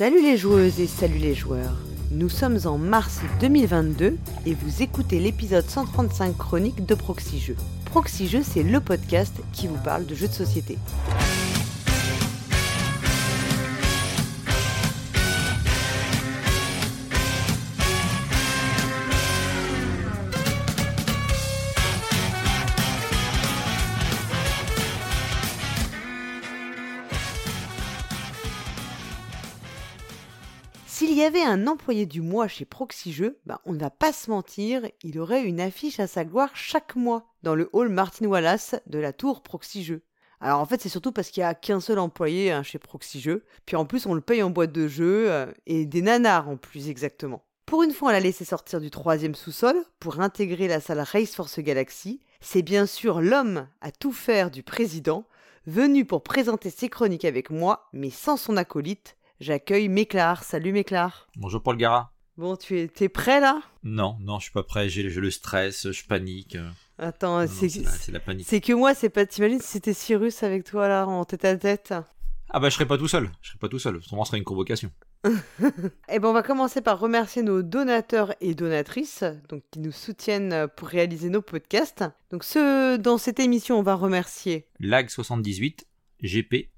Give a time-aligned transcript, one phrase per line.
[0.00, 1.76] Salut les joueuses et salut les joueurs.
[2.10, 4.16] Nous sommes en mars 2022
[4.46, 7.56] et vous écoutez l'épisode 135 chronique de Proxy Jeux.
[7.84, 10.78] Proxy c'est le podcast qui vous parle de jeux de société.
[31.50, 35.18] Un employé du mois chez Proxy Jeux, bah, on ne va pas se mentir, il
[35.18, 39.12] aurait une affiche à sa gloire chaque mois dans le hall Martin Wallace de la
[39.12, 40.02] tour Proxy Jeux.
[40.40, 43.20] Alors en fait, c'est surtout parce qu'il n'y a qu'un seul employé hein, chez Proxy
[43.20, 46.48] Jeux, puis en plus on le paye en boîte de jeu euh, et des nanars
[46.48, 47.44] en plus exactement.
[47.66, 51.34] Pour une fois, on l'a laissé sortir du troisième sous-sol pour intégrer la salle Race
[51.34, 52.20] Force Galaxy.
[52.40, 55.24] C'est bien sûr l'homme à tout faire du président,
[55.66, 60.44] venu pour présenter ses chroniques avec moi, mais sans son acolyte, J'accueille Méclar.
[60.44, 61.26] Salut Méclar.
[61.34, 62.12] Bonjour Paul Gara.
[62.36, 63.62] Bon, tu es, prêt là?
[63.82, 64.90] Non, non, je suis pas prêt.
[64.90, 66.58] J'ai, le stress, je panique.
[66.98, 68.46] Attends, c'est, la, panique.
[68.46, 69.24] c'est que moi, c'est pas.
[69.24, 71.94] T'imagines si c'était Cyrus avec toi là, en tête à tête?
[72.50, 73.30] Ah bah je serai pas tout seul.
[73.40, 73.96] Je serai pas tout seul.
[73.96, 74.92] Autrement, ce serait une convocation.
[76.12, 80.66] Eh ben, on va commencer par remercier nos donateurs et donatrices, donc qui nous soutiennent
[80.76, 82.04] pour réaliser nos podcasts.
[82.30, 84.66] Donc, ceux dans cette émission, on va remercier.
[84.80, 85.84] Lag78,
[86.22, 86.70] GP,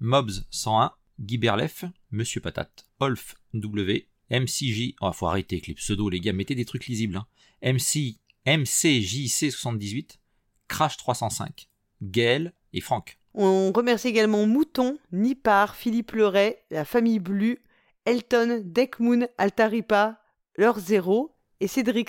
[0.00, 4.94] Mobs 101, Guy Berlef, Monsieur Patate, Olf W, MCJ.
[5.00, 6.32] Oh, faut arrêter avec les pseudos, les gars.
[6.32, 7.16] Mettez des trucs lisibles.
[7.16, 7.26] Hein.
[7.74, 8.16] MC,
[8.46, 10.18] MCJC78,
[10.68, 11.68] Crash 305,
[12.02, 13.18] Gaël et Franck.
[13.34, 17.58] On remercie également Mouton, Nipar, Philippe Leray, la famille Blu,
[18.06, 20.20] Elton, Deckmoon, Altaripa,
[20.56, 22.06] Leur Zéro et Cédrix.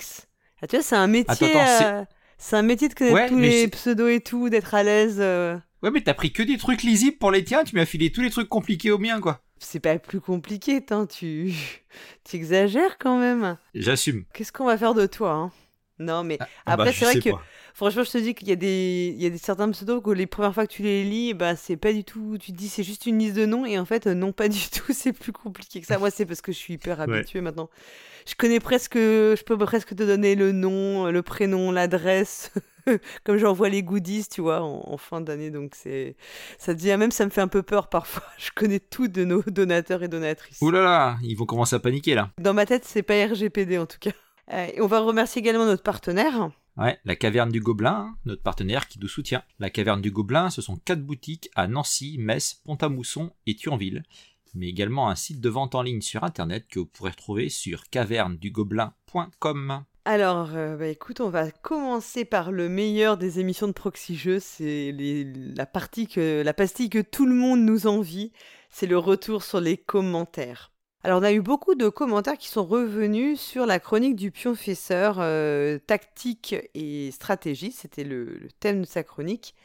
[0.60, 1.48] Ah, tu vois, c'est un métier.
[1.48, 2.04] Attends, attends, euh,
[2.38, 5.16] c'est un métier de connaître Ouais, tous les pseudos et tout, d'être à l'aise.
[5.20, 5.58] euh.
[5.82, 7.64] Ouais, mais t'as pris que des trucs lisibles pour les tiens.
[7.64, 9.41] Tu m'as filé tous les trucs compliqués aux miens, quoi.
[9.64, 11.52] C'est pas plus compliqué, tain, tu.
[12.24, 13.56] tu exagères quand même.
[13.74, 14.24] J'assume.
[14.34, 15.52] Qu'est-ce qu'on va faire de toi, hein?
[15.98, 17.42] Non, mais Ah, Après, bah, c'est vrai que- pas.
[17.74, 20.10] Franchement, je te dis qu'il y a des, il y a des certains pseudos que
[20.10, 22.36] les premières fois que tu les lis, bah, c'est pas du tout.
[22.40, 24.48] Tu te dis c'est juste une liste de noms et en fait, euh, non, pas
[24.48, 24.92] du tout.
[24.92, 25.98] C'est plus compliqué que ça.
[25.98, 27.04] Moi, c'est parce que je suis hyper Ouais.
[27.18, 27.68] habituée maintenant.
[28.26, 32.52] Je connais presque, je peux presque te donner le nom, le prénom, l'adresse.
[33.24, 35.50] Comme j'envoie les goodies, tu vois, en, en fin d'année.
[35.50, 36.16] Donc, c'est.
[36.58, 38.24] Ça devient même, ça me fait un peu peur parfois.
[38.38, 40.58] Je connais tout de nos donateurs et donatrices.
[40.60, 42.30] Ouh là là, ils vont commencer à paniquer là.
[42.40, 44.10] Dans ma tête, c'est pas RGPD en tout cas.
[44.52, 46.50] Euh, et on va remercier également notre partenaire.
[46.76, 49.42] La Caverne du Gobelin, hein, notre partenaire qui nous soutient.
[49.58, 54.04] La Caverne du Gobelin, ce sont quatre boutiques à Nancy, Metz, Pont-à-Mousson et Thionville,
[54.54, 57.88] mais également un site de vente en ligne sur internet que vous pourrez retrouver sur
[57.90, 59.84] cavernedugobelin.com.
[60.04, 64.40] Alors, euh, bah, écoute, on va commencer par le meilleur des émissions de Proxy Jeux.
[64.40, 64.92] C'est
[65.54, 68.32] la partie que, la pastille que tout le monde nous envie.
[68.68, 70.71] C'est le retour sur les commentaires.
[71.04, 75.16] Alors, on a eu beaucoup de commentaires qui sont revenus sur la chronique du pionfesseur,
[75.18, 77.72] euh, tactique et stratégie.
[77.72, 79.56] C'était le, thème de sa chronique.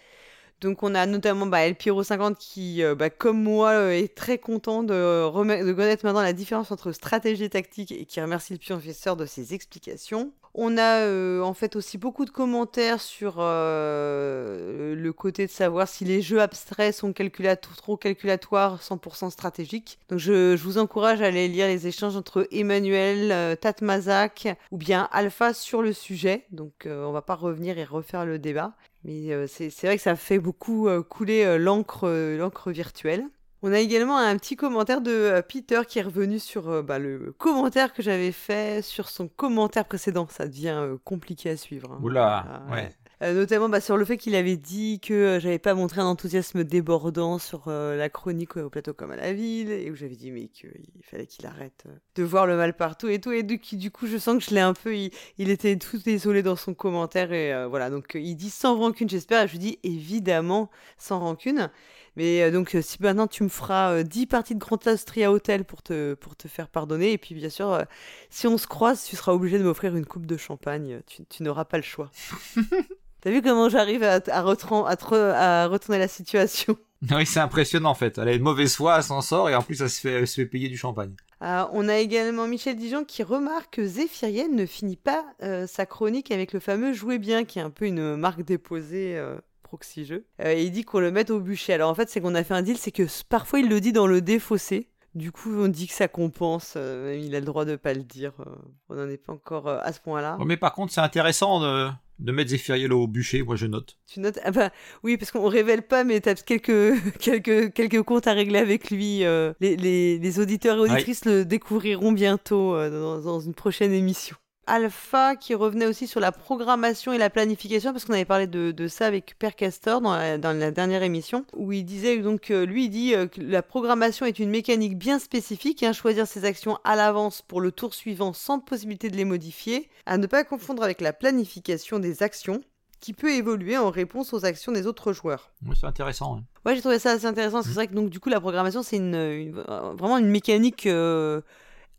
[0.61, 4.15] Donc, on a notamment bah, El Piro 50 qui, euh, bah, comme moi, euh, est
[4.15, 4.93] très content de,
[5.25, 9.15] remet- de connaître maintenant la différence entre stratégie et tactique et qui remercie le pionfesseur
[9.15, 10.33] de ses explications.
[10.59, 15.88] On a euh, en fait aussi beaucoup de commentaires sur euh, le côté de savoir
[15.88, 20.00] si les jeux abstraits sont trop calculatoires, 100% stratégiques.
[20.09, 24.78] Donc je, je vous encourage à aller lire les échanges entre Emmanuel, euh, Tatmazak ou
[24.78, 26.45] bien Alpha sur le sujet.
[26.50, 28.74] Donc euh, on va pas revenir et refaire le débat.
[29.03, 33.28] Mais euh, c'est vrai que ça fait beaucoup couler l'encre virtuelle.
[33.63, 37.00] On a également un petit commentaire de euh, Peter qui est revenu sur euh, bah,
[37.00, 40.28] le commentaire que j'avais fait sur son commentaire précédent.
[40.29, 41.91] Ça devient euh, compliqué à suivre.
[41.94, 42.00] hein.
[42.03, 42.90] Oula, Ah, ouais.
[43.23, 46.63] Euh, notamment bah, sur le fait qu'il avait dit que j'avais pas montré un enthousiasme
[46.63, 50.50] débordant sur la chronique au plateau comme à la ville, et où j'avais dit mais
[50.50, 50.69] qu'il
[51.01, 51.85] fallait qu'il arrête
[52.16, 54.53] de voir le mal partout et tout, et du, du coup je sens que je
[54.53, 58.35] l'ai un peu, il, il était tout désolé dans son commentaire, et voilà, donc il
[58.35, 60.69] dit sans rancune j'espère, et je lui dis évidemment
[61.00, 61.72] sans rancune,
[62.17, 65.31] mais euh, donc euh, si maintenant tu me feras euh, 10 parties de Grand Austria
[65.31, 67.83] Hotel pour te, pour te faire pardonner, et puis bien sûr, euh,
[68.30, 71.44] si on se croise, tu seras obligé de m'offrir une coupe de champagne, tu, tu
[71.44, 72.12] n'auras pas le choix.
[73.21, 76.75] T'as vu comment j'arrive à, à, retran- à, tre- à retourner la situation?
[77.12, 78.18] Oui, c'est impressionnant en fait.
[78.18, 80.27] Elle a une mauvaise foi, elle s'en sort et en plus elle se fait, elle
[80.27, 81.13] se fait payer du champagne.
[81.44, 85.86] Euh, On a également Michel Dijon qui remarque que Zéphirienne ne finit pas euh, sa
[85.86, 89.36] chronique avec le fameux Jouer bien, qui est un peu une marque déposée euh,
[89.67, 90.25] proxy jeu.
[90.41, 91.73] Euh, et il dit qu'on le mette au bûcher.
[91.73, 93.91] Alors en fait, c'est qu'on a fait un deal, c'est que parfois il le dit
[93.93, 94.89] dans le défaussé.
[95.15, 96.73] Du coup, on dit que ça compense.
[96.75, 98.33] euh, il a le droit de pas le dire.
[98.39, 98.45] euh,
[98.89, 100.37] on n'en est pas encore euh, à ce point-là.
[100.37, 101.87] Ouais, mais par contre, c'est intéressant de.
[102.19, 103.97] de mettre Zeffiriello au bûcher, moi je note.
[104.05, 104.37] Tu notes?
[104.43, 104.69] Ah bah
[105.01, 109.23] oui, parce qu'on révèle pas, mais t'as quelques, quelques, quelques comptes à régler avec lui.
[109.23, 113.93] euh, les, les, les auditeurs et auditrices le découvriront bientôt euh, dans, dans une prochaine
[113.93, 114.35] émission.
[114.67, 118.71] Alpha qui revenait aussi sur la programmation et la planification parce qu'on avait parlé de,
[118.71, 122.49] de ça avec Père Castor dans la, dans la dernière émission où il disait donc
[122.49, 126.45] lui il dit euh, que la programmation est une mécanique bien spécifique hein, choisir ses
[126.45, 130.43] actions à l'avance pour le tour suivant sans possibilité de les modifier à ne pas
[130.43, 132.61] confondre avec la planification des actions
[132.99, 135.51] qui peut évoluer en réponse aux actions des autres joueurs.
[135.67, 136.37] Oui, c'est intéressant.
[136.37, 136.43] hein.
[136.65, 137.61] Ouais, j'ai trouvé ça assez intéressant.
[137.61, 137.75] C'est Mhm.
[137.75, 139.51] vrai que donc du coup la programmation c'est une, une-
[139.97, 141.41] vraiment une mécanique euh,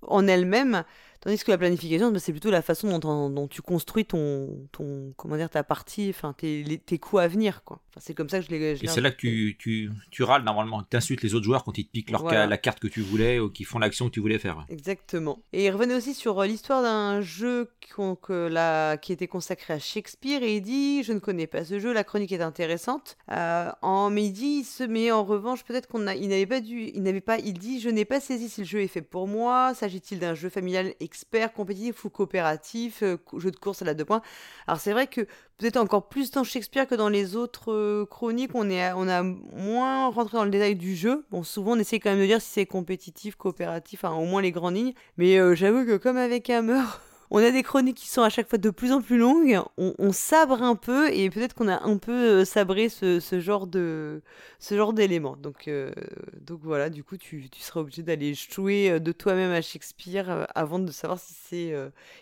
[0.02, 0.84] en elle-même,
[1.20, 5.36] tandis que la planification bah, c'est plutôt la façon dont, tu construis ton, ton comment
[5.36, 7.80] dire ta partie, enfin tes, les- tes coups à venir quoi.
[7.90, 8.76] Enfin, c'est comme ça que je l'ai.
[8.76, 11.64] je Et c'est là que tu, tu, tu râles normalement, tu insultes les autres joueurs
[11.64, 12.46] quand ils te piquent leur ca- Voilà.
[12.46, 14.64] la carte que tu voulais ou qui font l'action que tu voulais faire.
[14.68, 15.40] Exactement.
[15.52, 19.74] Et il revenait aussi sur euh, l'histoire d'un jeu qu'on- que la- qui était consacré
[19.74, 23.16] à Shakespeare et il dit je ne connais pas ce jeu, la chronique est intéressante.
[23.30, 26.90] Euh, en mais il dit mais en revanche peut-être qu'on a il n'avait pas dû
[26.94, 29.26] il n'avait pas il dit je n'ai pas saisi si le jeu est fait pour
[29.26, 29.74] moi.
[29.74, 34.04] S'agit-il d'un jeu familial expert, compétitif ou coopératif, euh, jeu de course à la deux
[34.04, 34.20] points.
[34.66, 35.22] Alors c'est vrai que
[35.56, 40.36] peut-être encore plus dans Shakespeare que dans les autres euh, chroniques, on a moins rentré
[40.36, 41.24] dans le détail du jeu.
[41.30, 44.42] Bon, souvent on essaie quand même de dire si c'est compétitif, coopératif, enfin, au moins
[44.42, 44.92] les grandes lignes.
[45.16, 46.84] Mais euh, j'avoue que comme avec Hammer,
[47.30, 49.60] on a des chroniques qui sont à chaque fois de plus en plus longues.
[49.76, 54.22] On, sabre un peu et peut-être qu'on a un peu euh, sabré ce, genre de.
[54.70, 55.92] Donc, euh,
[56.40, 60.78] donc voilà, du coup, tu, seras obligé d'aller jouer euh, de toi-même à Shakespeare avant
[60.78, 61.74] de savoir si c'est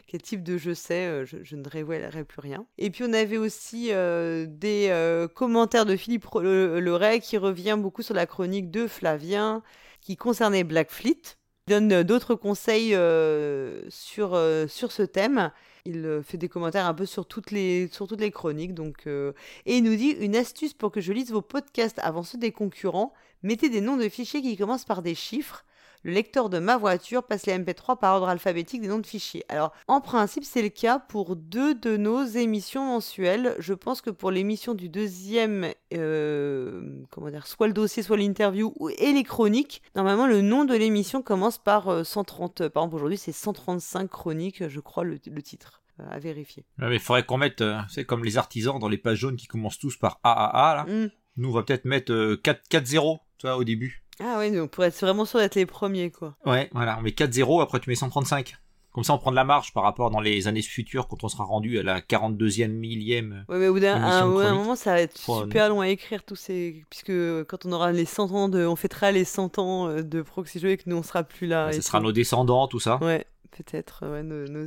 [0.06, 1.24] quel type de jeu c'est.
[1.24, 2.66] je, ne révélerai plus rien.
[2.78, 8.26] Et puis on avait aussi des commentaires de Philippe Leray qui revient beaucoup sur la
[8.26, 9.62] chronique de Flavien
[10.00, 11.22] qui concernait Blackfleet.
[11.22, 15.50] Il donne euh, d'autres conseils euh, sur, euh, sur ce thème.
[15.84, 18.74] Il euh, fait des commentaires un peu sur toutes les, sur toutes les chroniques.
[18.74, 22.38] Donc, Et il nous dit une astuce pour que je lise vos podcasts avant ceux
[22.38, 23.12] des concurrents.
[23.42, 25.64] Mettez des noms de fichiers qui commencent par des chiffres.
[26.06, 29.42] Le lecteur de ma voiture passe les MP3 par ordre alphabétique des noms de fichiers.
[29.48, 33.56] Alors, en principe, c'est le cas pour deux de nos émissions mensuelles.
[33.58, 36.80] Je pense que pour l'émission du deuxième, euh,
[37.10, 40.74] comment dire, soit le dossier, soit l'interview ou- et les chroniques, normalement, le nom de
[40.76, 42.68] l'émission commence par euh, 130.
[42.68, 45.82] Par exemple, aujourd'hui, c'est 135 chroniques, je crois, le, le titre.
[45.98, 46.62] Euh, à vérifier.
[46.78, 49.36] Ouais, mais il faudrait qu'on mette, euh, c'est comme les artisans dans les pages jaunes
[49.36, 50.84] qui commencent tous par AAA là.
[50.84, 51.08] Hmm.
[51.38, 54.04] Nous, on va peut-être mettre euh, 4 4-0, tu vois, au début.
[54.20, 56.36] Ah oui, donc pour être vraiment sûr d'être les premiers, quoi.
[56.46, 58.56] Ouais, voilà, on met 4-0, après tu mets 135.
[58.96, 61.28] Comme ça, on prend de la marge par rapport dans les années futures quand on
[61.28, 63.44] sera rendu à la 42e, millième.
[63.46, 66.24] Ouais, mais au bout d'un ouais, moment, ça va être euh, super long à écrire
[66.24, 66.82] tous ces.
[66.88, 67.12] Puisque
[67.44, 68.64] quand on aura les 100 ans de.
[68.64, 71.46] On fêtera les 100 ans euh, de Proxy Jeux et que nous on sera plus
[71.46, 71.66] là.
[71.66, 72.96] Ouais, et ce sera nos descendants, tout ça.
[73.02, 74.66] Ouais, peut-être, ouais, nos, nos-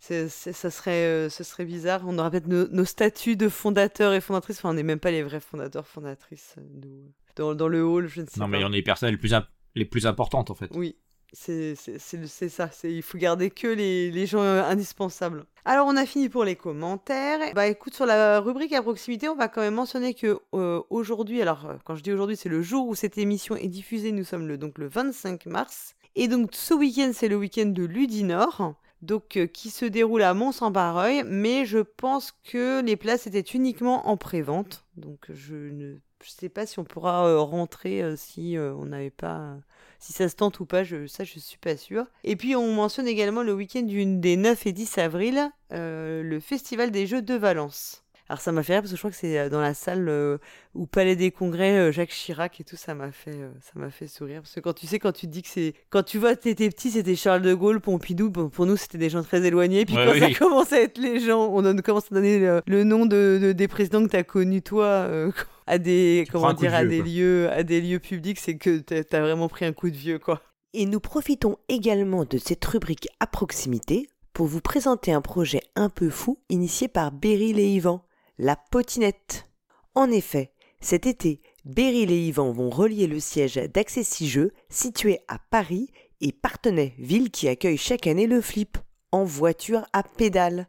[0.00, 2.02] ça serait, euh, ce serait bizarre.
[2.06, 4.58] On aura peut-être nos, nos statuts de fondateurs et fondatrices.
[4.58, 6.54] Enfin, on n'est même pas les vrais fondateurs, fondatrices.
[6.58, 7.12] euh, nous.
[7.38, 8.58] Dans, dans le hall, je ne sais Non, pas.
[8.58, 10.70] mais on est les personnes les plus, imp- les plus importantes en fait.
[10.74, 10.96] Oui,
[11.32, 12.70] c'est ça.
[12.84, 15.44] Il faut garder que les, les gens euh, indispensables.
[15.64, 17.38] Alors, on a fini pour les commentaires.
[17.54, 21.42] Bah écoute, sur la rubrique à proximité, on va quand même mentionner que euh, aujourd'hui,
[21.42, 24.12] alors euh, quand je dis aujourd'hui, c'est le jour où cette émission est diffusée.
[24.12, 25.94] Nous sommes le, donc le 25 mars.
[26.16, 28.74] Et donc ce week-end, c'est le week-end de Ludinor.
[29.00, 34.08] Donc, euh, qui se déroule à Mont-Saint-Barreuil, mais je pense que les places étaient uniquement
[34.08, 34.84] en pré-vente.
[34.96, 38.86] Donc, je ne je sais pas si on pourra euh, rentrer euh, si euh, on
[38.86, 39.56] n'avait pas
[40.00, 42.06] si ça se tente ou pas, je, ça je suis pas sûre.
[42.24, 47.06] Et puis on mentionne également le week-end des 9 et 10 avril, le Festival des
[47.06, 48.04] Jeux de Valence.
[48.28, 50.06] Alors ça m'a fait rire parce que je crois que c'est euh, dans la salle
[50.08, 50.36] euh,
[50.74, 53.88] où Palais des Congrès, euh, Jacques Chirac et tout, ça m'a fait, euh, ça m'a
[53.90, 54.42] fait sourire.
[54.42, 56.68] Parce que quand tu sais, quand tu te dis que c'est, quand tu vois, t'étais
[56.68, 59.86] petit, c'était Charles de Gaulle, Pompidou, bon, pour nous c'était des gens très éloignés.
[59.86, 60.20] Puis Ouais, quand oui.
[60.20, 63.38] ça commence à être les gens, on donne- commence à donner le, le nom de,
[63.40, 65.32] de- des présidents que t'as connus toi euh,
[65.66, 67.08] à des, comment de dire, à vieux, des quoi.
[67.08, 70.18] lieux, à des lieux publics, c'est que t'as t'as vraiment pris un coup de vieux,
[70.18, 70.42] quoi.
[70.74, 75.88] Et nous profitons également de cette rubrique à proximité pour vous présenter un projet un
[75.88, 78.04] peu fou initié par Beryl et Yvan,
[78.38, 79.46] la potinette.
[79.94, 85.38] En effet, cet été, Beryl et Yvan vont relier le siège d'Accessi Jeux situé à
[85.50, 85.90] Paris
[86.20, 88.78] et Partenay, ville qui accueille chaque année le flip,
[89.10, 90.68] en voiture à pédale.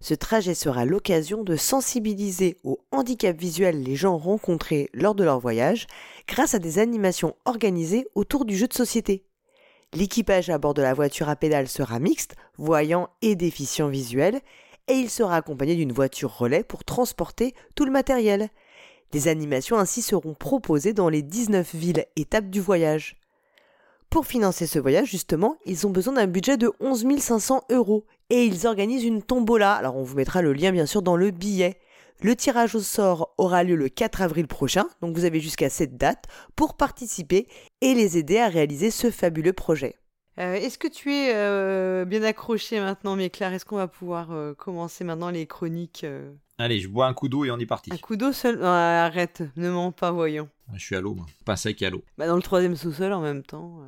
[0.00, 5.38] Ce trajet sera l'occasion de sensibiliser au handicap visuel les gens rencontrés lors de leur
[5.38, 5.86] voyage
[6.26, 9.26] grâce à des animations organisées autour du jeu de société.
[9.94, 14.40] L'équipage à bord de la voiture à pédale sera mixte, voyant et déficient visuel,
[14.92, 18.50] et il sera accompagné d'une voiture relais pour transporter tout le matériel.
[19.10, 23.16] Des animations ainsi seront proposées dans les 19 villes étapes du voyage.
[24.10, 28.44] Pour financer ce voyage, justement, ils ont besoin d'un budget de 11 500 euros et
[28.44, 29.72] ils organisent une tombola.
[29.72, 31.78] Alors on vous mettra le lien bien sûr dans le billet.
[32.20, 35.96] Le tirage au sort aura lieu le 4 avril prochain, donc vous avez jusqu'à cette
[35.96, 37.48] date pour participer
[37.80, 39.96] et les aider à réaliser ce fabuleux projet.
[40.38, 44.32] Euh, Est-ce que tu es euh, bien accroché maintenant, mais Claire Est-ce qu'on va pouvoir
[44.32, 46.06] euh, commencer maintenant les chroniques
[46.58, 47.92] Allez, je bois un coup d'eau et on est parti.
[47.92, 48.60] Un coup d'eau seul?
[48.62, 50.48] Ah, Arrête, ne mens pas, voyons.
[50.74, 51.26] Je suis à l'eau, moi.
[51.44, 52.02] Pas sec à l'eau.
[52.16, 53.80] Bah, dans le troisième sous-sol en même temps.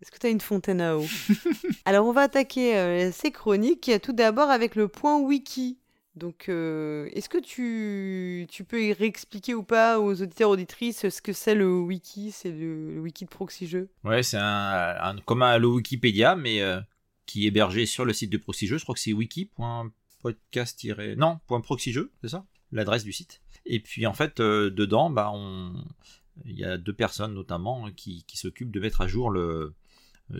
[0.00, 1.04] Est-ce que tu as une fontaine à eau?
[1.84, 5.78] Alors, on va attaquer ces chroniques tout d'abord avec le point wiki.
[6.14, 11.32] Donc, euh, est-ce que tu, tu peux réexpliquer ou pas aux auditeurs auditrices ce que
[11.32, 13.88] c'est le wiki C'est le, wiki de Proxy Jeux?
[14.04, 16.82] Ouais, c'est un, un, comme un, le Wikipédia, mais euh,
[17.24, 18.76] qui est hébergé sur le site de Proxyjeux.
[18.76, 22.44] Je crois que c'est wiki.podcast- non, .proxyjeux, c'est ça?
[22.72, 23.40] L'adresse du site.
[23.64, 25.82] Et puis en fait, euh, dedans, bah, on...
[26.44, 29.72] il y a deux personnes notamment qui, qui s'occupent de mettre à jour le,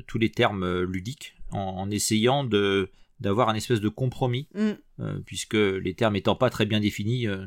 [0.07, 2.91] tous les termes ludiques en essayant de
[3.23, 4.71] d'avoir un espèce de compromis, Mm.
[5.00, 7.47] euh, puisque les termes étant pas très bien définis, euh,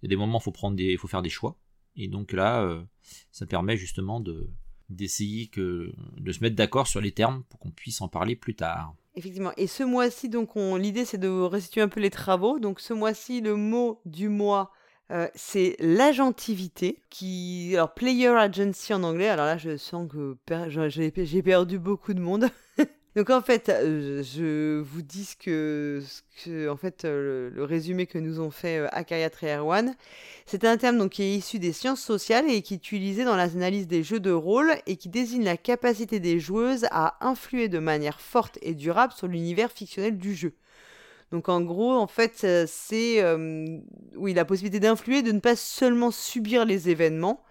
[0.00, 1.58] il y a des moments où faut prendre des, faut faire des choix.
[1.96, 2.82] Et donc là, euh,
[3.32, 4.48] ça permet justement de
[4.88, 8.54] d'essayer que de se mettre d'accord sur les termes pour qu'on puisse en parler plus
[8.54, 8.94] tard.
[9.16, 9.50] Effectivement.
[9.56, 10.76] Et ce mois-ci, donc, on...
[10.76, 12.60] l'idée, c'est de restituer un peu les travaux.
[12.60, 14.70] Donc, ce mois-ci, le mot du mois,
[15.10, 17.72] euh, c'est l'agentivité, qui...
[17.74, 19.28] Alors, player agency en anglais.
[19.28, 22.46] Alors là, je sens que per- j'ai perdu beaucoup de monde.
[23.16, 28.50] donc, en fait, je vous dis ce que, en fait, le, résumé que nous ont
[28.50, 29.96] fait euh, Akariat et Erwan.
[30.44, 33.86] C'est un terme qui est issu des sciences sociales et qui est utilisé dans l'analyse
[33.86, 38.20] des jeux de rôle et qui désigne la capacité des joueuses à influer de manière
[38.20, 40.52] forte et durable sur l'univers fictionnel du jeu.
[41.32, 43.24] Donc en gros, en fait, c'est
[44.14, 47.42] oui la possibilité d'influer, de ne pas seulement subir les événements.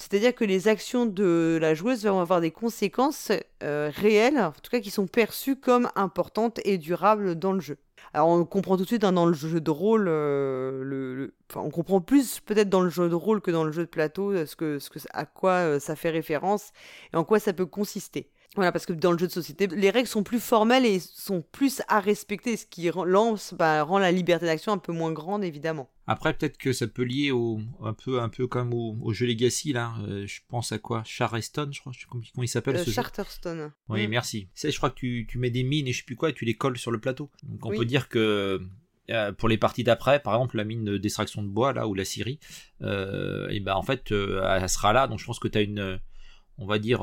[0.00, 4.70] C'est-à-dire que les actions de la joueuse vont avoir des conséquences euh, réelles, en tout
[4.70, 7.76] cas qui sont perçues comme importantes et durables dans le jeu.
[8.14, 12.00] Alors on comprend tout de suite hein, dans le jeu de rôle, euh, on comprend
[12.00, 14.78] plus peut-être dans le jeu de rôle que dans le jeu de plateau euh,
[15.12, 16.72] à quoi ça fait référence
[17.12, 18.30] et en quoi ça peut consister.
[18.56, 21.40] Voilà, parce que dans le jeu de société, les règles sont plus formelles et sont
[21.52, 25.12] plus à respecter, ce qui rend, lance, bah, rend la liberté d'action un peu moins
[25.12, 25.88] grande, évidemment.
[26.08, 29.26] Après, peut-être que ça peut lier au, un peu, un peu comme au, au jeu
[29.26, 29.92] Legacy là.
[30.08, 31.02] Euh, je pense à quoi?
[31.04, 31.92] Charleston, je crois.
[31.94, 32.92] Je sais comment comment il s'appelle Euh, ce jeu.
[32.92, 33.70] Charterstone.
[33.88, 34.10] Oui, Mm.
[34.10, 34.48] merci.
[34.60, 36.44] Je crois que tu, tu mets des mines et je sais plus quoi et tu
[36.44, 37.30] les colles sur le plateau.
[37.44, 37.76] Donc on Oui.
[37.78, 38.60] peut dire que
[39.10, 42.04] euh, pour les parties d'après, par exemple la mine d'extraction de bois là ou la
[42.04, 42.40] scierie,
[42.82, 45.06] euh, et ben en fait elle sera là.
[45.06, 46.00] Donc je pense que tu as une,
[46.58, 47.02] on va dire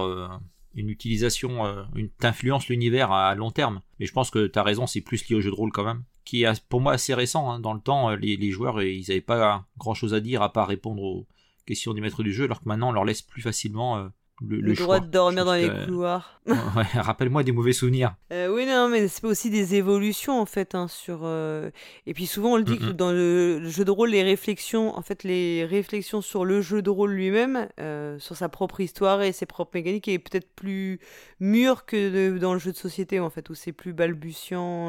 [0.78, 3.82] une utilisation, euh, une t'influence l'univers à long terme.
[4.00, 5.84] Mais je pense que tu as raison, c'est plus lié au jeu de rôle quand
[5.84, 7.52] même, qui est pour moi assez récent.
[7.52, 7.60] hein.
[7.60, 10.54] Dans le temps, euh, les, les joueurs ils avaient pas grand chose à dire à
[10.54, 11.28] part répondre aux
[11.66, 14.08] questions du maître du jeu, alors que maintenant on leur laisse plus facilement euh,
[14.42, 16.40] le, Le, le droit de dormir dans les couloirs.
[16.48, 18.16] Ouais, rappelle-moi des mauvais souvenirs.
[18.32, 21.22] Euh, oui, non, mais c'est aussi des évolutions en fait hein, sur.
[21.24, 21.70] euh,
[22.06, 25.02] Et puis souvent on le dit que dans le, jeu de rôle, les réflexions, en
[25.02, 29.32] fait, les réflexions sur le jeu de rôle lui-même, euh, sur sa propre histoire et
[29.34, 31.00] ses propres mécaniques, est peut-être plus
[31.42, 34.88] mûr que de- dans le jeu de société en fait, où c'est plus balbutiant.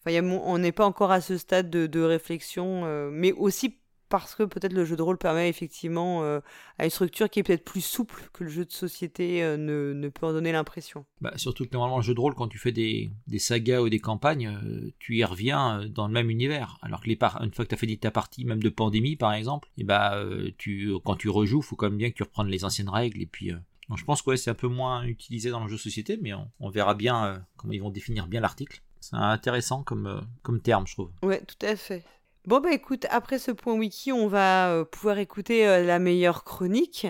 [0.00, 3.77] Enfin, y a on n'est pas encore à ce stade de, de réflexion, mais aussi
[4.08, 6.40] parce que peut-être le jeu de rôle permet effectivement euh,
[6.78, 9.92] à une structure qui est peut-être plus souple que le jeu de société euh, ne,
[9.92, 11.04] ne peut en donner l'impression.
[11.20, 13.88] Bah, surtout que normalement, le jeu de rôle, quand tu fais des, des sagas ou
[13.88, 16.78] des campagnes, euh, tu y reviens dans le même univers.
[16.82, 19.16] Alors que les par- une fois que tu as fait ta partie, même de pandémie
[19.16, 22.22] par exemple, et bah, euh, tu, quand tu rejoues, faut quand même bien que tu
[22.22, 23.20] reprennes les anciennes règles.
[23.22, 23.52] Et puis,
[23.88, 26.18] donc je pense que ouais, c'est un peu moins utilisé dans le jeu de société,
[26.20, 28.82] mais on, on verra bien comment ils vont définir bien l'article.
[29.00, 31.10] C'est intéressant comme, comme terme, je trouve.
[31.22, 32.04] Ouais, tout à fait.
[32.48, 36.44] Bon, bah écoute, après ce point wiki, on va euh, pouvoir écouter euh, la meilleure
[36.44, 37.06] chronique.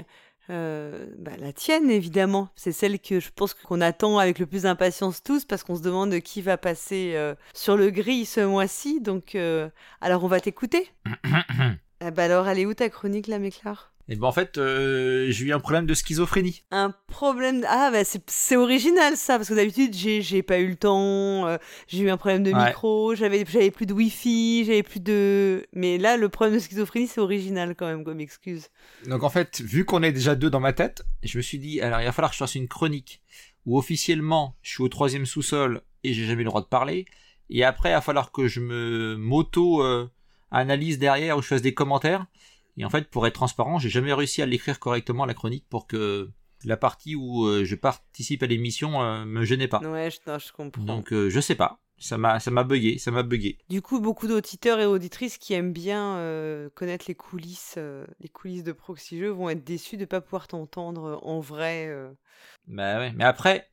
[0.50, 2.48] Euh, bah, la tienne, évidemment.
[2.56, 5.82] C'est celle que je pense qu'on attend avec le plus d'impatience tous, parce qu'on se
[5.82, 7.16] demande qui va passer
[7.54, 9.00] sur le grill ce mois-ci.
[9.00, 9.36] Donc,
[10.00, 10.90] alors on va t'écouter.
[12.00, 15.26] Ah bah alors, elle est où ta chronique, là, Méclar Et ben en fait, euh,
[15.30, 16.62] j'ai eu un problème de schizophrénie.
[16.70, 17.60] Un problème.
[17.60, 21.58] de- Ah, bah c'est original ça, parce que d'habitude, j'ai pas eu le temps, euh,
[21.88, 22.66] j'ai eu un problème de Ouais.
[22.68, 25.66] micro, j'avais j'avais plus de wifi, j'avais plus de.
[25.74, 28.68] Mais là, le problème de schizophrénie, c'est original quand même comme excuse.
[29.06, 31.80] Donc en fait, vu qu'on est déjà deux dans ma tête, je me suis dit,
[31.82, 33.20] alors il va falloir que je fasse une chronique
[33.66, 37.04] où officiellement je suis au troisième sous-sol et j'ai jamais le droit de parler.
[37.50, 40.08] Et après, il va falloir que je me m'auto euh,
[40.98, 42.24] derrière où je fasse des commentaires.
[42.78, 45.86] Et en fait, pour être transparent, j'ai jamais réussi à l'écrire correctement la chronique pour
[45.86, 46.30] que
[46.64, 49.80] la partie où euh, je participe à l'émission euh, me gênait pas.
[49.80, 50.82] Ouais, je, non, je comprends.
[50.84, 51.80] Donc euh, je sais pas.
[52.00, 53.58] Ça m'a ça m'a bugué, ça m'a bugué.
[53.68, 58.28] Du coup, beaucoup d'auditeurs et auditrices qui aiment bien euh, connaître les coulisses, euh, les
[58.28, 61.92] coulisses de Proxy Jeux vont être déçus de pas pouvoir t'entendre en vrai.
[62.68, 63.12] Bah ouais.
[63.16, 63.68] Mais après,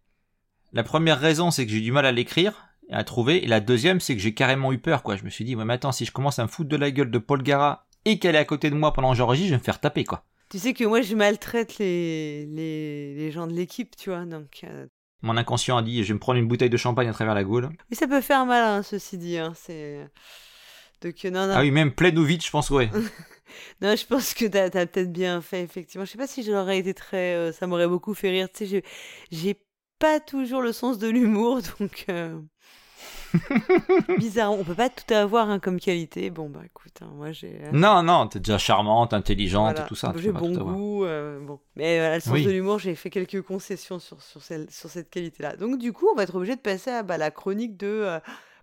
[0.74, 2.70] la première raison, c'est que j'ai du mal à l'écrire.
[2.90, 3.44] à trouver.
[3.44, 5.16] Et la deuxième, c'est que j'ai carrément eu peur, quoi.
[5.16, 6.92] Je me suis dit, ouais, mais attends, si je commence à me foutre de la
[6.92, 9.54] gueule de Paul Gara et qu'elle est à côté de moi pendant que j'enregistre, je
[9.56, 10.24] vais me faire taper, quoi.
[10.50, 14.62] Tu sais que moi, je maltraite les, les, les gens de l'équipe, tu vois, donc...
[14.64, 14.86] euh,
[15.24, 17.44] Mon inconscient a dit, je vais me prendre une bouteille de champagne à travers la
[17.44, 17.70] gaule.
[17.90, 20.08] Mais ça peut faire mal, hein, ceci dit, hein, c'est...
[21.02, 22.90] Donc, euh, non, non, Ah oui, même pleine ou vide, je pense, ouais.
[23.82, 26.06] non, je pense que t'as as, peut-être bien fait, effectivement.
[26.06, 27.34] Je sais pas si j'aurais été très...
[27.36, 28.84] euh, ça m'aurait beaucoup fait rire, tu sais, j'ai-
[29.32, 29.60] j'ai
[30.00, 32.06] pas toujours le sens de l'humour, donc...
[32.10, 32.40] euh,
[34.18, 36.30] Bizarre, on peut pas tout avoir hein, comme qualité.
[36.30, 37.60] Bon, bah écoute, hein, moi j'ai...
[37.63, 39.86] euh, non, non, t'es déjà charmante, intelligente Voilà.
[39.86, 40.13] et tout ça.
[40.18, 41.60] J'ai bon goût, euh, bon.
[41.75, 42.46] Mais voilà, le sens Oui.
[42.46, 45.56] de l'humour, j'ai fait quelques concessions sur, sur, celle, sur cette qualité-là.
[45.58, 47.88] Donc du coup, on va être obligé de passer à bah, la chronique de...
[47.88, 48.20] euh,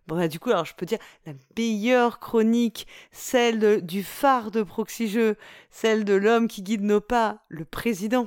[0.09, 4.51] Bon, bah, du coup, alors je peux dire la meilleure chronique, celle de- du phare
[4.51, 5.37] de Proxy Jeux,
[5.71, 8.27] celle de l'homme qui guide nos pas, le président.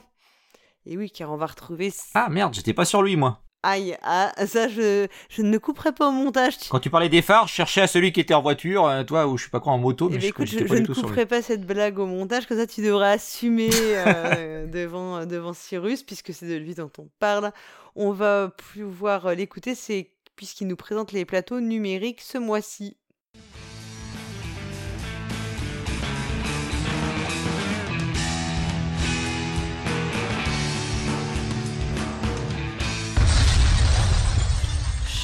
[0.86, 1.92] Et oui, car on va retrouver...
[2.14, 3.42] Ah merde, j'étais pas sur lui, moi.
[3.68, 6.58] Aïe, ah, ça, je, je ne couperai pas au montage.
[6.70, 9.26] Quand tu parlais des phares, je cherchais à celui qui était en voiture, euh, toi,
[9.26, 10.70] ou je sais pas quoi, en moto, Eh mais bien, je écoute, je, j'étais je
[10.70, 13.10] pas du ne tout sur couperai pas cette blague au montage, comme ça tu devras
[13.10, 17.52] assumer euh, devant, devant Cyrus, puisque c'est de lui dont on parle.
[17.96, 22.98] On va pouvoir euh, l'écouter, c'est puisqu'il nous présente les plateaux numériques ce mois-ci.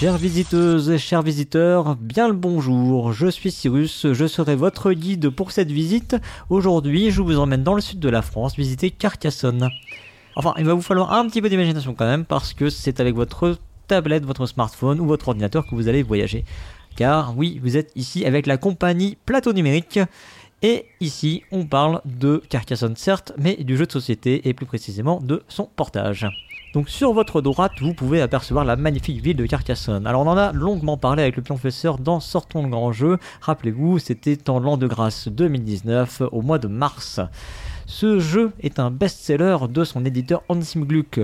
[0.02, 5.30] Chères visiteuses et chers visiteurs, bien le bonjour, je suis Cyrus, je serai votre guide
[5.30, 6.16] pour cette visite.
[6.50, 9.70] Aujourd'hui, je vous emmène dans le sud de la France visiter Carcassonne.
[10.36, 13.14] Enfin, il va vous falloir un petit peu d'imagination quand même, parce que c'est avec
[13.14, 16.46] votre tablette, votre smartphone ou votre ordinateur que vous allez voyager.
[16.96, 20.00] Car oui, vous êtes ici avec la compagnie Plateau Numérique.
[20.64, 25.22] Et ici, on parle de Carcassonne certes, mais du jeu de société et plus précisément
[25.22, 26.28] de son portage.
[26.74, 30.08] Donc sur votre droite, vous pouvez apercevoir la magnifique ville de Carcassonne.
[30.08, 33.18] Alors on en a longuement parlé avec le professeur dans Sortons le grand jeu.
[33.42, 37.20] Rappelez-vous, c'était en l'an de grâce 2019, au mois de mars.
[37.88, 41.20] Ce jeu est un best-seller de son éditeur Hansim Gluck,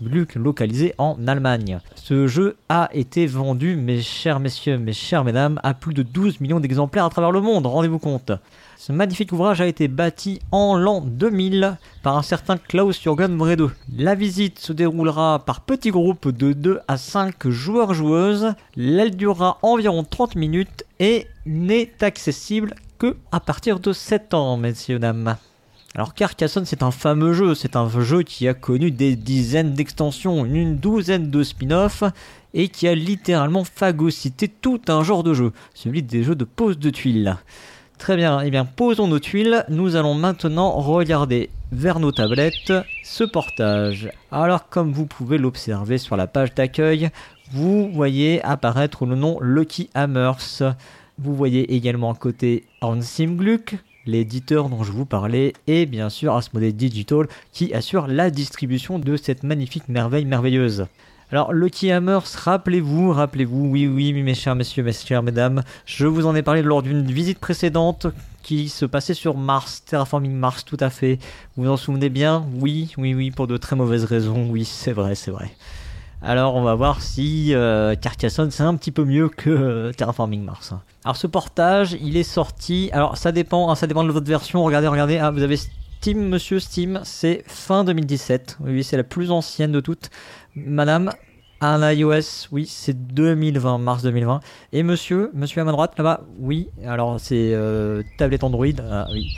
[0.00, 1.80] Gluck localisé en Allemagne.
[1.96, 6.40] Ce jeu a été vendu, mes chers messieurs, mes chères mesdames, à plus de 12
[6.40, 8.30] millions d'exemplaires à travers le monde, rendez-vous compte.
[8.76, 13.70] Ce magnifique ouvrage a été bâti en l'an 2000 par un certain Klaus-Jürgen Bredow.
[13.96, 18.54] La visite se déroulera par petits groupes de 2 à 5 joueurs-joueuses.
[18.76, 24.98] Elle durera environ 30 minutes et n'est accessible que à partir de 7 ans, messieurs,
[24.98, 25.36] dames.
[25.94, 30.44] Alors Carcassonne c'est un fameux jeu, c'est un jeu qui a connu des dizaines d'extensions,
[30.44, 32.02] une douzaine de spin-offs
[32.52, 36.80] et qui a littéralement phagocyté tout un genre de jeu, celui des jeux de pose
[36.80, 37.36] de tuiles.
[37.98, 43.24] Très bien, eh bien posons nos tuiles, nous allons maintenant regarder vers nos tablettes ce
[43.24, 44.10] portage.
[44.30, 47.10] Alors comme vous pouvez l'observer sur la page d'accueil,
[47.52, 50.74] vous voyez apparaître le nom Lucky Hammers.
[51.18, 53.76] Vous voyez également à côté Hansim Gluck,
[54.06, 59.16] l'éditeur dont je vous parlais, et bien sûr Asmodee Digital qui assure la distribution de
[59.16, 60.86] cette magnifique merveille merveilleuse.
[61.32, 66.26] Alors, Lucky Hammers, rappelez-vous, rappelez-vous, oui, oui, mes chers messieurs, mes chères mesdames, je vous
[66.26, 68.06] en ai parlé lors d'une visite précédente
[68.42, 71.18] qui se passait sur Mars, Terraforming Mars, tout à fait.
[71.56, 72.44] Vous vous en souvenez bien?
[72.60, 75.50] Oui, oui, oui, pour de très mauvaises raisons, oui, c'est vrai, c'est vrai.
[76.20, 80.42] Alors on va voir si euh, Carcassonne c'est un petit peu mieux que euh, Terraforming
[80.42, 80.72] Mars.
[81.04, 82.88] Alors ce portage, il est sorti.
[82.94, 84.64] Alors ça dépend, hein, ça dépend de votre version.
[84.64, 85.18] Regardez, regardez.
[85.18, 85.58] Ah, vous avez
[86.04, 88.58] Steam, monsieur Steam, c'est fin 2017.
[88.60, 90.10] Oui, c'est la plus ancienne de toutes.
[90.56, 91.10] Madame,
[91.60, 94.40] un iOS, oui, c'est 2020, mars 2020.
[94.72, 96.68] Et monsieur, monsieur à ma droite là-bas, oui.
[96.86, 99.36] Alors c'est euh, tablette Android, ah, oui.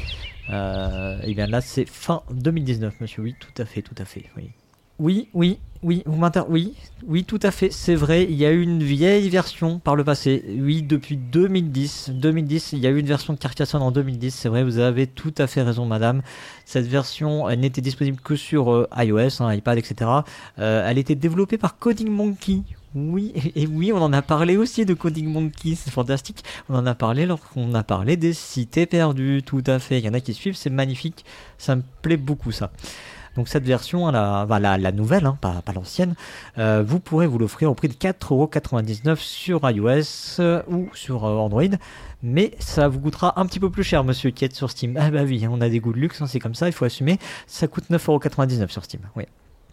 [0.50, 3.22] Euh, et bien là c'est fin 2019, monsieur.
[3.22, 4.24] Oui, tout à fait, tout à fait.
[4.36, 4.50] Oui.
[4.98, 6.26] Oui, oui, oui, vous.
[6.48, 6.74] Oui,
[7.06, 10.04] oui, tout à fait, c'est vrai, il y a eu une vieille version par le
[10.04, 10.44] passé.
[10.60, 12.10] Oui, depuis 2010.
[12.14, 15.06] 2010, il y a eu une version de Carcassonne en 2010, c'est vrai, vous avez
[15.06, 16.22] tout à fait raison, madame.
[16.64, 20.10] Cette version, elle n'était disponible que sur euh, iOS, hein, iPad, etc.
[20.58, 22.62] Euh, elle était développée par Coding Monkey.
[22.94, 26.42] Oui, et oui, on en a parlé aussi de Coding Monkey, c'est fantastique.
[26.70, 29.98] On en a parlé lorsqu'on a parlé des cités perdues, tout à fait.
[29.98, 31.24] Il y en a qui suivent, c'est magnifique,
[31.58, 32.70] ça me plaît beaucoup ça.
[33.36, 36.14] Donc cette version, la, la, nouvelle, hein, pas, l'ancienne,
[36.58, 41.36] euh, vous pourrez vous l'offrir au prix de 4,99€ sur iOS euh, ou sur euh,
[41.36, 41.62] Android.
[42.22, 44.96] Mais ça vous coûtera un petit peu plus cher, monsieur qui est sur Steam.
[44.98, 46.86] Ah bah oui, on a des goûts de luxe, hein, c'est comme ça, il faut
[46.86, 47.18] assumer.
[47.46, 49.02] Ça coûte 9,99€ sur Steam.
[49.16, 49.24] Oui.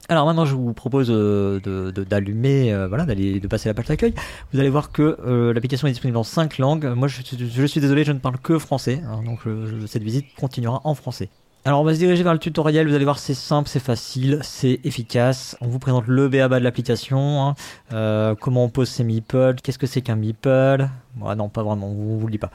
[0.10, 3.86] Alors maintenant, je vous propose de- de- d'allumer, euh, voilà, d'aller, de passer la page
[3.86, 4.14] d'accueil.
[4.52, 5.18] Vous allez voir que
[5.54, 6.86] l'application est disponible en 5 langues.
[6.94, 9.40] Moi, je, suis désolé, je ne parle que français, hein, donc
[9.88, 11.30] cette visite continuera en français.
[11.66, 14.40] Alors on va se diriger vers le tutoriel, vous allez voir c'est simple, c'est facile,
[14.42, 15.56] c'est efficace.
[15.62, 17.56] On vous présente le BABA de l'application, hein.
[17.94, 20.90] euh, comment on pose ses meeples, qu'est-ce que c'est qu'un meeple?
[21.22, 22.52] Non pas vraiment, on vous le dit pas.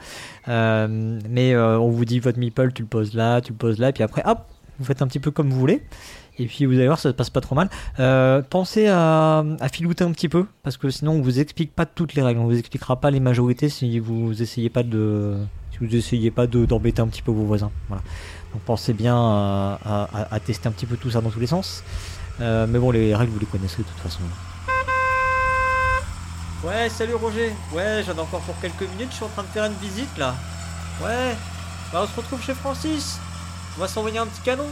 [0.49, 3.79] Euh, mais euh, on vous dit votre meeple, tu le poses là, tu le poses
[3.79, 4.41] là, et puis après hop,
[4.79, 5.83] vous faites un petit peu comme vous voulez.
[6.39, 7.71] Et puis vous allez voir, ça se passe pas trop mal.
[8.51, 12.13] pensez à, à, filouter un petit peu, parce que sinon on vous explique pas toutes
[12.13, 15.39] les règles, on vous expliquera pas les majorités si vous essayez pas de,
[15.73, 17.71] si vous essayez pas d'embêter un petit peu vos voisins.
[17.89, 18.03] Voilà.
[18.53, 21.83] Donc pensez bien à, tester un petit peu tout ça dans tous les sens.
[22.41, 24.21] Euh, mais bon, les règles, vous les connaissez de toute façon.
[26.65, 27.53] Ouais, salut Roger.
[27.73, 29.11] Ouais, j'en ai encore pour quelques minutes.
[29.11, 30.35] Je suis en train de faire une visite là.
[31.03, 31.37] Ouais.
[31.93, 33.19] Bah, on se retrouve chez Francis.
[33.77, 34.67] On va s'envoyer un petit canon.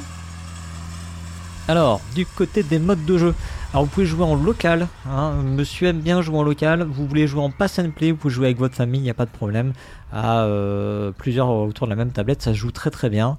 [1.69, 3.35] Alors, du côté des modes de jeu.
[3.73, 4.89] Alors, vous pouvez jouer en local.
[5.09, 5.33] Hein.
[5.45, 6.83] Monsieur aime bien jouer en local.
[6.83, 8.11] Vous voulez jouer en pass and play.
[8.11, 9.01] Vous pouvez jouer avec votre famille.
[9.01, 9.73] Il n'y a pas de problème.
[10.13, 12.43] À euh, plusieurs autour de la même tablette.
[12.43, 13.39] Ça se joue très très bien.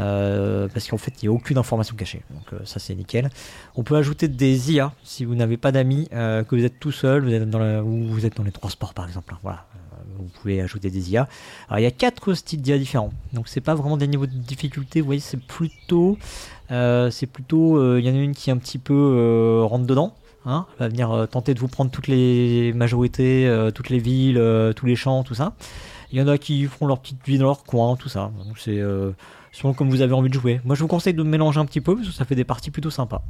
[0.00, 2.22] Euh, parce qu'en fait il n'y a aucune information cachée.
[2.30, 3.30] Donc euh, ça c'est nickel.
[3.76, 6.92] On peut ajouter des IA si vous n'avez pas d'amis, euh, que vous êtes tout
[6.92, 9.34] seul, vous êtes dans ou vous êtes dans les transports par exemple.
[9.34, 9.38] Hein.
[9.42, 9.66] voilà,
[10.18, 11.28] vous pouvez ajouter des IA.
[11.68, 13.12] Alors il y a quatre styles d'IA différents.
[13.32, 15.00] Donc c'est pas vraiment des niveaux de difficulté.
[15.00, 16.18] Vous voyez c'est plutôt,
[16.68, 20.14] c'est plutôt, il y en a une qui est un petit peu rentre dedans.
[20.46, 24.42] Hein, va venir tenter de vous prendre toutes les majorités, toutes les villes,
[24.76, 25.54] tous les champs, tout ça.
[26.12, 28.30] Il y en a qui font leur petite vie dans leur coin, tout ça.
[28.46, 28.78] Donc c'est
[29.54, 30.60] selon comme vous avez envie de jouer.
[30.64, 32.70] Moi je vous conseille de mélanger un petit peu parce que ça fait des parties
[32.70, 33.22] plutôt sympas.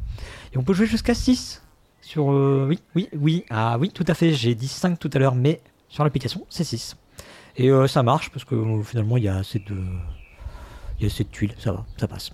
[0.53, 1.63] Et on peut jouer jusqu'à 6
[2.01, 2.33] sur...
[2.33, 5.35] Euh, oui, oui, oui, ah oui, tout à fait, j'ai dit 5 tout à l'heure,
[5.35, 6.97] mais sur l'application c'est 6.
[7.57, 9.77] Et euh, ça marche parce que euh, finalement il y a assez de...
[10.99, 12.33] Il y a assez de tuiles, ça va, ça passe.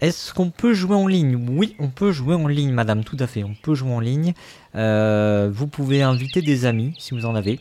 [0.00, 1.36] Est-ce qu'on peut jouer en ligne?
[1.56, 3.44] Oui, on peut jouer en ligne, madame, tout à fait.
[3.44, 4.34] On peut jouer en ligne.
[4.74, 7.60] vous pouvez inviter des amis, si vous en avez,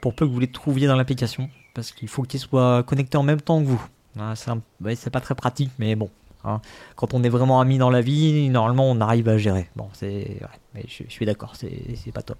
[0.00, 3.24] pour peu que vous les trouviez dans l'application, parce qu'il faut qu'ils soient connectés en
[3.24, 3.84] même temps que vous.
[4.18, 6.10] Ah, c'est pas très pratique, mais bon.
[6.44, 6.60] Hein.
[6.96, 9.68] Quand on est vraiment amis dans la vie, normalement on arrive à gérer.
[9.76, 10.38] Bon, c'est.
[10.74, 12.38] mais je, suis d'accord, c'est pas top.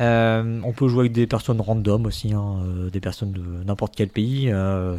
[0.00, 3.94] Euh, on peut jouer avec des personnes random aussi, hein, euh, des personnes de n'importe
[3.96, 4.50] quel pays.
[4.50, 4.96] Euh,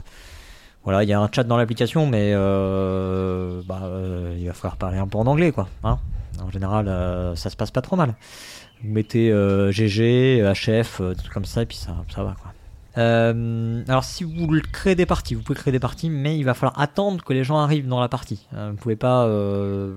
[0.84, 3.90] voilà, il y a un chat dans l'application, mais bah,
[4.38, 5.68] il va falloir parler un peu en anglais, quoi.
[5.84, 5.98] Hein.
[6.42, 6.86] en général,
[7.36, 8.14] ça se passe pas trop mal.
[8.84, 9.32] Vous mettez
[9.72, 12.55] GG, HF, tout comme ça, et puis ça, ça va, quoi.
[12.98, 16.54] Euh, alors si vous créez des parties, vous pouvez créer des parties, mais il va
[16.54, 18.48] falloir attendre que les gens arrivent dans la partie.
[18.54, 19.96] Euh, vous ne pouvez pas euh,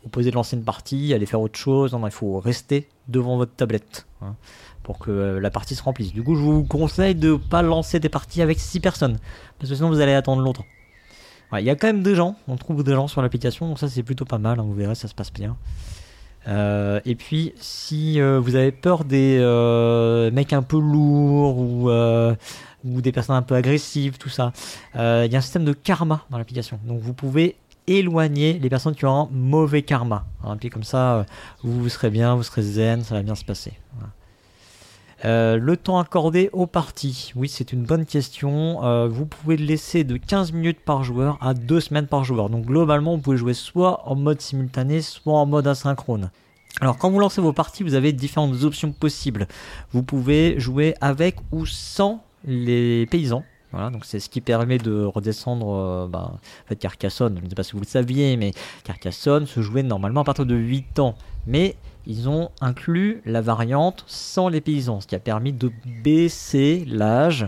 [0.00, 1.92] proposer de lancer une partie, aller faire autre chose.
[1.92, 4.36] Non, il faut rester devant votre tablette hein,
[4.82, 6.12] pour que la partie se remplisse.
[6.12, 9.18] Du coup, je vous conseille de ne pas lancer des parties avec 6 personnes,
[9.58, 10.66] parce que sinon vous allez attendre longtemps.
[11.58, 13.86] Il y a quand même des gens, on trouve des gens sur l'application, donc ça
[13.86, 15.58] c'est plutôt pas mal, hein, vous verrez, ça se passe bien.
[16.48, 23.00] Euh, et puis, si euh, vous avez peur des euh, mecs un peu lourds ou,
[23.00, 24.52] des personnes un peu agressives, tout ça,
[24.94, 26.78] il y a un système de karma dans l'application.
[26.84, 30.24] Donc, vous pouvez éloigner les personnes qui ont un mauvais karma.
[30.44, 30.56] Hein.
[30.56, 31.26] puis comme ça,
[31.62, 33.72] vous, serez bien, vous serez zen, ça va bien se passer.
[35.24, 39.08] Le temps accordé aux parties, oui c'est une bonne question.
[39.08, 42.50] vous pouvez le laisser de 15 minutes par joueur à 2 semaines par joueur.
[42.50, 46.30] Donc globalement vous pouvez jouer soit en mode simultané, soit en mode asynchrone.
[46.80, 49.46] Alors quand vous lancez vos parties, vous avez différentes options possibles.
[49.92, 53.44] Vous pouvez jouer avec ou sans les paysans.
[53.72, 57.36] Voilà, donc c'est ce qui permet de redescendre euh, bah, en fait, Carcassonne.
[57.38, 58.52] Je ne sais pas si vous le saviez, mais
[58.84, 61.14] Carcassonne se jouait normalement à partir de 8 ans.
[61.46, 65.70] Mais ils ont inclus la variante sans les paysans, ce qui a permis de
[66.02, 67.46] baisser l'âge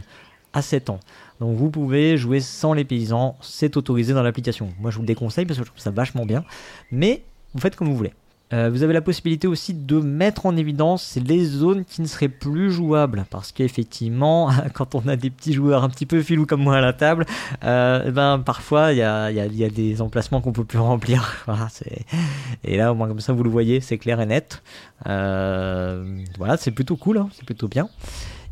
[0.52, 1.00] à 7 ans.
[1.40, 4.72] Donc vous pouvez jouer sans les paysans, c'est autorisé dans l'application.
[4.78, 6.44] Moi je vous le déconseille parce que je trouve ça vachement bien,
[6.90, 8.12] mais vous faites comme vous voulez.
[8.54, 12.28] Euh, vous avez la possibilité aussi de mettre en évidence les zones qui ne seraient
[12.28, 13.24] plus jouables.
[13.30, 16.80] Parce qu'effectivement, quand on a des petits joueurs un petit peu filous comme moi à
[16.80, 17.26] la table,
[17.64, 21.44] euh, ben, parfois il y a, des emplacements qu'on peut plus remplir.
[22.64, 24.62] Et là, au moins comme ça, vous le voyez, c'est clair et net.
[25.06, 27.88] Euh, voilà, c'est plutôt cool, hein, c'est plutôt bien.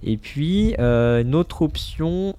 [0.02, 2.34] Et puis, une autre option,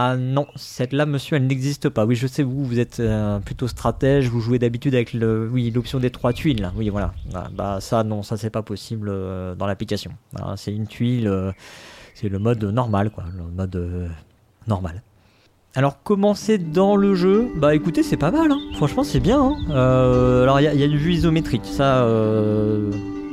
[0.00, 2.06] ah non, celle-là, monsieur, elle n'existe pas.
[2.06, 5.72] Oui, je sais, vous, vous êtes euh, plutôt stratège, vous jouez d'habitude avec le, oui,
[5.72, 6.60] l'option des trois tuiles.
[6.60, 6.72] Là.
[6.76, 7.12] Oui, voilà.
[7.34, 10.12] Ah, bah ça, non, ça c'est pas possible euh, dans l'application.
[10.54, 11.50] c'est une tuile, euh,
[12.14, 14.08] c'est le mode normal, quoi, le mode
[14.68, 15.02] normal.
[15.74, 18.58] Alors commencer dans le jeu, bah écoutez c'est pas mal, hein.
[18.74, 19.40] franchement c'est bien.
[19.40, 19.56] Hein.
[20.42, 22.06] alors il y, y, a une vue isométrique, ça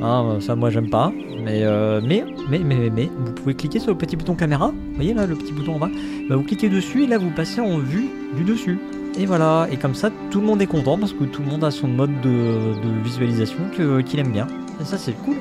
[0.01, 1.11] Hein, ça, moi, j'aime pas.
[1.47, 4.67] Euh, mais, mais, mais, mais, vous pouvez cliquer sur le petit bouton caméra.
[4.67, 5.89] Vous voyez là, le petit bouton en bas.
[6.29, 8.77] Bah, vous cliquez dessus et là, vous passez en vue du dessus.
[9.17, 9.67] Et voilà.
[9.71, 11.87] Et comme ça, tout le monde est content parce que tout le monde a son
[11.87, 13.59] mode de, visualisation
[14.05, 14.47] qu'il aime bien.
[14.81, 15.35] Et ça, c'est cool.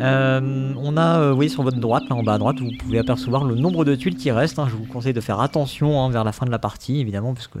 [0.00, 2.98] Euh, on a, euh, oui, sur votre droite, là en bas à droite, vous pouvez
[2.98, 4.58] apercevoir le nombre de tuiles qui restent.
[4.58, 4.66] hein.
[4.68, 7.56] Je vous conseille de faire attention hein, vers la fin de la partie, évidemment, puisque,
[7.56, 7.60] euh,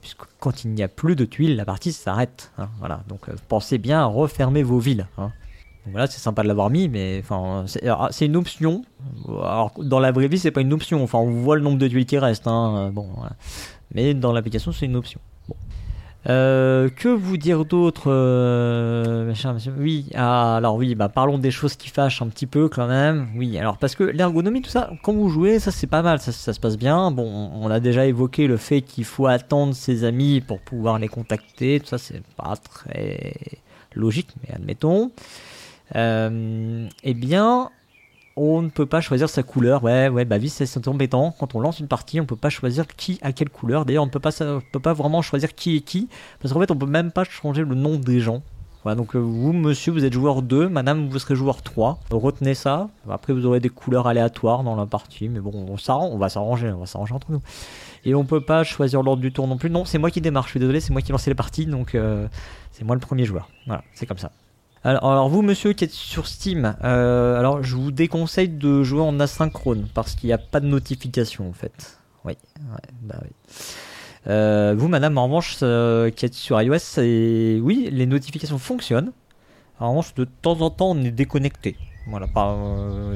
[0.00, 2.50] puisque quand il n'y a plus de tuiles, la partie s'arrête.
[2.58, 2.68] hein.
[2.78, 5.06] voilà, donc euh, pensez bien à refermer vos villes.
[5.18, 5.32] hein.
[5.90, 8.82] Voilà, c'est sympa de l'avoir mis, mais enfin, c'est c'est une option.
[9.78, 11.02] Dans la vraie vie, c'est pas une option.
[11.02, 12.46] Enfin, on voit le nombre de tuiles qui restent.
[12.46, 13.08] hein, euh, Bon,
[13.94, 15.20] mais dans l'application, c'est une option.
[16.28, 19.32] Euh, que vous dire d'autre, euh,
[19.78, 23.28] Oui, ah, alors oui, bah parlons des choses qui fâchent un petit peu quand même.
[23.36, 26.30] Oui, alors parce que l'ergonomie, tout ça, quand vous jouez, ça c'est pas mal, ça,
[26.32, 27.10] ça se passe bien.
[27.10, 31.08] Bon, on a déjà évoqué le fait qu'il faut attendre ses amis pour pouvoir les
[31.08, 31.80] contacter.
[31.80, 33.32] Tout ça, c'est pas très
[33.94, 35.10] logique, mais admettons.
[35.96, 37.70] Euh, eh bien,
[38.42, 39.84] on ne peut pas choisir sa couleur.
[39.84, 41.34] Ouais, ouais, bah oui, c'est embêtant.
[41.38, 43.84] Quand on lance une partie, on peut pas choisir qui a quelle couleur.
[43.84, 46.08] D'ailleurs, on ne peut pas, peut pas vraiment choisir qui est qui.
[46.40, 48.42] Parce qu'en fait, on peut même pas changer le nom des gens.
[48.82, 52.00] Voilà, donc euh, vous, monsieur, vous êtes joueur 2, madame, vous serez joueur 3.
[52.10, 52.88] Retenez ça.
[53.10, 55.28] Après, vous aurez des couleurs aléatoires dans la partie.
[55.28, 57.42] Mais bon, on, on va s'arranger, on va s'arranger entre nous.
[58.06, 59.68] Et on peut pas choisir l'ordre du tour non plus.
[59.68, 61.66] Non, c'est moi qui démarre, je suis désolé, c'est moi qui ai lancé les parties.
[61.66, 62.26] Donc, euh,
[62.72, 63.50] c'est moi le premier joueur.
[63.66, 64.30] Voilà, c'est comme ça.
[64.82, 69.20] Alors, vous, monsieur, qui êtes sur Steam, euh, alors je vous déconseille de jouer en
[69.20, 71.98] asynchrone parce qu'il n'y a pas de notification en fait.
[72.24, 73.28] Oui, ouais, bah oui.
[74.26, 76.98] Euh, vous, madame, en revanche, euh, qui êtes sur iOS,
[77.62, 79.12] oui, les notifications fonctionnent.
[79.80, 81.76] En revanche, de temps en temps, on est déconnecté.
[82.06, 82.26] Voilà,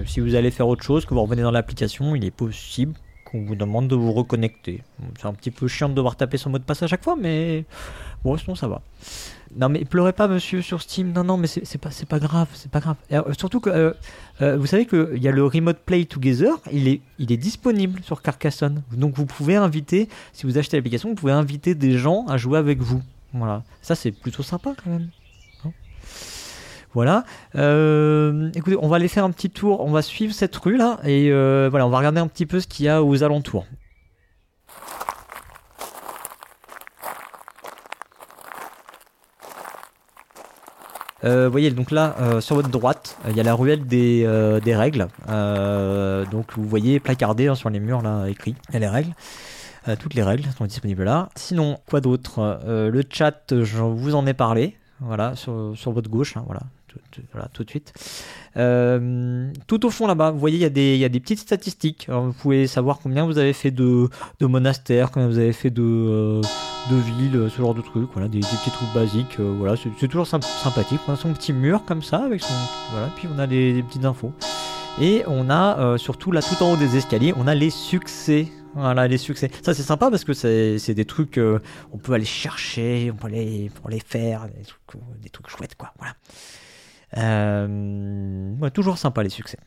[0.07, 3.45] si vous allez faire autre chose, que vous revenez dans l'application, il est possible qu'on
[3.45, 4.83] vous demande de vous reconnecter.
[5.19, 7.17] C'est un petit peu chiant de devoir taper son mot de passe à chaque fois,
[7.19, 7.65] mais
[8.23, 8.83] bon, sinon ça va.
[9.57, 12.49] Non mais pleurez pas monsieur sur Steam, non non mais c'est pas, c'est pas grave,
[12.55, 12.97] c'est pas grave.
[13.13, 13.93] Euh, surtout que euh,
[14.43, 18.01] euh, vous savez qu'il y a le Remote Play Together, il est, il est disponible
[18.03, 18.83] sur Carcassonne.
[18.93, 22.59] Donc vous pouvez inviter, si vous achetez l'application, vous pouvez inviter des gens à jouer
[22.59, 23.01] avec vous.
[23.33, 25.09] Voilà, ça c'est plutôt sympa quand même.
[25.65, 25.71] Hein
[26.93, 27.25] voilà.
[28.55, 31.31] Écoutez, on va aller faire un petit tour, on va suivre cette rue là et
[31.31, 33.67] voilà, on va regarder un petit peu ce qu'il y a aux alentours.
[41.25, 44.25] Vous voyez, donc là, euh, sur votre droite, euh, il y a la ruelle des,
[44.27, 45.09] euh, des règles.
[45.29, 48.89] Euh, donc vous voyez placardé hein, sur les murs là écrit, il y a les
[48.89, 49.13] règles.
[49.89, 51.29] Euh, toutes les règles sont disponibles là.
[51.35, 52.61] Sinon, quoi d'autre?
[52.67, 54.77] Euh, Le chat, je vous en ai parlé.
[55.01, 56.63] Voilà, sur, sur votre gauche, hein, voilà,
[57.53, 57.93] tout, de suite.
[58.57, 61.41] Euh, tout au fond là-bas, vous voyez, il y, a des- y a des petites
[61.41, 62.09] statistiques.
[62.11, 64.09] Vous pouvez savoir combien vous avez fait de,
[64.41, 66.41] de monastères, combien vous avez fait de, euh,
[66.91, 68.11] de villes, ce genre de trucs.
[68.13, 69.41] Voilà, des, des petits trucs basiques.
[69.41, 71.01] euh, voilà, c'est toujours symp- sympathique.
[71.09, 72.55] On a son petit mur comme ça, avec son.
[72.93, 74.33] Voilà, puis on a des, petites infos.
[75.01, 78.47] Et on a surtout là tout en haut des escaliers, on a les succès.
[78.77, 79.51] Voilà, les succès.
[79.63, 81.41] Ça c'est sympa parce que c'est des trucs,
[81.93, 84.47] on peut aller chercher, on peut aller pour les faire,
[85.21, 85.93] des trucs chouettes quoi.
[85.99, 86.15] Voilà.
[87.17, 89.59] Euh, toujours sympa les succès.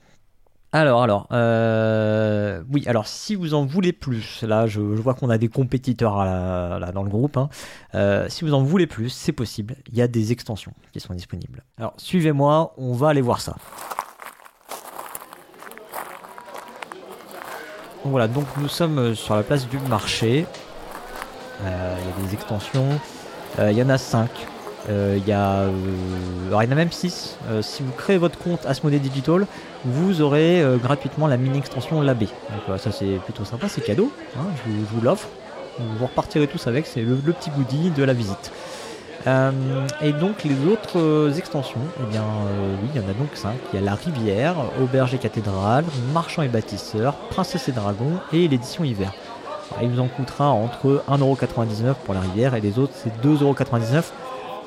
[0.73, 5.37] Alors, alors, euh, oui, alors si vous en voulez plus, là je, vois qu'on a
[5.37, 7.47] des compétiteurs dans le groupe, hein.
[7.95, 11.13] Euh, si vous en voulez plus, c'est possible, il y a des extensions qui sont
[11.13, 11.63] disponibles.
[11.77, 13.55] Alors suivez-moi, on va aller voir ça.
[18.03, 20.45] Voilà, donc nous sommes sur la place du marché.
[21.61, 22.99] Il y a des extensions.
[23.57, 24.29] Il y en a 5.
[24.89, 25.61] Il y a.
[25.61, 25.71] euh,
[26.47, 27.37] alors il y en a même 6.
[27.61, 29.45] si vous créez votre compte Asmodee Digital,
[29.85, 32.27] vous aurez euh, gratuitement la mini extension Labé.
[32.67, 34.11] Donc ça c'est plutôt sympa, c'est cadeau.
[34.37, 35.27] hein, je vous, l'offre.
[35.79, 38.51] Vous repartirez tous avec, c'est le, petit goodie de la visite.
[39.27, 39.51] Euh,
[40.01, 43.53] et donc les autres euh, extensions, eh bien euh, il y en a donc 5.
[43.73, 48.47] Il y a La Rivière, Auberge et Cathédrale, Marchand et Bâtisseur, Princesse et Dragon et
[48.47, 49.11] l'édition hiver.
[49.81, 54.03] Il vous en coûtera entre 1,99€ pour la rivière et les autres c'est 2,99€.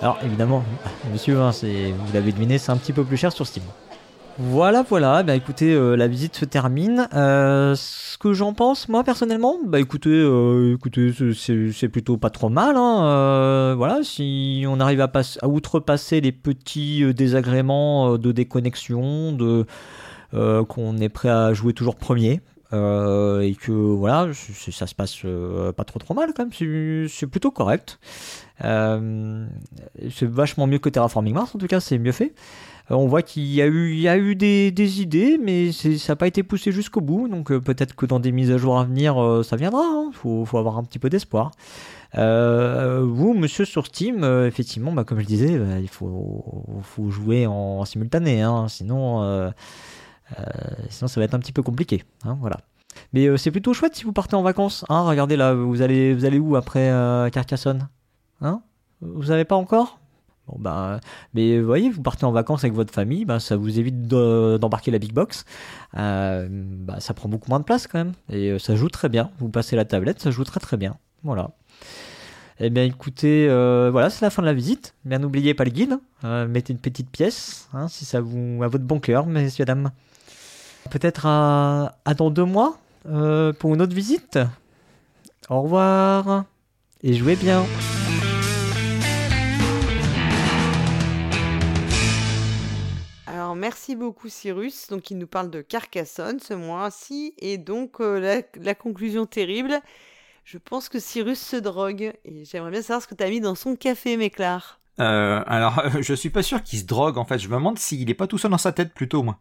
[0.03, 0.65] Alors évidemment,
[1.13, 3.65] monsieur, hein, vous l'avez deviné, c'est un petit peu plus cher sur Steam.
[4.39, 7.07] Voilà, voilà, bah écoutez, euh, la visite se termine.
[7.15, 12.49] Euh, ce que j'en pense, moi personnellement, bah écoutez, euh, écoutez, c'est- plutôt pas trop
[12.49, 12.77] mal.
[12.79, 19.67] Hein, voilà, si on arrive à, passe- à outrepasser les petits désagréments de déconnexion, de
[20.33, 22.41] qu'on est prêt à jouer toujours premier.
[22.73, 25.17] et que voilà, ça se passe
[25.77, 27.99] pas trop trop mal quand même, c'est plutôt correct.
[28.64, 29.46] Euh,
[30.11, 32.35] c'est vachement mieux que Terraforming Mars, en tout cas, c'est mieux fait.
[32.90, 36.73] Euh, on voit qu'il y a eu, des, idées, mais ça n'a pas été poussé
[36.73, 37.29] jusqu'au bout.
[37.29, 39.85] Donc euh, peut-être que dans des mises à jour à venir, ça viendra.
[40.09, 41.53] Il faut, faut avoir un petit peu d'espoir.
[42.14, 48.42] Vous, monsieur sur Steam, effectivement, bah, comme je disais, bah, il faut, jouer en, simultané,
[48.42, 49.53] hein, sinon,
[50.90, 52.05] ça va être un petit peu compliqué.
[52.25, 52.59] hein, voilà.
[53.12, 54.85] Mais c'est plutôt chouette si vous partez en vacances.
[54.88, 56.90] Hein, regardez là, vous allez, où après
[57.33, 57.88] Carcassonne?
[58.40, 58.62] Hein?
[59.00, 59.98] Vous savez pas encore?
[60.46, 60.98] Bon, ben,
[61.35, 64.59] mais vous voyez, vous partez en vacances avec votre famille, ben, ça vous évite de-
[64.61, 65.44] d'embarquer la big box.
[65.94, 68.12] Ben, ça prend beaucoup moins de place quand même.
[68.31, 69.31] Et euh, ça joue très bien.
[69.38, 70.96] Vous passez la tablette, ça joue très très bien.
[71.22, 71.50] Voilà.
[72.59, 74.94] Eh bien écoutez, euh, voilà, c'est la fin de la visite.
[75.05, 75.98] Bien n'oubliez pas le guide.
[76.22, 79.90] Mettez une petite pièce, hein, si ça vous à votre bon cœur, messieurs dames.
[80.90, 84.38] Peut-être à, à dans deux mois pour une autre visite.
[85.48, 86.44] Au revoir
[87.03, 87.64] et jouez bien.
[93.61, 98.75] Merci beaucoup Cyrus, donc il nous parle de Carcassonne ce mois-ci et donc euh, la,
[98.75, 99.81] conclusion terrible,
[100.44, 103.40] je pense que Cyrus se drogue et j'aimerais bien savoir ce que tu as mis
[103.40, 104.81] dans son café Méclar.
[104.99, 107.38] Euh, alors, je suis pas sûr qu'il se drogue en fait.
[107.38, 109.38] Je me demande s'il est pas tout seul dans sa tête plutôt, moi.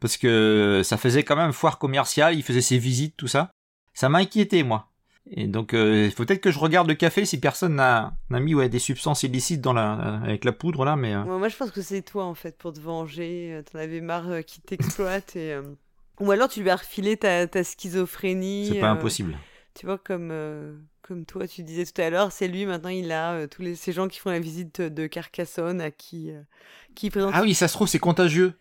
[0.00, 3.50] Parce que ça faisait quand même foire commerciale, il faisait ses visites, tout ça.
[3.92, 4.89] Ça m'a inquiété, moi.
[5.32, 8.54] Et donc, euh, il faut peut-être que je regarde le café si personne n'a mis
[8.54, 11.14] ouais, des substances illicites dans la, euh, avec la poudre là, mais.
[11.14, 14.00] euh, Ouais, moi je pense que c'est toi en fait pour te venger, t'en avais
[14.00, 15.56] marre qu'il t'exploite et...
[16.20, 18.70] Ou alors tu lui as refilé ta, ta schizophrénie.
[18.72, 19.36] c'est pas impossible.
[19.74, 20.32] Tu vois, comme,
[21.02, 23.92] comme toi, tu disais tout à l'heure, c'est lui, maintenant, il a tous les, ces
[23.92, 26.30] gens qui font la visite de Carcassonne, à qui,
[26.94, 27.32] qui présentent...
[27.34, 28.52] Ah oui, ça se trouve, c'est contagieux.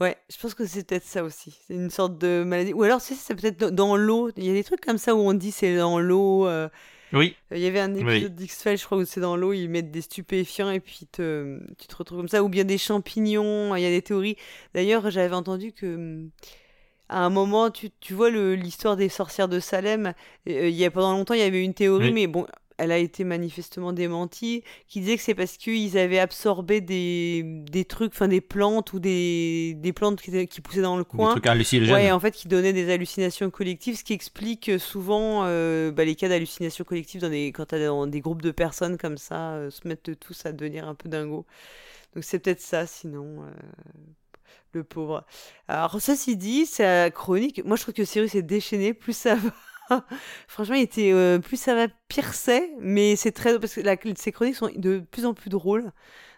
[0.00, 1.56] Ouais, je pense que c'est peut-être ça aussi.
[1.66, 2.72] C'est une sorte de maladie.
[2.72, 4.30] Ou alors, tu sais, c'est peut-être dans- l'eau.
[4.36, 6.46] Il y a des trucs comme ça où on dit c'est dans l'eau.
[6.48, 6.68] euh,
[7.12, 7.36] Oui.
[7.52, 8.00] Il y avait un Oui.
[8.16, 11.60] épisode d'X-Files, je crois, où c'est dans l'eau, ils mettent des stupéfiants et puis te,
[11.78, 12.42] tu te retrouves comme ça.
[12.42, 14.36] Ou bien des champignons, il y a des théories.
[14.74, 16.24] D'ailleurs, j'avais entendu que...
[17.08, 20.14] À un moment, tu, tu vois l'histoire des sorcières de Salem.
[20.48, 22.12] euh, il y a pendant longtemps, il y avait une théorie, Oui.
[22.14, 22.46] mais bon,
[22.82, 27.84] elle a été manifestement démentie, qui disait que c'est parce qu'ils avaient absorbé des, des
[27.84, 31.30] trucs, enfin des plantes ou des, des plantes qui, poussaient dans le Des coin.
[31.30, 31.94] trucs hallucinogènes.
[31.94, 36.04] Ouais, en fait, qui donnaient des hallucinations collectives, ce qui explique euh, souvent euh, bah,
[36.04, 39.70] les cas d'hallucinations collectives dans des, quand dans des groupes de personnes comme ça, euh,
[39.70, 41.46] se mettent tous à devenir un peu dingo.
[42.14, 43.50] Donc c'est peut-être ça, sinon, euh,
[44.72, 45.24] le pauvre.
[45.68, 49.50] Alors, ceci dit, sa chronique, moi je trouve que Cyrus est déchaîné, plus ça va.
[50.48, 53.58] Franchement, il était, euh, plus ça va, pire c'est, mais c'est très.
[53.58, 55.92] Parce que la, ses chroniques sont de plus en plus drôles.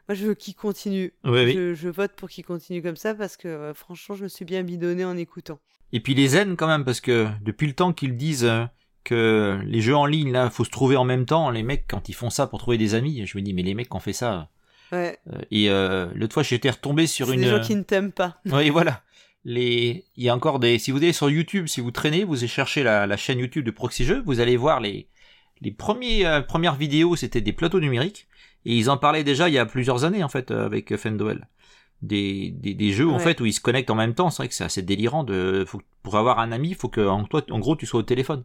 [0.09, 1.15] Moi, je veux qu'il continue.
[1.25, 1.75] Oui, oui.
[1.75, 4.63] Je, vote pour qu'il continue comme ça parce que euh, franchement, je me suis bien
[4.63, 5.59] bidonné en écoutant.
[5.93, 8.65] Et puis les zen quand même, parce que depuis le temps qu'ils disent euh,
[9.05, 12.09] que les jeux en ligne, là, faut se trouver en même temps, les mecs, quand
[12.09, 14.01] ils font ça pour trouver des amis, je me dis, mais les mecs qui ont
[14.01, 14.49] fait ça.
[14.93, 15.19] Ouais,
[15.51, 15.69] et
[16.15, 17.41] l'autre fois, j'étais retombé sur une.
[17.41, 18.37] des gens qui ne t'aiment pas.
[18.47, 19.03] Oui, voilà.
[19.45, 20.05] Les...
[20.17, 20.79] Il y a encore des.
[20.79, 23.65] Si vous allez sur YouTube, si vous traînez, vous allez chercher la, la chaîne YouTube
[23.65, 25.09] de Proxy Jeux, vous allez voir les,
[25.61, 28.27] les premiers, euh, premières vidéos, c'était des plateaux numériques.
[28.65, 31.47] Et ils en parlaient déjà il y a plusieurs années, en fait, euh, avec Fendoel.
[32.01, 34.31] Des, des, des jeux, en fait, où ils se connectent en même temps.
[34.31, 35.25] C'est vrai que c'est assez délirant.
[35.25, 38.01] De, faut, pour avoir un ami, il faut que, en, toi, en gros, tu sois
[38.01, 38.45] au téléphone.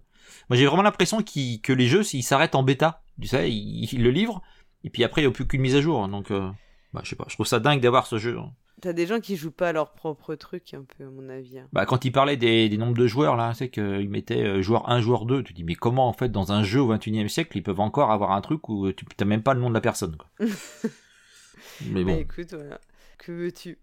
[0.50, 3.90] Moi, j'ai vraiment l'impression qu'ils- que les jeux, s'ils s'arrêtent en bêta, tu sais, ils,
[3.92, 4.42] ils le livrent.
[4.84, 6.08] Et puis après, il n'y a plus qu'une mise à jour.
[6.08, 6.50] Donc, euh,
[6.94, 7.26] bah, je sais pas.
[7.28, 8.38] Je trouve ça dingue d'avoir ce jeu.
[8.82, 11.60] T'as des gens qui jouent pas à leur propre truc, un peu, à mon avis.
[11.60, 11.68] hein.
[11.74, 14.89] Bah, quand il parlait des, des nombres de joueurs, là, c'est qu'il mettait euh, joueur
[14.89, 15.44] 1, joueur 2.
[15.44, 17.80] Tu dis, mais comment, en fait, dans un jeu au 21 e siècle, ils peuvent
[17.80, 20.30] encore avoir un truc où tu n'as même pas le nom de la personne, quoi.
[21.82, 22.20] mais Bah, bon.
[22.20, 22.80] écoute, voilà.
[23.18, 23.78] Que veux-tu?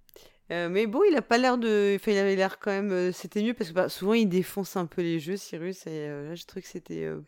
[0.52, 1.94] Euh, mais bon, il a pas l'air de.
[1.96, 2.92] Enfin, il avait l'air quand même.
[2.92, 5.86] euh, C'était mieux parce que bah, souvent il défonce un peu les jeux, Cyrus.
[5.86, 7.20] Et euh, là, je trouve que c'était euh,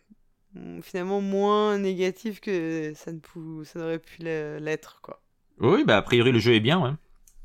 [0.54, 5.20] mm, finalement moins négatif que ça ne pou- ça n'aurait pu l'être, quoi.
[5.61, 6.92] Oui, bah, a priori, le jeu est bien, ouais.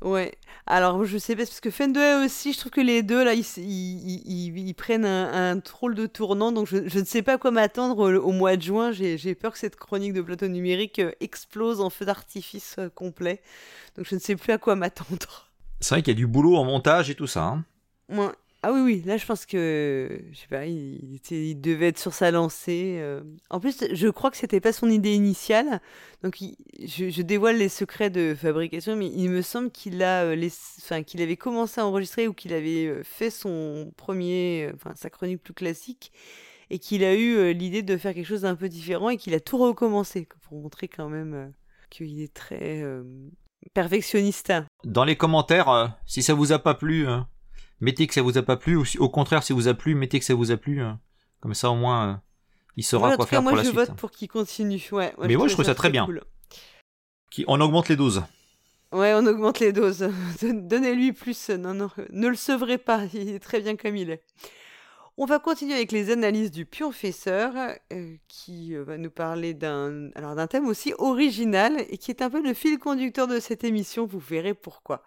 [0.04, 0.34] Ouais.
[0.66, 3.40] Alors, je sais pas, parce que Fendue aussi, je trouve que les deux, là, ils,
[3.40, 6.52] s- ils, ils- ils- ils prennent un, un drôle de tournant.
[6.52, 8.92] Donc, je, je ne sais pas à quoi m'attendre au, au mois de juin.
[8.92, 13.40] J'ai peur que cette chronique de plateau numérique euh, explose en feu d'artifice euh, complet.
[13.96, 15.50] Donc, je ne sais plus à quoi m'attendre.
[15.80, 17.42] C'est vrai qu'il y a du boulot en montage et tout ça.
[17.44, 17.64] hein.
[18.10, 18.34] Moi-
[18.66, 22.30] Ah oui, oui, là, je pense que, je sais pas, il, devait être sur sa
[22.30, 22.96] lancée.
[22.98, 23.20] euh.
[23.50, 25.82] En plus, je crois que c'était pas son idée initiale.
[26.22, 26.38] Donc,
[26.82, 30.48] je, dévoile les secrets de fabrication, mais il me semble qu'il a, euh,
[30.78, 34.94] enfin, qu'il avait commencé à enregistrer ou qu'il avait euh, fait son premier, euh, enfin,
[34.94, 36.10] sa chronique plus classique,
[36.70, 39.40] et qu'il a eu l'idée de faire quelque chose d'un peu différent et qu'il a
[39.40, 41.48] tout recommencé pour montrer quand même euh,
[41.90, 42.82] qu'il est très
[43.74, 44.54] perfectionniste.
[44.84, 47.20] Dans les commentaires, si ça vous a pas plu, euh,
[47.84, 49.74] mettez que ça vous a pas plu, ou si, au contraire, si ça vous a
[49.74, 50.82] plu, mettez que ça vous a plu.
[50.82, 50.92] euh.
[51.40, 52.14] comme ça, au moins, euh,
[52.76, 53.78] il saura Ouais, quoi cas, faire moi, pour la je suite.
[53.78, 54.82] vote pour qu'il continue.
[54.92, 56.06] Ouais, Mais moi, je trouve ça très bien.
[56.06, 56.22] cool.
[57.30, 58.22] Qui, on augmente les doses.
[58.92, 60.08] Ouais, on augmente les doses.
[60.42, 61.50] Don- Donnez-lui plus.
[61.50, 63.04] Non, non, ne le sevrez pas.
[63.12, 64.22] Il est très bien comme il est.
[65.16, 67.52] On va continuer avec les analyses du pionfesseur,
[67.92, 72.20] euh, qui euh, va nous parler d'un alors d'un thème aussi original et qui est
[72.22, 74.06] un peu le fil conducteur de cette émission.
[74.06, 75.02] Vous verrez pourquoi.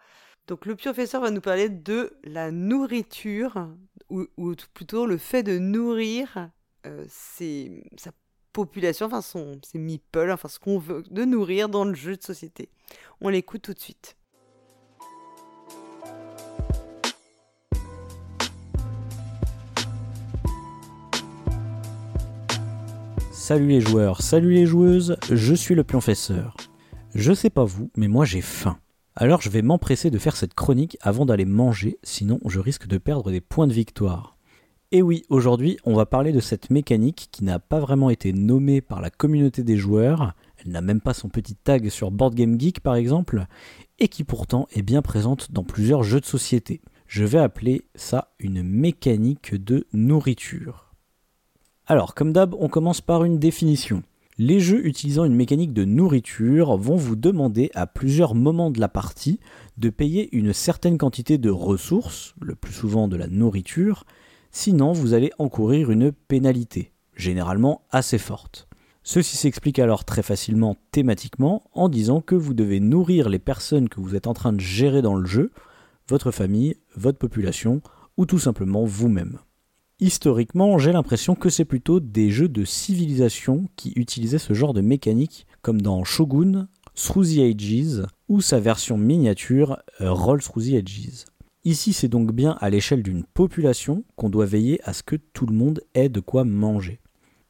[0.48, 3.68] Donc le pionfesseur va nous parler de la nourriture,
[4.10, 4.26] ou,
[4.74, 6.50] plutôt le fait de nourrir
[6.86, 8.12] euh, sa
[8.54, 12.24] population, enfin son, ses meeples, enfin ce qu'on veut de nourrir dans le jeu de
[12.24, 12.70] société.
[13.20, 14.16] On l'écoute tout de suite.
[23.34, 26.56] Salut les joueurs, salut les joueuses, je suis le pionfesseur.
[27.16, 28.80] Je sais pas vous, mais moi j'ai faim.
[29.20, 33.00] Alors je vais m'empresser de faire cette chronique avant d'aller manger, sinon je risque de
[33.00, 34.38] perdre des points de victoire.
[34.92, 38.80] Et oui, aujourd'hui on va parler de cette mécanique qui n'a pas vraiment été nommée
[38.80, 42.60] par la communauté des joueurs, elle n'a même pas son petit tag sur Board Game
[42.60, 43.48] Geek par exemple,
[43.98, 46.80] et qui pourtant est bien présente dans plusieurs jeux de société.
[47.08, 50.94] Je vais appeler ça une mécanique de nourriture.
[51.88, 54.04] Alors, comme d'hab, on commence par une définition.
[54.40, 58.88] Les jeux utilisant une mécanique de nourriture vont vous demander à plusieurs moments de la
[58.88, 59.40] partie
[59.78, 64.04] de payer une certaine quantité de ressources, le plus souvent de la nourriture,
[64.52, 68.68] sinon vous allez encourir une pénalité, généralement assez forte.
[69.02, 74.00] Ceci s'explique alors très facilement thématiquement en disant que vous devez nourrir les personnes que
[74.00, 75.52] vous êtes en train de gérer dans le jeu,
[76.08, 77.82] votre famille, votre population
[78.18, 79.40] ou tout simplement vous-même.
[80.00, 84.82] Historiquement, j'ai l'impression que c'est plutôt des jeux de civilisation qui utilisaient ce genre de
[84.82, 90.74] mécanique, comme dans Shogun, Through the Ages ou sa version miniature euh, Roll Through the
[90.76, 91.26] Ages.
[91.66, 95.48] Ici, c'est donc bien à l'échelle d'une population qu'on doit veiller à ce que tout
[95.48, 97.00] le monde ait de quoi manger.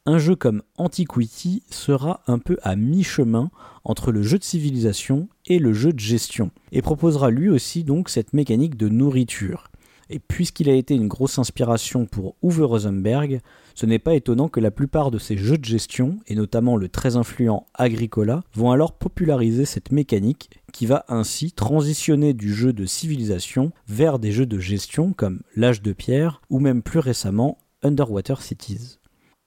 [0.05, 3.51] Un jeu comme Antiquity sera un peu à mi-chemin
[3.83, 8.07] entre le jeu de civilisation et le jeu de gestion, et proposera lui aussi donc
[8.07, 9.69] cette mécanique de nourriture.
[10.09, 13.41] Et puisqu'il a été une grosse inspiration pour Uwe Rosenberg,
[13.75, 16.89] ce n'est pas étonnant que la plupart de ces jeux de gestion, et notamment le
[16.89, 22.85] très influent Agricola, vont alors populariser cette mécanique qui va ainsi transitionner du jeu de
[22.85, 28.41] civilisation vers des jeux de gestion comme l'âge de pierre ou même plus récemment Underwater
[28.41, 28.99] Cities.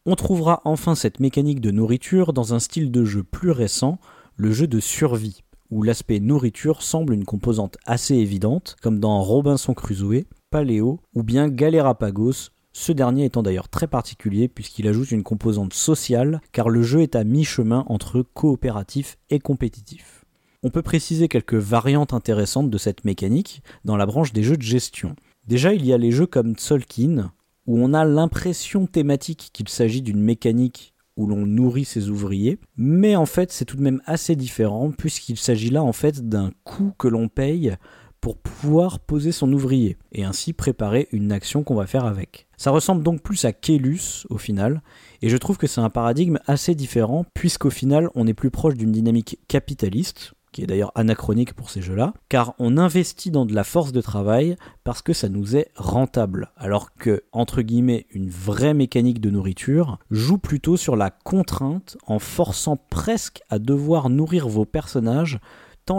[0.06, 3.98] On trouvera enfin cette mécanique de nourriture dans un style de jeu plus récent,
[4.36, 9.74] le jeu de survie, où l'aspect nourriture semble une composante assez évidente, comme dans Robinson
[9.74, 15.74] Crusoe, Paléo ou bien Galerapagos, ce dernier étant d'ailleurs très particulier puisqu'il ajoute une composante
[15.74, 20.24] sociale car le jeu est à mi-chemin entre coopératif et compétitif.
[20.62, 24.62] On peut préciser quelques variantes intéressantes de cette mécanique dans la branche des jeux de
[24.62, 25.16] gestion.
[25.46, 27.32] Déjà, il y a les jeux comme Tzolkin,
[27.66, 33.14] où on a l'impression thématique qu'il s'agit d'une mécanique où l'on nourrit ses ouvriers, mais
[33.14, 36.92] en fait c'est tout de même assez différent puisqu'il s'agit là en fait d'un coût
[36.98, 37.76] que l'on paye
[38.20, 42.46] pour pouvoir poser son ouvrier et ainsi préparer une action qu'on va faire avec.
[42.56, 44.82] Ça ressemble donc plus à Kélus au final,
[45.22, 48.74] et je trouve que c'est un paradigme assez différent puisqu'au final on est plus proche
[48.74, 53.54] d'une dynamique capitaliste, qui est d'ailleurs anachronique pour ces jeux-là, car on investit dans de
[53.54, 58.28] la force de travail parce que ça nous est rentable, alors que, entre guillemets, une
[58.28, 64.48] vraie mécanique de nourriture joue plutôt sur la contrainte en forçant presque à devoir nourrir
[64.48, 65.38] vos personnages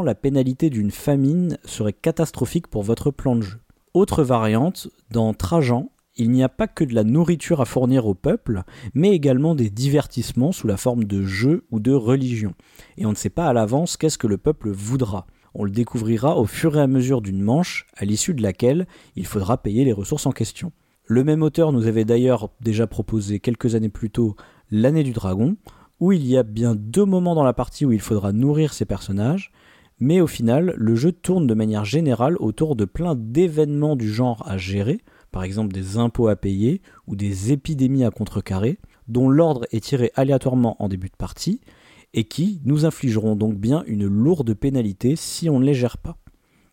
[0.01, 3.59] la pénalité d'une famine serait catastrophique pour votre plan de jeu.
[3.93, 8.13] Autre variante, dans Trajan, il n'y a pas que de la nourriture à fournir au
[8.13, 8.63] peuple,
[8.93, 12.53] mais également des divertissements sous la forme de jeux ou de religion.
[12.97, 15.27] Et on ne sait pas à l'avance qu'est-ce que le peuple voudra.
[15.53, 18.87] On le découvrira au fur et à mesure d'une manche, à l'issue de laquelle
[19.17, 20.71] il faudra payer les ressources en question.
[21.05, 24.37] Le même auteur nous avait d'ailleurs déjà proposé quelques années plus tôt
[24.69, 25.57] L'année du dragon,
[25.99, 28.85] où il y a bien deux moments dans la partie où il faudra nourrir ses
[28.85, 29.51] personnages,
[30.01, 34.41] mais au final, le jeu tourne de manière générale autour de plein d'événements du genre
[34.47, 39.67] à gérer, par exemple des impôts à payer ou des épidémies à contrecarrer, dont l'ordre
[39.71, 41.61] est tiré aléatoirement en début de partie,
[42.15, 46.17] et qui nous infligeront donc bien une lourde pénalité si on ne les gère pas.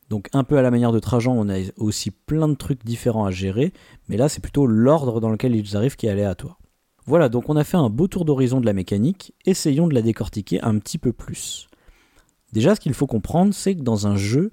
[0.08, 3.26] Donc un peu à la manière de Trajan, on a aussi plein de trucs différents
[3.26, 3.74] à gérer,
[4.08, 6.58] mais là c'est plutôt l'ordre dans lequel ils arrivent qui est aléatoire.
[7.04, 10.02] Voilà, donc on a fait un beau tour d'horizon de la mécanique, essayons de la
[10.02, 11.67] décortiquer un petit peu plus.
[12.52, 14.50] Déjà, ce qu'il faut comprendre, c'est que dans un jeu,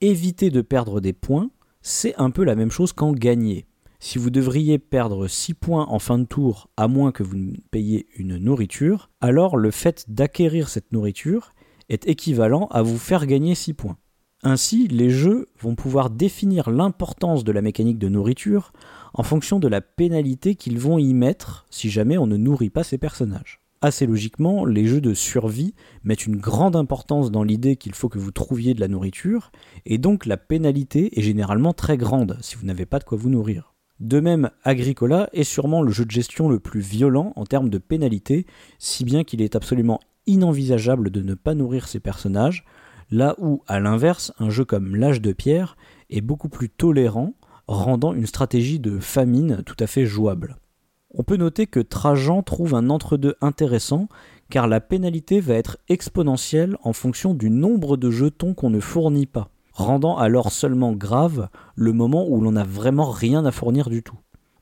[0.00, 3.66] éviter de perdre des points, c'est un peu la même chose qu'en gagner.
[3.98, 7.56] Si vous devriez perdre 6 points en fin de tour, à moins que vous ne
[7.70, 11.54] payiez une nourriture, alors le fait d'acquérir cette nourriture
[11.88, 13.96] est équivalent à vous faire gagner 6 points.
[14.42, 18.72] Ainsi, les jeux vont pouvoir définir l'importance de la mécanique de nourriture
[19.14, 22.84] en fonction de la pénalité qu'ils vont y mettre si jamais on ne nourrit pas
[22.84, 25.74] ces personnages assez logiquement, les jeux de survie
[26.04, 29.50] mettent une grande importance dans l'idée qu'il faut que vous trouviez de la nourriture,
[29.86, 33.30] et donc la pénalité est généralement très grande si vous n'avez pas de quoi vous
[33.30, 33.74] nourrir.
[33.98, 37.78] De même, Agricola est sûrement le jeu de gestion le plus violent en termes de
[37.78, 38.44] pénalité,
[38.78, 42.64] si bien qu'il est absolument inenvisageable de ne pas nourrir ses personnages,
[43.10, 45.76] là où, à l'inverse, un jeu comme l'âge de pierre
[46.10, 47.34] est beaucoup plus tolérant,
[47.68, 50.56] rendant une stratégie de famine tout à fait jouable.
[51.18, 54.08] On peut noter que Trajan trouve un entre-deux intéressant,
[54.50, 59.24] car la pénalité va être exponentielle en fonction du nombre de jetons qu'on ne fournit
[59.24, 64.02] pas, rendant alors seulement grave le moment où l'on n'a vraiment rien à fournir du
[64.02, 64.18] tout.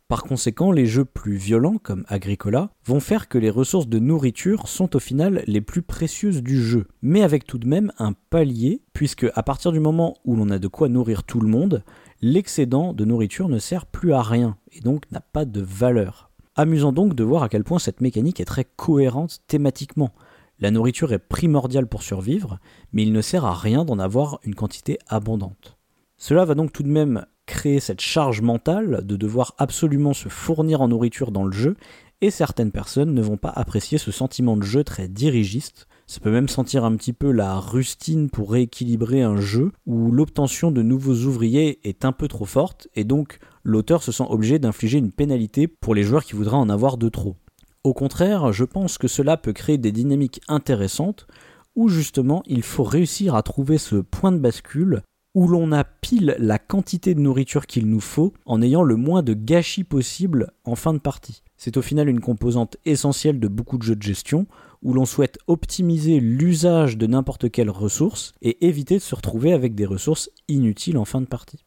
[0.07, 4.69] Par conséquent, les jeux plus violents, comme Agricola, vont faire que les ressources de nourriture
[4.69, 8.81] sont au final les plus précieuses du jeu, mais avec tout de même un palier,
[8.93, 11.83] puisque à partir du moment où l'on a de quoi nourrir tout le monde,
[12.23, 16.31] l'excédent de nourriture ne sert plus à rien, et donc n'a pas de valeur.
[16.57, 20.13] Amusant donc de voir à quel point cette mécanique est très cohérente thématiquement.
[20.61, 22.61] La nourriture est primordiale pour survivre,
[22.93, 25.77] mais il ne sert à rien d'en avoir une quantité abondante.
[26.17, 30.81] Cela va donc tout de même créer cette charge mentale de devoir absolument se fournir
[30.81, 31.77] en nourriture dans le jeu,
[32.21, 35.89] et certaines personnes ne vont pas apprécier ce sentiment de jeu très dirigiste.
[36.07, 40.71] Ça peut même sentir un petit peu la rustine pour rééquilibrer un jeu où l'obtention
[40.71, 44.99] de nouveaux ouvriers est un peu trop forte, et donc l'auteur se sent obligé d'infliger
[44.99, 47.37] une pénalité pour les joueurs qui voudraient en avoir de trop.
[47.83, 51.27] Au contraire, je pense que cela peut créer des dynamiques intéressantes
[51.75, 55.03] où justement il faut réussir à trouver ce point de bascule
[55.35, 59.23] où l'on a pile la quantité de nourriture qu'il nous faut en ayant le moins
[59.23, 61.43] de gâchis possible en fin de partie.
[61.57, 64.47] C'est au final une composante essentielle de beaucoup de jeux de gestion
[64.83, 69.75] où l'on souhaite optimiser l'usage de n'importe quelle ressource et éviter de se retrouver avec
[69.75, 71.65] des ressources inutiles en fin de partie.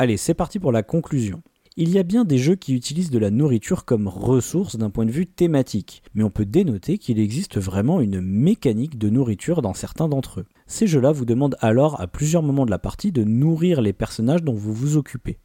[0.00, 1.42] Allez, c'est parti pour la conclusion.
[1.76, 5.04] Il y a bien des jeux qui utilisent de la nourriture comme ressource d'un point
[5.04, 9.74] de vue thématique, mais on peut dénoter qu'il existe vraiment une mécanique de nourriture dans
[9.74, 10.46] certains d'entre eux.
[10.68, 14.44] Ces jeux-là vous demandent alors à plusieurs moments de la partie de nourrir les personnages
[14.44, 15.40] dont vous vous occupez.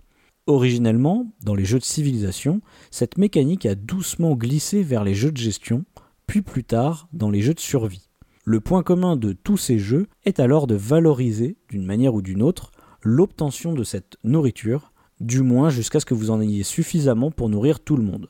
[0.46, 5.38] Originellement, dans les jeux de civilisation, cette mécanique a doucement glissé vers les jeux de
[5.38, 5.84] gestion,
[6.28, 8.08] puis plus tard dans les jeux de survie.
[8.46, 12.44] Le point commun de tous ces jeux est alors de valoriser, d'une manière ou d'une
[12.44, 12.73] autre,
[13.04, 17.80] l'obtention de cette nourriture du moins jusqu'à ce que vous en ayez suffisamment pour nourrir
[17.80, 18.30] tout le monde.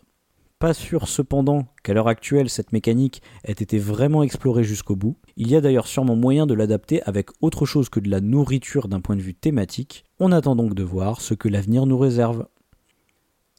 [0.59, 5.17] Pas sûr cependant qu'à l'heure actuelle cette mécanique ait été vraiment explorée jusqu'au bout.
[5.35, 8.87] Il y a d'ailleurs sûrement moyen de l'adapter avec autre chose que de la nourriture
[8.87, 10.05] d'un point de vue thématique.
[10.19, 12.45] On attend donc de voir ce que l'avenir nous réserve.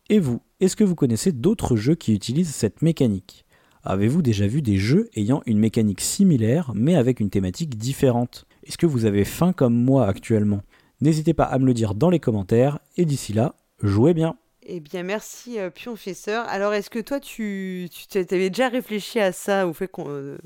[0.09, 3.45] Et vous, est-ce que vous connaissez d'autres jeux qui utilisent cette mécanique?
[3.83, 8.47] Avez-vous déjà vu des jeux ayant une mécanique similaire mais avec une thématique différente?
[8.63, 10.63] Est-ce que vous avez faim comme moi actuellement?
[11.01, 14.37] N'hésitez pas à me le dire dans les commentaires et d'ici là, jouez bien.
[14.67, 16.47] Eh bien, merci euh, Pionfesseur.
[16.49, 20.39] Alors, est-ce que toi, tu, tu avais déjà réfléchi à ça, au fait qu'on euh,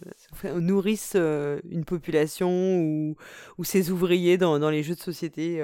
[0.57, 2.81] nourrisse euh, une population
[3.59, 5.59] ou, ses ouvriers dans, les jeux de société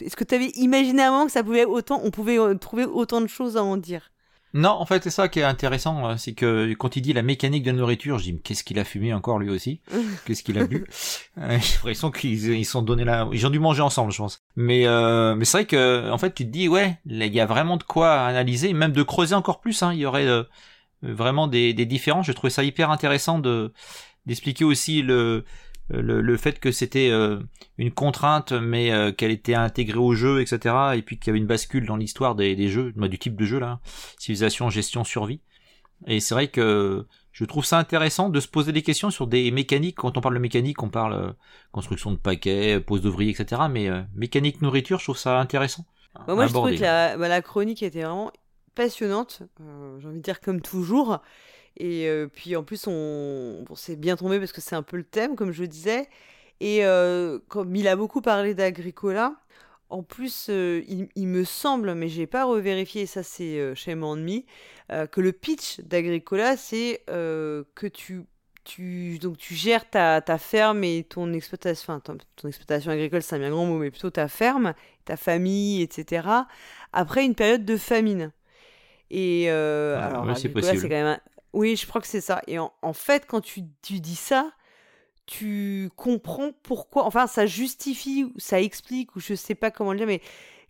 [0.00, 3.76] Est-ce que tu avais imaginé avant que on pouvait trouver autant de choses à en
[3.76, 4.10] dire?
[4.52, 7.22] Non, en fait, c'est ça qui est intéressant, euh, c'est que quand il dit la
[7.22, 9.80] mécanique de la nourriture, je dis, mais qu'est-ce qu'il a fumé encore lui aussi?
[10.24, 10.86] Qu'est-ce qu'il a bu?
[11.38, 14.42] Euh, J'ai l'impression qu'ils ils sont donnés là, ils ont dû manger ensemble, je pense.
[14.56, 17.46] Mais euh, mais c'est vrai que en fait, tu te dis, ouais, il y a
[17.46, 19.82] vraiment de quoi analyser, même de creuser encore plus.
[19.82, 19.92] Hein.
[19.92, 20.42] Il y aurait euh,
[21.02, 22.26] vraiment des, des différences.
[22.26, 23.72] Je trouvais ça hyper intéressant de
[24.26, 25.44] d'expliquer aussi le
[25.90, 27.38] le, le, fait que c'était euh,
[27.78, 30.74] une contrainte, mais euh, qu'elle était intégrée au jeu, etc.
[30.94, 33.44] Et puis qu'il y avait une bascule dans l'histoire des, des, jeux, du type de
[33.44, 33.80] jeu là,
[34.18, 35.40] civilisation, gestion, survie.
[36.06, 39.50] Et c'est vrai que je trouve ça intéressant de se poser des questions sur des
[39.50, 39.96] mécaniques.
[39.96, 41.32] Quand on parle de mécanique, on parle euh,
[41.72, 43.62] construction de paquets, pose d'ouvriers, etc.
[43.70, 45.84] Mais mécanique nourriture, je trouve ça intéressant.
[46.26, 48.32] Bah, moi, je trouvais que la, bah, la, chronique était vraiment
[48.74, 49.42] passionnante.
[49.98, 51.20] J'ai envie de dire comme toujours.
[51.80, 54.98] Et euh, puis en plus, on, bon, c'est bien tombé parce que c'est un peu
[54.98, 56.10] le thème, comme je disais.
[56.60, 59.36] Et euh, comme il a beaucoup parlé d'Agricola,
[59.88, 60.82] en plus, euh,
[61.16, 64.44] il, me semble, mais j'ai pas revérifié, ça c'est chez Ennemi,
[64.90, 68.24] que le pitch d'Agricola, c'est que tu,
[68.64, 73.36] tu, donc, tu gères ta, ta ferme et ton exploitation, enfin, ton, exploitation agricole, c'est
[73.36, 74.74] un bien grand mot, mais plutôt ta ferme,
[75.06, 76.28] ta famille, etc.,
[76.92, 78.32] après une période de famine.
[79.10, 81.18] Et ah, alors, c'est quand même
[81.52, 82.42] oui, je crois que c'est ça.
[82.46, 84.52] Et en, fait, quand tu, dis ça,
[85.26, 90.06] tu comprends pourquoi, enfin, ça justifie, ça explique, ou je sais pas comment le dire,
[90.06, 90.20] mais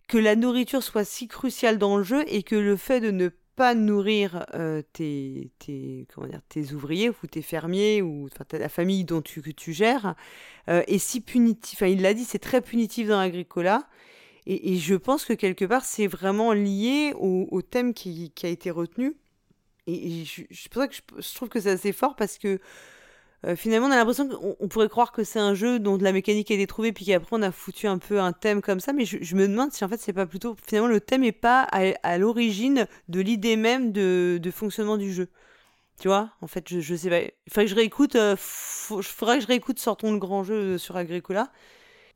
[0.07, 3.29] que la nourriture soit si cruciale dans le jeu et que le fait de ne
[3.55, 9.05] pas nourrir euh, tes, tes, comment dire, tes ouvriers ou tes fermiers ou la famille
[9.05, 10.15] dont tu, que tu gères
[10.69, 11.77] euh, est si punitif.
[11.77, 13.87] Enfin, il l'a dit, c'est très punitif dans l'agricola.
[14.47, 19.15] Et, je pense que quelque part, c'est vraiment lié au, thème qui, a été retenu.
[19.87, 22.59] Et, c'est pour ça que je, trouve que c'est assez fort parce que
[23.45, 26.51] euh, finalement, on a l'impression qu'on pourrait croire que c'est un jeu dont la mécanique
[26.51, 29.05] a été trouvée, puis qu'après on a foutu un peu un thème comme ça, mais
[29.05, 30.55] je, me demande si en fait c'est pas plutôt.
[30.67, 35.29] Finalement, le thème est pas à, l'origine de l'idée même de, fonctionnement du jeu.
[35.99, 36.31] Tu vois?
[36.41, 37.21] En fait, je, je sais pas.
[37.21, 38.15] Il faudrait que je réécoute.
[38.15, 41.51] Euh, faudrait que je réécoute Sortons le grand jeu sur Agricola.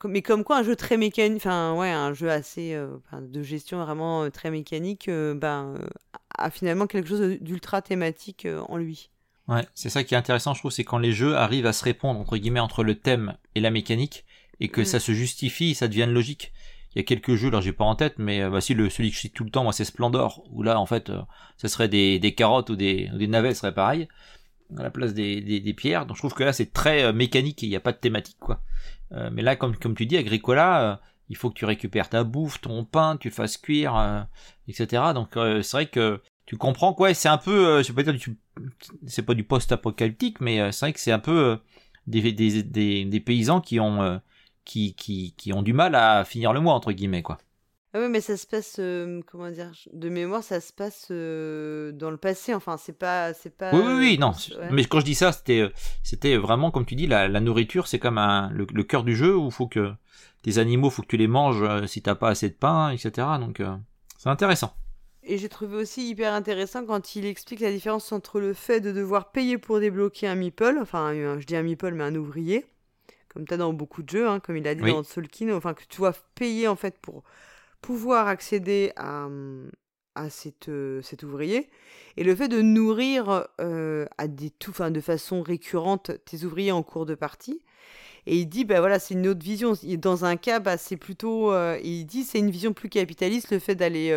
[0.03, 2.87] Mais comme quoi, un jeu très mécanique, enfin, ouais, un jeu assez euh,
[3.21, 5.75] de gestion vraiment euh, très mécanique, ben,
[6.37, 9.09] a finalement quelque chose d'ultra thématique en lui.
[9.47, 11.83] Ouais, c'est ça qui est intéressant, je trouve, c'est quand les jeux arrivent à se
[11.83, 14.25] répondre entre guillemets entre le thème et la mécanique
[14.59, 14.85] et que Mm.
[14.85, 16.51] ça se justifie, ça devienne logique.
[16.95, 19.09] Il y a quelques jeux, là j'ai pas en tête, mais bah, si le celui
[19.11, 21.21] que je cite tout le temps, moi c'est Splendor, où là en fait, euh,
[21.57, 24.07] ce serait des, des carottes ou des, ou des navets, ce serait pareil
[24.79, 26.07] à la place des, des, des pierres.
[26.07, 27.97] Donc je trouve que là c'est très euh, mécanique et il n'y a pas de
[27.97, 28.61] thématique quoi.
[29.11, 30.95] Euh, mais là, comme tu dis, Agricola, euh,
[31.29, 34.21] il faut que tu récupères ta bouffe, ton pain, tu le fasses cuire, euh,
[34.67, 35.13] etc.
[35.13, 37.13] Donc c'est vrai que tu comprends quoi.
[37.13, 38.35] C'est un peu, je vais pas dire,
[39.07, 41.59] c'est pas du post-apocalyptique, mais c'est vrai que c'est un peu
[42.07, 44.21] des, paysans qui ont
[44.63, 47.37] qui ont du mal à finir le mois entre guillemets quoi.
[47.95, 51.93] Ah oui, mais ça se passe, euh, comment dire, de mémoire, ça se passe euh,
[51.93, 52.53] dans le passé.
[52.53, 53.73] Enfin, c'est pas, c'est pas.
[53.73, 54.31] Oui, oui, oui, non.
[54.31, 54.69] ouais.
[54.69, 55.71] Mais quand je dis ça, c'était,
[56.03, 59.15] c'était vraiment, comme tu dis, la, la nourriture, c'est comme un, le, le cœur du
[59.15, 59.93] jeu où faut que
[60.43, 63.39] tes animaux, faut que tu les manges euh, si t'as pas assez de pain, etc.
[63.39, 63.63] Donc,
[64.17, 64.75] c'est intéressant.
[65.23, 68.91] Et j'ai trouvé aussi hyper intéressant quand il explique la différence entre le fait de
[68.91, 72.65] devoir payer pour débloquer un meeple, enfin, un- je dis un meeple, mais un ouvrier,
[73.29, 74.91] comme tu as dans beaucoup de jeux, hein, comme il a dit Oui.
[74.91, 77.23] dans Solkin, enfin, que tu dois payer en fait pour
[77.85, 79.27] pouvoir accéder à,
[80.15, 81.69] à cette, euh, cet ouvrier.
[82.17, 86.71] Et le fait de nourrir euh, à des tout, enfin, de façon récurrente tes ouvriers
[86.71, 87.61] en cours de partie.
[88.25, 89.73] Et il dit, bah voilà, c'est une autre vision.
[89.99, 91.51] Dans un cas, bah, c'est plutôt.
[91.51, 94.11] euh, il dit, c'est une vision plus capitaliste, le fait d'aller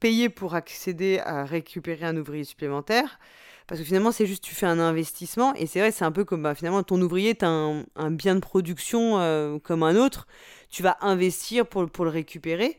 [0.00, 3.18] payer pour accéder à récupérer un ouvrier supplémentaire.
[3.66, 5.52] Parce que finalement, c'est juste, tu fais un investissement.
[5.56, 8.34] Et c'est vrai, c'est un peu comme bah, finalement, ton ouvrier est un, un bien
[8.34, 10.26] de production comme un autre.
[10.70, 12.78] Tu vas investir pour, pour le récupérer.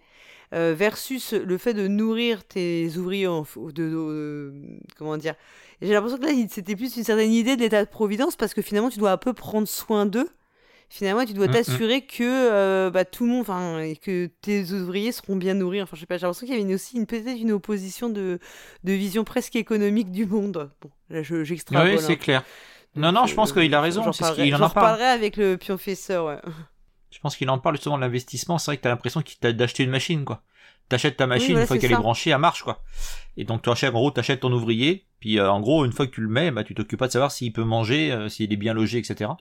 [0.54, 4.54] Euh, versus le fait de nourrir tes ouvriers en, de, de-
[4.98, 5.34] comment dire
[5.82, 8.62] j'ai l'impression que là c'était plus une certaine idée de l'état de providence parce que
[8.62, 10.30] finalement tu dois un peu prendre soin d'eux
[10.88, 14.72] finalement tu dois Mm, t'assurer que euh, bah, tout le monde enfin et que tes
[14.72, 16.96] ouvriers seront bien nourris enfin je sais pas j'ai l'impression qu'il y avait une- aussi
[16.98, 18.38] une peut-être une opposition de,
[18.84, 22.24] de vision presque économique du monde bon là je- j'extrapole oui, un c'est peu.
[22.24, 22.44] clair.
[22.96, 24.70] Non, non, je pense euh, qu'il a raison, j'en c'est ce parlerai- qu'il en en
[24.70, 24.86] parle.
[24.94, 26.38] reparlerai avec le pionfesseur ouais
[27.16, 28.58] Je pense qu'il en parle justement de l'investissement.
[28.58, 30.44] C'est vrai que t'as l'impression qu'il t'a d'acheter une machine, quoi.
[30.90, 32.84] T'achètes ta machine, voilà, une fois qu'elle est branchée, elle marche, quoi.
[33.38, 36.06] Et donc, tu achètes, en gros, t'achètes ton ouvrier, puis euh, en gros, une fois
[36.08, 38.52] que tu le mets, bah, tu t'occupes pas de savoir s'il peut manger, euh, s'il
[38.52, 39.32] est bien logé, etc.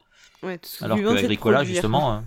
[0.45, 2.21] ouais tout ce que Alors que Agricola, justement, euh,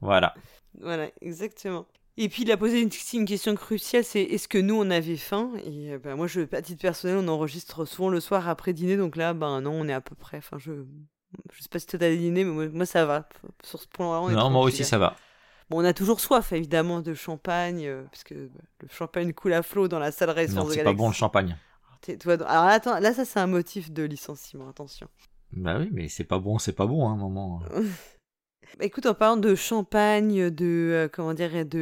[0.00, 0.34] voilà.
[0.80, 1.86] Voilà, exactement.
[2.18, 5.50] Et puis il a posé une question cruciale, c'est est-ce que nous on avait faim?
[5.64, 8.96] Et euh, bah, moi, je, à titre personnel, on enregistre souvent le soir après dîner,
[8.96, 10.36] donc là, ben non, on est à peu près.
[10.36, 10.72] Enfin, je,
[11.52, 13.28] je sais pas si toi t'as dîné, mais moi, ça va.
[13.62, 15.16] Sur ce point-là, on est Non, moi aussi, ça va.
[15.70, 19.54] Bon, on a toujours soif, évidemment, de champagne, euh, parce que bah, le champagne coule
[19.54, 21.56] à flot dans la salle restaurant Non, de c'est pas bon le champagne.
[22.20, 25.08] Toi, alors attends, là, ça c'est un motif de licenciement, attention.
[25.52, 27.62] Bah oui, mais c'est pas bon, c'est pas bon, hein, à un moment.
[28.78, 31.78] Bah, écoute, en parlant de champagne, de euh, comment dire, de,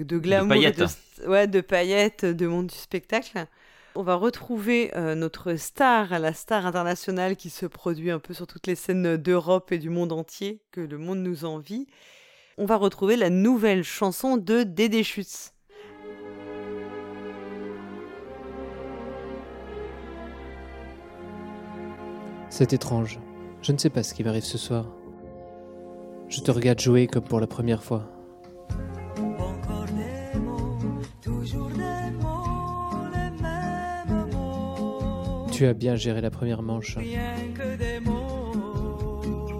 [0.00, 0.78] euh, de glamour, et paillettes.
[0.78, 3.46] de, st- ouais, de paillettes, de monde du spectacle,
[3.96, 8.46] on va retrouver euh, notre star, la star internationale qui se produit un peu sur
[8.46, 11.86] toutes les scènes d'Europe et du monde entier, que le monde nous envie.
[12.58, 15.52] On va retrouver la nouvelle chanson de Dédé Schütz.
[22.50, 23.18] C'est étrange.
[23.62, 24.86] Je ne sais pas ce qui m'arrive ce soir.
[26.28, 28.13] Je te regarde jouer comme pour la première fois.
[35.54, 36.98] Tu as bien géré la première manche.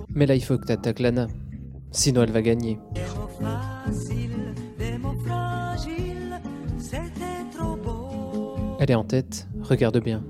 [0.09, 1.29] Mais là, il faut que t'attaques Lana.
[1.93, 2.81] Sinon, elle va gagner.
[8.81, 9.47] Elle est en tête.
[9.63, 10.25] Regarde bien.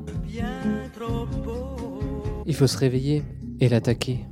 [2.45, 3.23] Il faut se réveiller
[3.59, 4.27] et l'attaquer.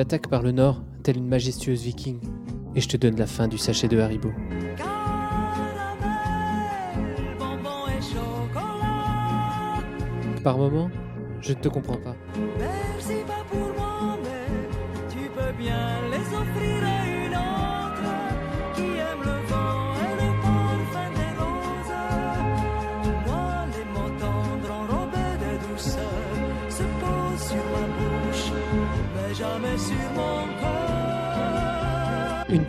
[0.00, 2.20] L'attaques par le nord, telle une majestueuse viking.
[2.74, 4.32] Et je te donne la fin du sachet de Haribo.
[10.42, 10.90] Par moment,
[11.42, 12.16] je ne te comprends pas.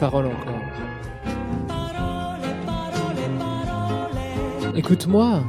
[0.01, 0.55] Une parole encore.
[4.75, 5.43] Écoute-moi,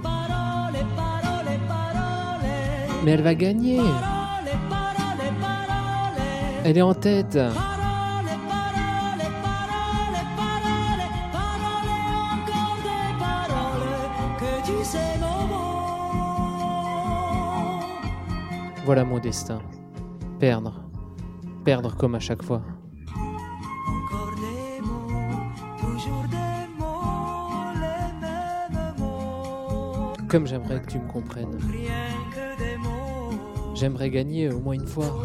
[3.02, 3.80] mais elle va gagner.
[6.64, 7.32] Elle est en tête.
[7.32, 7.72] Paroles.
[18.84, 19.62] Voilà mon destin.
[20.38, 20.74] Perdre.
[21.64, 22.60] perdre comme à chaque fois.
[30.32, 31.58] Comme j'aimerais que tu me comprennes.
[33.74, 35.22] J'aimerais gagner au moins une fois.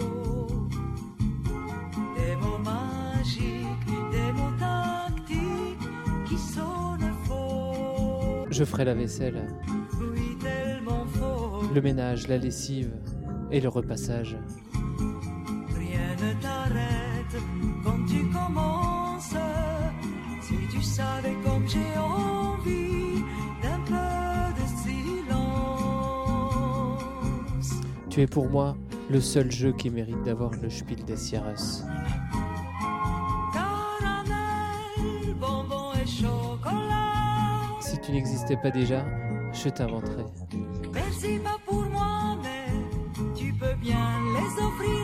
[8.52, 9.48] Je ferai la vaisselle,
[11.74, 12.92] le ménage, la lessive
[13.50, 14.36] et le repassage.
[28.18, 28.76] Tu es pour moi
[29.12, 31.84] le seul jeu qui mérite d'avoir le Spiel des Sierras.
[33.54, 37.78] Caramel, bonbon et chocolat.
[37.80, 39.06] Si tu n'existais pas déjà,
[39.54, 40.26] je t'inventerais.
[40.92, 42.74] Merci pas pour moi, mais
[43.36, 44.97] tu peux bien les offrir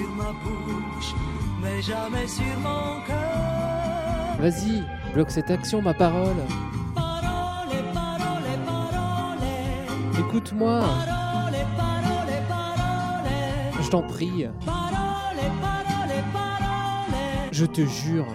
[0.00, 1.14] sur ma bouche,
[1.62, 4.38] mais jamais sur mon cœur.
[4.38, 4.82] Vas-y,
[5.12, 6.36] bloque cette action, ma parole.
[6.94, 9.44] Parole, parole, parole,
[10.18, 13.82] Écoute-moi, parole, parole, parole.
[13.82, 14.46] je t'en prie.
[14.64, 17.14] Parole, parole, parole.
[17.52, 18.26] Je te jure.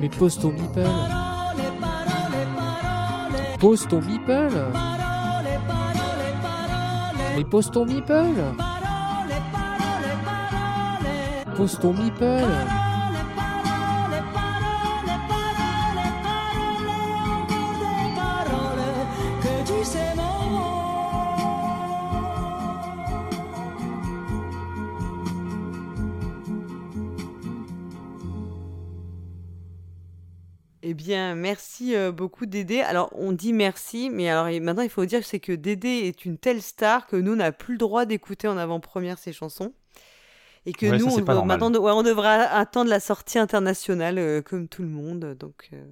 [0.00, 0.88] Mais pose ton meeple.
[3.58, 4.48] Pose ton meeple.
[7.36, 8.14] Mais pose ton meeple.
[11.54, 12.79] Pose ton meeple.
[32.10, 32.80] Euh, beaucoup Dédé.
[32.80, 36.24] Alors, on dit merci, mais alors maintenant il faut dire que c'est que Dédé est
[36.24, 39.72] une telle star que nous on n'a plus le droit d'écouter en avant-première ses chansons.
[40.66, 44.18] Et que Ouais, nous, ça, on, doit- maintenant, ouais, on devra attendre la sortie internationale
[44.18, 45.34] euh, comme tout le monde.
[45.40, 45.82] Donc, euh,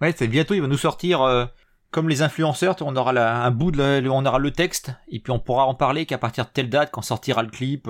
[0.00, 1.46] Ouais, c'est bientôt, il va nous sortir euh,
[1.90, 2.76] comme les influenceurs.
[2.80, 5.66] On aura la- un bout de, la- on aura le texte et puis on pourra
[5.66, 7.88] en parler qu'à partir de telle date, quand sortira le clip.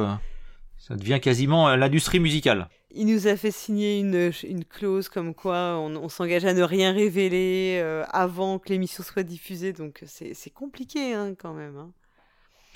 [0.87, 2.69] Ça devient quasiment euh, l'industrie musicale.
[2.91, 6.63] il nous a fait signer une, une clause comme quoi on, on s'engage à ne
[6.63, 9.73] rien révéler euh, avant que l'émission soit diffusée.
[9.73, 11.77] Donc, c'est compliqué hein, quand même.
[11.77, 11.91] hein.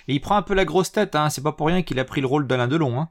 [0.08, 1.14] Et il prend un peu la grosse tête.
[1.14, 1.28] Hein.
[1.30, 2.98] C'est pas pour rien qu'il a pris le rôle d'Alain Delon.
[2.98, 3.10] Hein.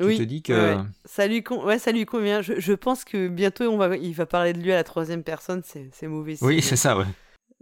[0.00, 0.82] Oui, Tu te dis que ouais, ouais.
[1.06, 2.40] Ça lui, con- ouais, ça lui convient.
[2.42, 5.24] Je, je pense que bientôt on va, il va parler de lui à la troisième
[5.24, 5.62] personne.
[5.64, 6.36] C'est mauvais.
[6.42, 6.96] oui, c'est ça.
[6.96, 7.04] Ouais.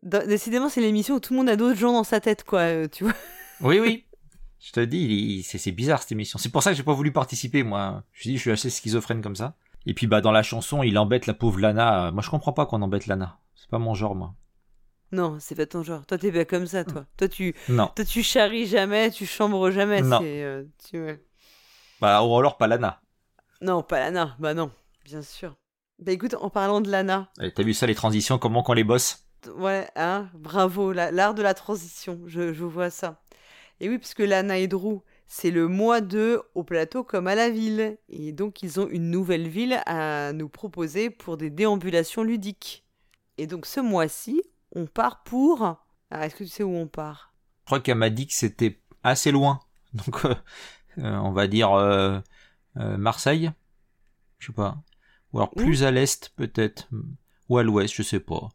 [0.02, 2.58] Dans- Décidément, c'est l'émission où tout le monde a d'autres gens dans sa tête, quoi.
[2.60, 3.14] euh, tu vois.
[3.62, 4.04] Oui, oui.
[4.60, 6.38] Je te dis, c'est bizarre cette émission.
[6.38, 8.02] C'est pour ça que j'ai pas voulu participer, moi.
[8.12, 9.54] Je me dis, je suis assez schizophrène comme ça.
[9.84, 12.10] Et puis, bah, dans la chanson, il embête la pauvre Lana.
[12.10, 13.38] Moi, je comprends pas qu'on embête Lana.
[13.54, 14.34] C'est pas mon genre, moi.
[15.12, 16.04] Non, c'est pas ton genre.
[16.06, 17.06] Toi, t'es pas comme ça, toi.
[17.16, 17.90] Toi, tu, Non.
[17.94, 20.02] toi, tu charries jamais, tu chambres jamais.
[20.02, 20.20] Non.
[20.22, 20.98] euh, tu.
[22.00, 23.00] Bah, ou alors pas Lana.
[23.60, 24.36] Non, pas Lana.
[24.40, 24.70] Bah non,
[25.04, 25.56] bien sûr.
[25.98, 28.84] Bah écoute, en parlant de Lana, Eh, T'as vu ça, les transitions, comment qu'on les
[28.84, 29.26] bosse?
[29.56, 33.22] Ouais, hein, bravo, la- l'art de la transition, je, je vois ça.
[33.80, 37.50] Et oui, puisque Lana et Drew, c'est le mois de au plateau comme à la
[37.50, 37.98] ville.
[38.08, 42.84] Et donc, ils ont une nouvelle ville à nous proposer pour des déambulations ludiques.
[43.38, 44.42] Et donc, ce mois-ci,
[44.74, 45.62] on part pour.
[46.10, 47.34] Ah, est-ce que tu sais où on part?
[47.62, 49.60] Je crois qu'elle m'a dit que c'était assez loin.
[49.94, 50.34] Donc, euh,
[50.98, 52.20] euh, on va dire euh,
[52.74, 53.50] Marseille.
[54.38, 54.78] Je sais pas.
[55.32, 56.88] Ou alors plus à l'est, peut-être.
[57.48, 58.48] Ou à l'ouest, je sais pas.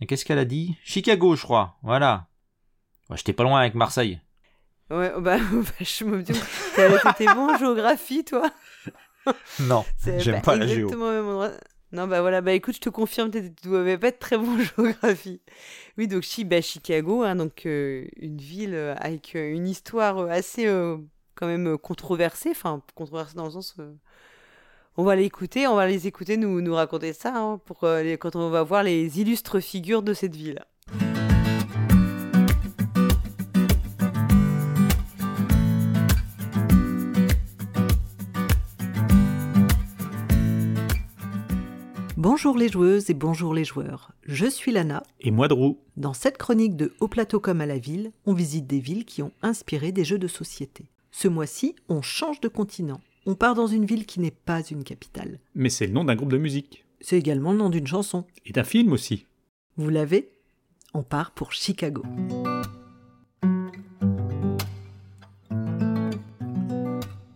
[0.00, 0.76] Et qu'est-ce qu'elle a dit?
[0.84, 1.76] Chicago, je crois.
[1.82, 2.28] Voilà.
[3.14, 4.20] J'étais pas loin avec Marseille.
[4.90, 5.36] Ouais, bah,
[5.78, 6.34] vachement bien.
[6.74, 8.50] T'as- T'étais bon en géographie, toi
[9.60, 10.86] Non, j'aime pas pas la géo.
[10.88, 11.50] exactement au même endroit.
[11.90, 14.58] Non, bah voilà, bah écoute, je te confirme, tu dois pas être très bon en
[14.60, 15.40] géographie.
[15.96, 20.66] Oui, donc bah, Chicago, hein, donc euh, une ville euh, avec euh, une histoire assez
[20.66, 20.98] euh,
[21.34, 23.74] quand même controversée, enfin controversée dans le sens.
[23.78, 23.92] euh,
[24.98, 28.18] on va l'écouter, on va les écouter nous, nous raconter ça hein, pour euh, les-
[28.18, 30.60] quand on va voir les illustres figures de cette ville.
[42.20, 44.10] Bonjour les joueuses et bonjour les joueurs.
[44.24, 45.04] Je suis Lana.
[45.20, 45.78] Et moi Drou.
[45.96, 49.22] Dans cette chronique de Au plateau comme à la ville, on visite des villes qui
[49.22, 50.86] ont inspiré des jeux de société.
[51.12, 53.00] Ce mois-ci, on change de continent.
[53.24, 55.38] On part dans une ville qui n'est pas une capitale.
[55.54, 56.84] Mais c'est le nom d'un groupe de musique.
[57.00, 58.24] C'est également le nom d'une chanson.
[58.44, 59.24] Et d'un film aussi.
[59.76, 60.28] Vous l'avez?
[60.94, 62.02] On part pour Chicago.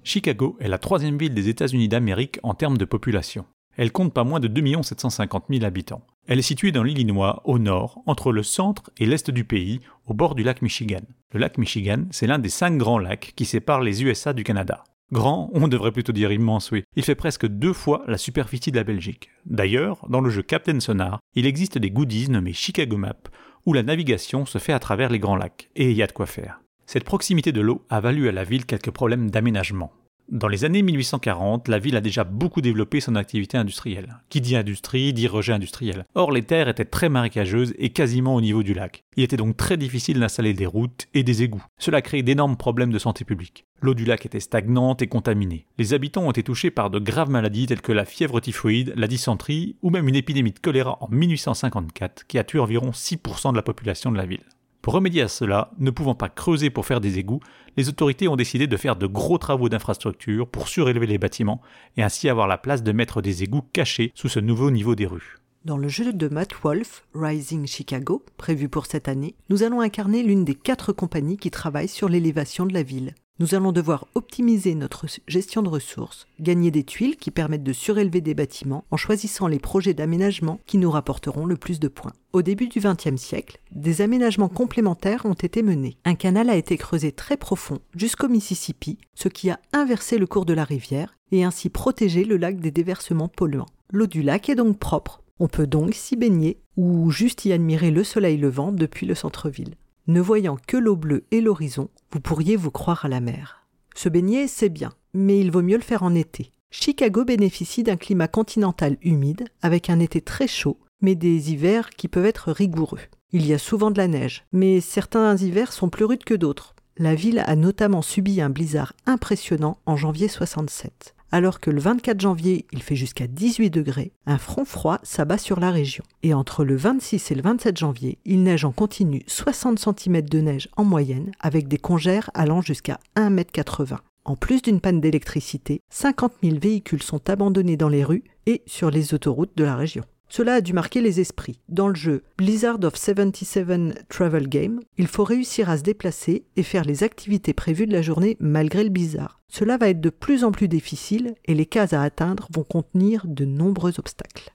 [0.03, 3.47] Chicago est la troisième ville des États-Unis d'Amérique en termes de population.
[3.77, 6.03] Elle compte pas moins de 2 750 000 habitants.
[6.27, 10.15] Elle est située dans l'Illinois, au nord, entre le centre et l'est du pays, au
[10.15, 11.03] bord du lac Michigan.
[11.33, 14.85] Le lac Michigan, c'est l'un des cinq grands lacs qui séparent les USA du Canada.
[15.11, 16.85] Grand, on devrait plutôt dire immense, oui.
[16.97, 19.31] Il fait presque deux fois la superficie de la Belgique.
[19.45, 23.19] D'ailleurs, dans le jeu Captain Sonar, il existe des goodies nommés Chicago Map,
[23.67, 26.13] où la navigation se fait à travers les grands lacs, et il y a de
[26.13, 26.61] quoi faire.
[26.87, 29.93] Cette proximité de l'eau a valu à la ville quelques problèmes d'aménagement.
[30.33, 34.17] Dans les années 1840, la ville a déjà beaucoup développé son activité industrielle.
[34.31, 36.07] Qui dit industrie dit rejet industriel.
[36.15, 39.05] Or, les terres étaient très marécageuses et quasiment au niveau du lac.
[39.19, 41.63] Il était donc très difficile d'installer des routes et des égouts.
[41.77, 43.67] Cela crée d'énormes problèmes de santé publique.
[43.83, 45.67] L'eau du lac était stagnante et contaminée.
[45.77, 49.09] Les habitants ont été touchés par de graves maladies telles que la fièvre typhoïde, la
[49.09, 53.57] dysenterie ou même une épidémie de choléra en 1854 qui a tué environ 6% de
[53.57, 54.45] la population de la ville.
[54.83, 57.39] Pour remédier à cela, ne pouvant pas creuser pour faire des égouts,
[57.77, 61.63] les autorités ont décidé de faire de gros travaux d'infrastructure pour surélever les bâtiments
[61.97, 65.07] et ainsi avoir la place de mettre des égouts cachés sous ce nouveau niveau des
[65.07, 65.37] rues.
[65.65, 70.25] Dans le jeu de Matt Wolf, Rising Chicago, prévu pour cette année, nous allons incarner
[70.25, 73.15] l'une des quatre compagnies qui travaillent sur l'élévation de la ville.
[73.43, 78.21] Nous allons devoir optimiser notre gestion de ressources, gagner des tuiles qui permettent de surélever
[78.21, 82.13] des bâtiments en choisissant les projets d'aménagement qui nous rapporteront le plus de points.
[82.33, 85.97] Au début du XXe siècle, des aménagements complémentaires ont été menés.
[86.05, 90.47] Un canal a été creusé très profond jusqu'au Mississippi, ce qui a inversé le cours
[90.47, 93.67] de la rivière et ainsi protégé le lac des déversements polluants.
[93.91, 95.21] L'eau du lac est donc propre.
[95.41, 99.75] On peut donc s'y baigner ou juste y admirer le soleil levant depuis le centre-ville.
[100.09, 103.65] Ne voyant que l'eau bleue et l'horizon, vous pourriez vous croire à la mer.
[103.95, 106.51] Se baigner, c'est bien, mais il vaut mieux le faire en été.
[106.73, 112.09] Chicago bénéficie d'un climat continental humide, avec un été très chaud, mais des hivers qui
[112.09, 113.01] peuvent être rigoureux.
[113.31, 116.75] Il y a souvent de la neige, mais certains hivers sont plus rudes que d'autres.
[116.97, 121.15] La ville a notamment subi un blizzard impressionnant en janvier 67.
[121.35, 125.59] Alors que le 24 janvier, il fait jusqu'à 18 degrés, un front froid s'abat sur
[125.61, 126.05] la région.
[126.23, 130.41] Et entre le 26 et le 27 janvier, il neige en continu 60 cm de
[130.43, 133.99] neige en moyenne, avec des congères allant jusqu'à 1,80 m.
[134.27, 138.91] En plus d'une panne d'électricité, 50 000 véhicules sont abandonnés dans les rues et sur
[138.91, 140.05] les autoroutes de la région.
[140.35, 141.59] Cela a dû marquer les esprits.
[141.69, 146.63] Dans le jeu Blizzard of 77 Travel Game, il faut réussir à se déplacer et
[146.63, 149.43] faire les activités prévues de la journée malgré le blizzard.
[149.49, 153.27] Cela va être de plus en plus difficile et les cases à atteindre vont contenir
[153.27, 154.55] de nombreux obstacles.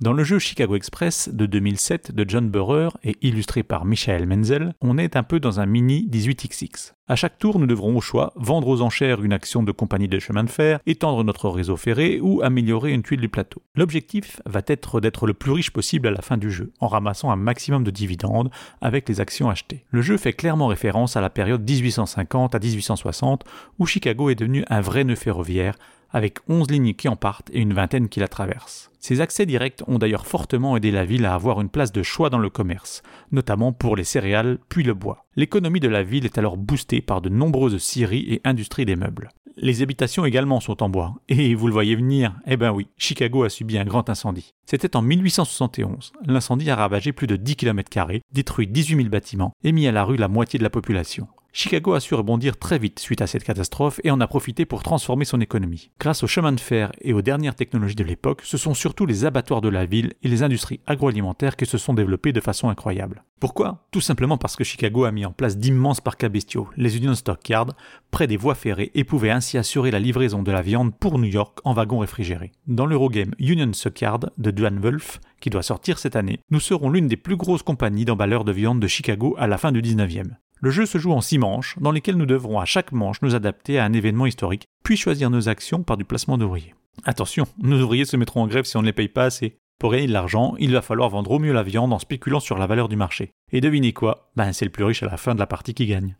[0.00, 4.72] Dans le jeu Chicago Express de 2007 de John Burrer et illustré par Michael Menzel,
[4.80, 6.92] on est un peu dans un mini 18XX.
[7.08, 10.20] À chaque tour, nous devrons au choix vendre aux enchères une action de compagnie de
[10.20, 13.60] chemin de fer, étendre notre réseau ferré ou améliorer une tuile du plateau.
[13.74, 17.32] L'objectif va être d'être le plus riche possible à la fin du jeu, en ramassant
[17.32, 19.84] un maximum de dividendes avec les actions achetées.
[19.90, 23.44] Le jeu fait clairement référence à la période 1850 à 1860
[23.80, 25.74] où Chicago est devenu un vrai nœud ferroviaire
[26.10, 28.90] avec 11 lignes qui en partent et une vingtaine qui la traversent.
[29.00, 32.30] Ces accès directs ont d'ailleurs fortement aidé la ville à avoir une place de choix
[32.30, 35.26] dans le commerce, notamment pour les céréales puis le bois.
[35.36, 39.30] L'économie de la ville est alors boostée par de nombreuses scieries et industries des meubles.
[39.60, 43.42] Les habitations également sont en bois, et vous le voyez venir, eh ben oui, Chicago
[43.42, 44.54] a subi un grand incendie.
[44.66, 46.12] C'était en 1871.
[46.26, 47.90] L'incendie a ravagé plus de 10 km,
[48.32, 51.26] détruit 18 000 bâtiments et mis à la rue la moitié de la population.
[51.60, 54.84] Chicago a su rebondir très vite suite à cette catastrophe et en a profité pour
[54.84, 55.90] transformer son économie.
[55.98, 59.24] Grâce aux chemins de fer et aux dernières technologies de l'époque, ce sont surtout les
[59.24, 63.24] abattoirs de la ville et les industries agroalimentaires qui se sont développées de façon incroyable.
[63.40, 63.88] Pourquoi?
[63.90, 67.16] Tout simplement parce que Chicago a mis en place d'immenses parcs à bestiaux, les Union
[67.16, 67.74] Stockyards,
[68.12, 71.24] près des voies ferrées et pouvait ainsi assurer la livraison de la viande pour New
[71.24, 72.52] York en wagons réfrigérés.
[72.68, 77.08] Dans l'Eurogame Union Stockyard de Duane Wolf, qui doit sortir cette année, nous serons l'une
[77.08, 80.36] des plus grosses compagnies d'emballeurs de viande de Chicago à la fin du 19e.
[80.60, 83.36] Le jeu se joue en six manches, dans lesquelles nous devrons à chaque manche nous
[83.36, 86.74] adapter à un événement historique, puis choisir nos actions par du placement d'ouvriers.
[87.04, 89.56] Attention, nos ouvriers se mettront en grève si on ne les paye pas assez.
[89.78, 92.58] Pour gagner de l'argent, il va falloir vendre au mieux la viande en spéculant sur
[92.58, 93.30] la valeur du marché.
[93.52, 94.32] Et devinez quoi?
[94.34, 96.16] Ben c'est le plus riche à la fin de la partie qui gagne.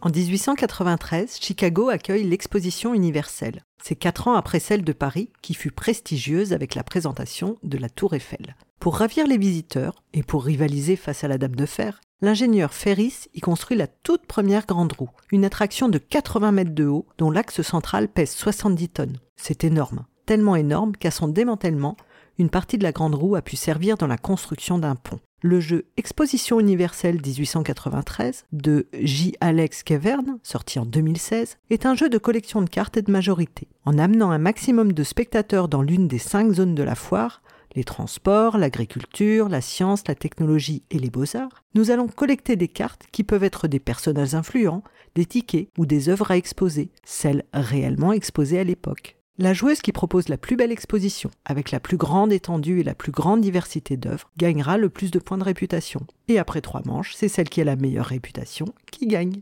[0.00, 3.60] En 1893, Chicago accueille l'exposition universelle.
[3.82, 7.90] C'est quatre ans après celle de Paris, qui fut prestigieuse avec la présentation de la
[7.90, 8.56] Tour Eiffel.
[8.80, 13.28] Pour ravir les visiteurs et pour rivaliser face à la Dame de Fer, l'ingénieur Ferris
[13.34, 17.30] y construit la toute première grande roue, une attraction de 80 mètres de haut dont
[17.30, 19.18] l'axe central pèse 70 tonnes.
[19.36, 21.96] C'est énorme, tellement énorme qu'à son démantèlement,
[22.38, 25.20] une partie de la grande roue a pu servir dans la construction d'un pont.
[25.42, 29.34] Le jeu Exposition universelle 1893 de J.
[29.40, 33.66] Alex Kevern, sorti en 2016, est un jeu de collection de cartes et de majorité.
[33.86, 37.40] En amenant un maximum de spectateurs dans l'une des cinq zones de la foire,
[37.74, 43.04] les transports, l'agriculture, la science, la technologie et les beaux-arts, nous allons collecter des cartes
[43.12, 44.82] qui peuvent être des personnages influents,
[45.14, 49.16] des tickets ou des œuvres à exposer, celles réellement exposées à l'époque.
[49.38, 52.94] La joueuse qui propose la plus belle exposition, avec la plus grande étendue et la
[52.94, 56.00] plus grande diversité d'œuvres, gagnera le plus de points de réputation.
[56.28, 59.40] Et après trois manches, c'est celle qui a la meilleure réputation qui gagne.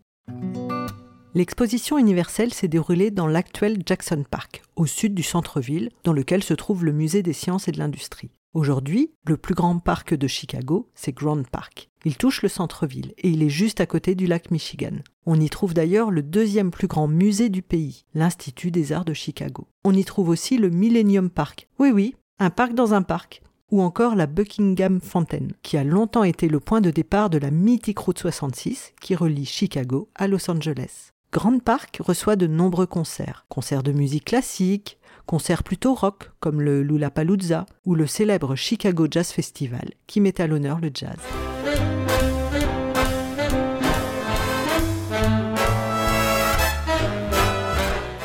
[1.39, 6.53] L'exposition universelle s'est déroulée dans l'actuel Jackson Park, au sud du centre-ville, dans lequel se
[6.53, 8.33] trouve le musée des sciences et de l'industrie.
[8.55, 11.91] Aujourd'hui, le plus grand parc de Chicago, c'est Grand Park.
[12.05, 14.97] Il touche le centre-ville et il est juste à côté du lac Michigan.
[15.27, 19.15] On y trouve d'ailleurs le deuxième plus grand musée du pays, l'Institut des arts de
[19.15, 19.69] Chicago.
[19.85, 21.69] On y trouve aussi le Millennium Park.
[21.79, 23.43] Oui oui, un parc dans un parc.
[23.71, 27.53] Ou encore la Buckingham Fountain, qui a longtemps été le point de départ de la
[27.53, 31.13] mythique route 66 qui relie Chicago à Los Angeles.
[31.31, 36.83] Grand Park reçoit de nombreux concerts, concerts de musique classique, concerts plutôt rock comme le
[36.83, 41.19] Lollapalooza ou le célèbre Chicago Jazz Festival qui met à l'honneur le jazz.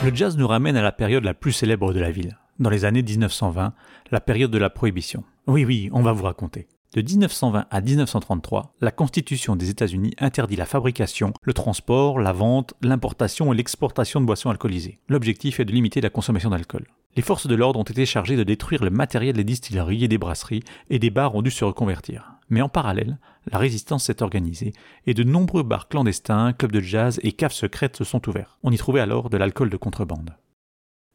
[0.06, 2.86] Le jazz nous ramène à la période la plus célèbre de la ville, dans les
[2.86, 3.74] années 1920,
[4.12, 5.26] la période de la Prohibition.
[5.48, 6.68] Oui, oui, on va vous raconter.
[6.94, 12.76] De 1920 à 1933, la Constitution des États-Unis interdit la fabrication, le transport, la vente,
[12.84, 15.00] l'importation et l'exportation de boissons alcoolisées.
[15.08, 16.86] L'objectif est de limiter la consommation d'alcool.
[17.16, 20.20] Les forces de l'ordre ont été chargées de détruire le matériel des distilleries et des
[20.20, 22.34] brasseries, et des bars ont dû se reconvertir.
[22.50, 23.18] Mais en parallèle,
[23.52, 24.74] la résistance s'est organisée,
[25.08, 28.60] et de nombreux bars clandestins, clubs de jazz et caves secrètes se sont ouverts.
[28.62, 30.36] On y trouvait alors de l'alcool de contrebande.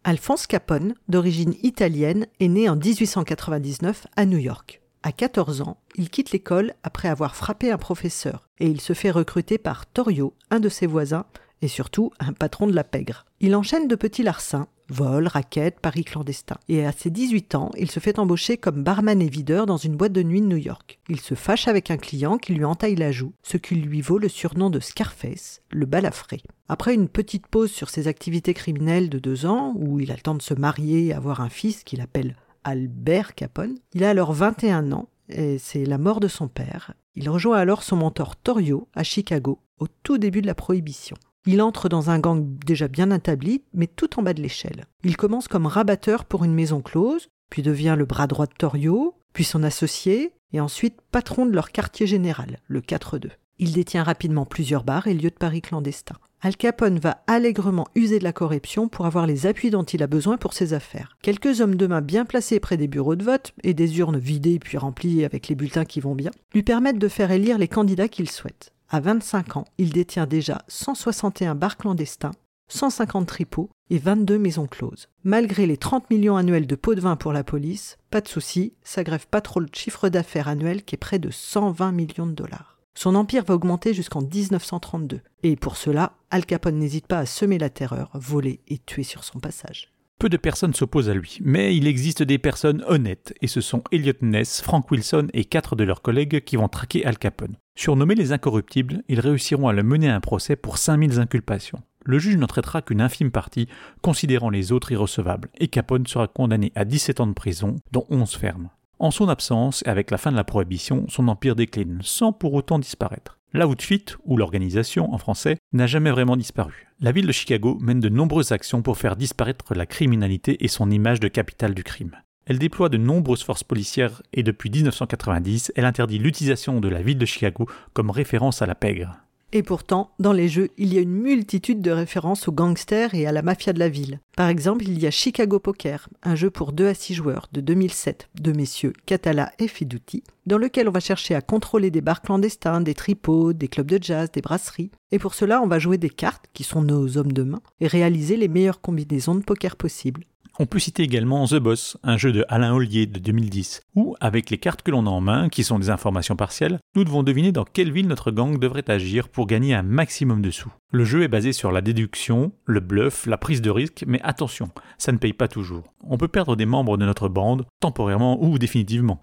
[0.03, 4.81] Alphonse Capone, d'origine italienne, est né en 1899 à New York.
[5.03, 9.13] À 14 ans, il quitte l'école après avoir frappé un professeur et il se fait
[9.13, 11.27] recruter par Torio, un de ses voisins,
[11.63, 13.25] et surtout un patron de la pègre.
[13.41, 16.59] Il enchaîne de petits larcins, vols, raquettes, paris clandestins.
[16.69, 19.97] Et à ses 18 ans, il se fait embaucher comme barman et videur dans une
[19.97, 20.99] boîte de nuit de New York.
[21.09, 24.19] Il se fâche avec un client qui lui entaille la joue, ce qui lui vaut
[24.19, 26.43] le surnom de Scarface, le balafré.
[26.69, 30.21] Après une petite pause sur ses activités criminelles de deux ans, où il a le
[30.21, 33.79] temps de se marier et avoir un fils qu'il appelle Albert Capone.
[33.93, 36.95] Il a alors 21 ans et c'est la mort de son père.
[37.15, 41.17] Il rejoint alors son mentor Torio à Chicago au tout début de la Prohibition.
[41.47, 44.85] Il entre dans un gang déjà bien établi, mais tout en bas de l'échelle.
[45.03, 49.15] Il commence comme rabatteur pour une maison close, puis devient le bras droit de Torio,
[49.33, 53.31] puis son associé, et ensuite patron de leur quartier général, le 4-2.
[53.59, 56.19] Il détient rapidement plusieurs bars et lieux de paris clandestins.
[56.41, 60.07] Al Capone va allègrement user de la corruption pour avoir les appuis dont il a
[60.07, 61.17] besoin pour ses affaires.
[61.21, 64.61] Quelques hommes de main bien placés près des bureaux de vote et des urnes vidées
[64.61, 68.07] puis remplies avec les bulletins qui vont bien lui permettent de faire élire les candidats
[68.07, 68.73] qu'il souhaite.
[68.89, 72.31] À 25 ans, il détient déjà 161 bars clandestins,
[72.69, 75.09] 150 tripots et 22 maisons closes.
[75.25, 78.75] Malgré les 30 millions annuels de pots de vin pour la police, pas de souci,
[78.85, 82.33] ça grève pas trop le chiffre d'affaires annuel qui est près de 120 millions de
[82.33, 82.78] dollars.
[82.95, 85.21] Son empire va augmenter jusqu'en 1932.
[85.43, 89.25] Et pour cela, Al Capone n'hésite pas à semer la terreur, voler et tuer sur
[89.25, 89.93] son passage.
[90.19, 93.85] Peu de personnes s'opposent à lui, mais il existe des personnes honnêtes, et ce sont
[93.93, 97.57] Elliot Ness, Frank Wilson et quatre de leurs collègues qui vont traquer Al Capone.
[97.77, 101.83] Surnommés les incorruptibles, ils réussiront à le mener à un procès pour 5000 inculpations.
[102.05, 103.69] Le juge n'en traitera qu'une infime partie,
[104.03, 108.35] considérant les autres irrecevables, et Capone sera condamné à 17 ans de prison, dont 11
[108.35, 108.71] fermes.
[109.01, 112.55] En son absence, et avec la fin de la prohibition, son empire décline, sans pour
[112.55, 113.39] autant disparaître.
[113.55, 116.89] L'outfit, ou l'organisation en français, n'a jamais vraiment disparu.
[117.01, 120.91] La ville de Chicago mène de nombreuses actions pour faire disparaître la criminalité et son
[120.91, 122.17] image de capitale du crime.
[122.45, 127.19] Elle déploie de nombreuses forces policières et depuis 1990, elle interdit l'utilisation de la ville
[127.19, 129.17] de Chicago comme référence à la pègre.
[129.53, 133.27] Et pourtant, dans les jeux, il y a une multitude de références aux gangsters et
[133.27, 134.21] à la mafia de la ville.
[134.37, 137.63] Par exemple, il y a Chicago Poker, un jeu pour 2 à 6 joueurs de
[137.63, 142.21] 2007 de messieurs Catala et Fiduti, dans lequel on va chercher à contrôler des bars
[142.21, 144.91] clandestins, des tripots, des clubs de jazz, des brasseries.
[145.13, 147.87] Et pour cela, on va jouer des cartes, qui sont nos hommes de main, et
[147.87, 150.25] réaliser les meilleures combinaisons de poker possibles.
[150.61, 154.51] On peut citer également The Boss, un jeu de Alain Ollier de 2010, où, avec
[154.51, 157.53] les cartes que l'on a en main, qui sont des informations partielles, nous devons deviner
[157.53, 160.73] dans quelle ville notre gang devrait agir pour gagner un maximum de sous.
[160.91, 164.71] Le jeu est basé sur la déduction, le bluff, la prise de risque, mais attention,
[164.99, 165.85] ça ne paye pas toujours.
[166.03, 169.23] On peut perdre des membres de notre bande, temporairement ou définitivement.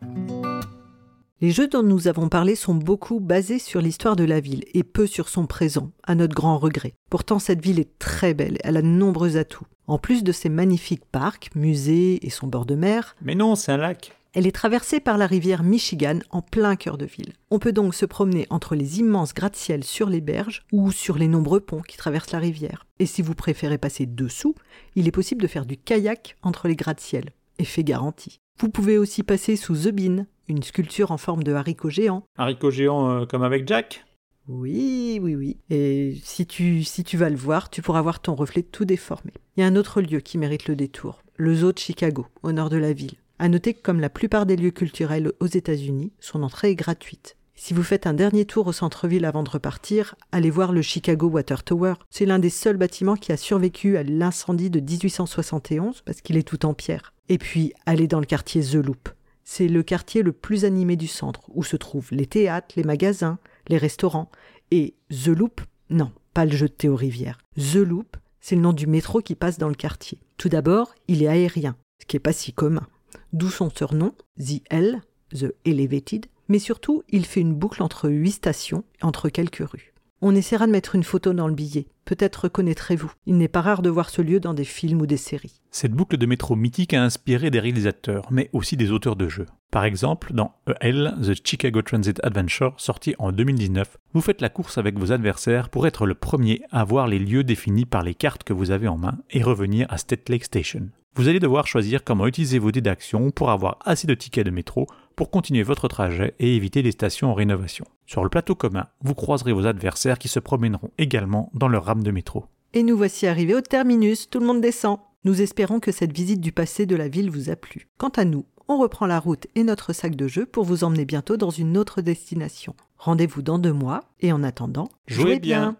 [1.42, 4.84] Les jeux dont nous avons parlé sont beaucoup basés sur l'histoire de la ville et
[4.84, 6.94] peu sur son présent, à notre grand regret.
[7.10, 9.68] Pourtant, cette ville est très belle, elle a de nombreux atouts.
[9.88, 13.74] En plus de ses magnifiques parcs, musées et son bord de mer, Mais non, c'est
[13.74, 17.32] un lac elle est traversée par la rivière Michigan en plein cœur de ville.
[17.52, 21.30] On peut donc se promener entre les immenses gratte-ciels sur les berges ou sur les
[21.30, 22.86] nombreux ponts qui traversent la rivière.
[23.00, 24.54] Et si vous préférez passer dessous,
[24.96, 27.32] il est possible de faire du kayak entre les gratte-ciels.
[27.60, 28.42] effet garanti.
[28.60, 32.24] Vous pouvez aussi passer sous The Bean, une sculpture en forme de haricot géant.
[32.38, 34.06] Haricot géant euh, comme avec Jack?
[34.48, 35.58] Oui, oui, oui.
[35.70, 39.32] Et si tu, si tu vas le voir, tu pourras voir ton reflet tout déformé.
[39.58, 42.52] Il y a un autre lieu qui mérite le détour, le zoo de Chicago, au
[42.52, 43.16] nord de la ville.
[43.40, 47.38] À noter que comme la plupart des lieux culturels aux États-Unis, son entrée est gratuite.
[47.58, 51.28] Si vous faites un dernier tour au centre-ville avant de repartir, allez voir le Chicago
[51.28, 51.94] Water Tower.
[52.10, 56.48] C'est l'un des seuls bâtiments qui a survécu à l'incendie de 1871 parce qu'il est
[56.48, 57.14] tout en pierre.
[57.30, 59.10] Et puis, allez dans le quartier The Loop.
[59.46, 63.38] C'est le quartier le plus animé du centre, où se trouvent les théâtres, les magasins,
[63.68, 64.30] les restaurants.
[64.72, 67.38] Et The Loop, non, pas le jeu de Théo Rivière.
[67.56, 70.20] The Loop, c'est le nom du métro qui passe dans le quartier.
[70.38, 72.88] Tout d'abord, il est aérien, ce qui n'est pas si commun.
[73.34, 75.02] D'où son surnom, The L,
[75.34, 79.95] The Elevated, mais surtout, il fait une boucle entre huit stations, entre quelques rues.
[80.22, 81.88] On essaiera de mettre une photo dans le billet.
[82.06, 83.12] Peut-être reconnaîtrez-vous.
[83.26, 85.60] Il n'est pas rare de voir ce lieu dans des films ou des séries.
[85.72, 89.48] Cette boucle de métro mythique a inspiré des réalisateurs, mais aussi des auteurs de jeux.
[89.72, 94.78] Par exemple, dans EL, The Chicago Transit Adventure, sorti en 2019, vous faites la course
[94.78, 98.44] avec vos adversaires pour être le premier à voir les lieux définis par les cartes
[98.44, 100.90] que vous avez en main et revenir à State Lake Station.
[101.18, 104.52] Vous allez devoir choisir comment utiliser vos dés d'action pour avoir assez de tickets de
[104.52, 104.86] métro
[105.16, 107.86] pour continuer votre trajet et éviter les stations en rénovation.
[108.06, 112.04] Sur le plateau commun, vous croiserez vos adversaires qui se promèneront également dans leur rame
[112.04, 112.46] de métro.
[112.74, 115.00] Et nous voici arrivés au terminus, tout le monde descend.
[115.24, 117.88] Nous espérons que cette visite du passé de la ville vous a plu.
[117.98, 121.06] Quant à nous, on reprend la route et notre sac de jeu pour vous emmener
[121.06, 122.76] bientôt dans une autre destination.
[122.98, 125.78] Rendez-vous dans deux mois et en attendant, Jouez bien.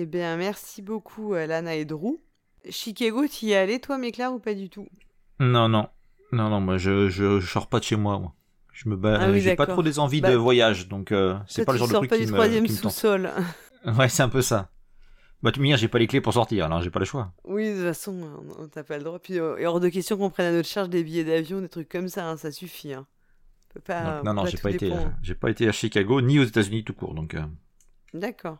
[0.00, 2.20] Eh bien, merci beaucoup, euh, Lana et Drew.
[2.70, 4.86] Chicago, tu y es allé, toi, Méclair, ou pas du tout?
[5.40, 5.88] Non, non.
[6.30, 8.32] Non, non, moi, je, je, je sors pas de chez moi, moi.
[8.72, 11.36] Je me bats, Ah oui, j'ai pas trop des envies Bah, de voyage, donc euh,
[11.48, 13.28] c'est pas le genre de sors truc pas qui du me, troisième sous-sol.
[13.98, 14.70] Ouais, c'est un peu ça.
[15.42, 17.32] Bah, tu me dis, j'ai pas les clés pour sortir, alors j'ai pas le choix.
[17.44, 19.18] Oui, de toute façon, on- on- t'as pas le droit.
[19.18, 21.68] Puis, euh, et hors de question qu'on prenne à notre charge des billets d'avion, des
[21.68, 22.92] trucs comme ça, hein, ça suffit.
[22.92, 23.06] Hein.
[23.84, 24.92] Pas, Donc, non, on non, j'ai pas été,
[25.22, 27.34] j'ai pas été à Chicago ni aux États-Unis tout court, donc.
[27.34, 27.42] euh,
[28.14, 28.58] D'accord.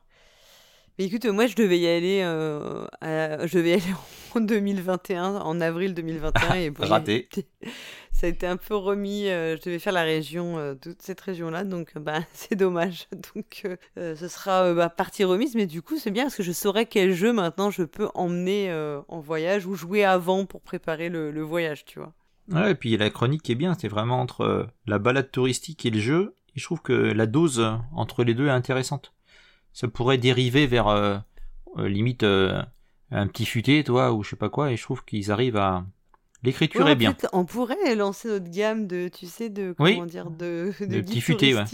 [0.98, 3.94] Mais écoute, moi, je devais y aller, euh, à- je devais y aller
[4.34, 6.54] en 2021, en avril 2021.
[6.56, 7.28] et bon, Raté.
[8.12, 9.28] Ça a été un peu remis.
[9.28, 13.06] euh, je devais faire la région, euh, toute cette région-là, donc bah, c'est dommage.
[13.34, 13.62] Donc,
[13.96, 17.12] ce sera bah, partie remise, mais du coup, c'est bien parce que je saurais quel
[17.14, 18.72] jeu maintenant je peux emmener
[19.08, 22.12] en voyage ou jouer avant pour préparer le, le voyage, tu vois.
[22.50, 26.00] Ouais, et puis la chronique est bien, c'est vraiment entre la balade touristique et le
[26.00, 26.34] jeu.
[26.56, 29.12] Et je trouve que la dose entre les deux est intéressante.
[29.72, 31.18] Ça pourrait dériver vers euh,
[31.76, 32.62] euh, limite euh,
[33.10, 34.72] un petit futé, toi, ou je sais pas quoi.
[34.72, 35.84] Et je trouve qu'ils arrivent à.
[36.44, 37.14] L'écriture Ouais, est en bien.
[37.14, 39.94] fait, on pourrait lancer notre gamme de, tu sais, de Oui.
[39.94, 41.64] comment dire, de, de, De petits futés, ouais.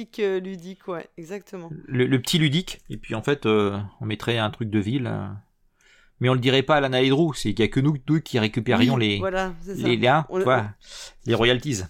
[0.89, 1.71] ouais, exactement.
[1.87, 2.81] Le, le petit ludique.
[2.89, 5.13] Et puis en fait, euh, on mettrait un truc de ville.
[6.21, 7.35] Mais on le dirait pas à Lana et Drew.
[7.35, 9.85] C'est qu'il y a que nous deux qui récupérions Oui, les, voilà, les,
[10.31, 10.39] On-
[11.27, 11.83] les royalties.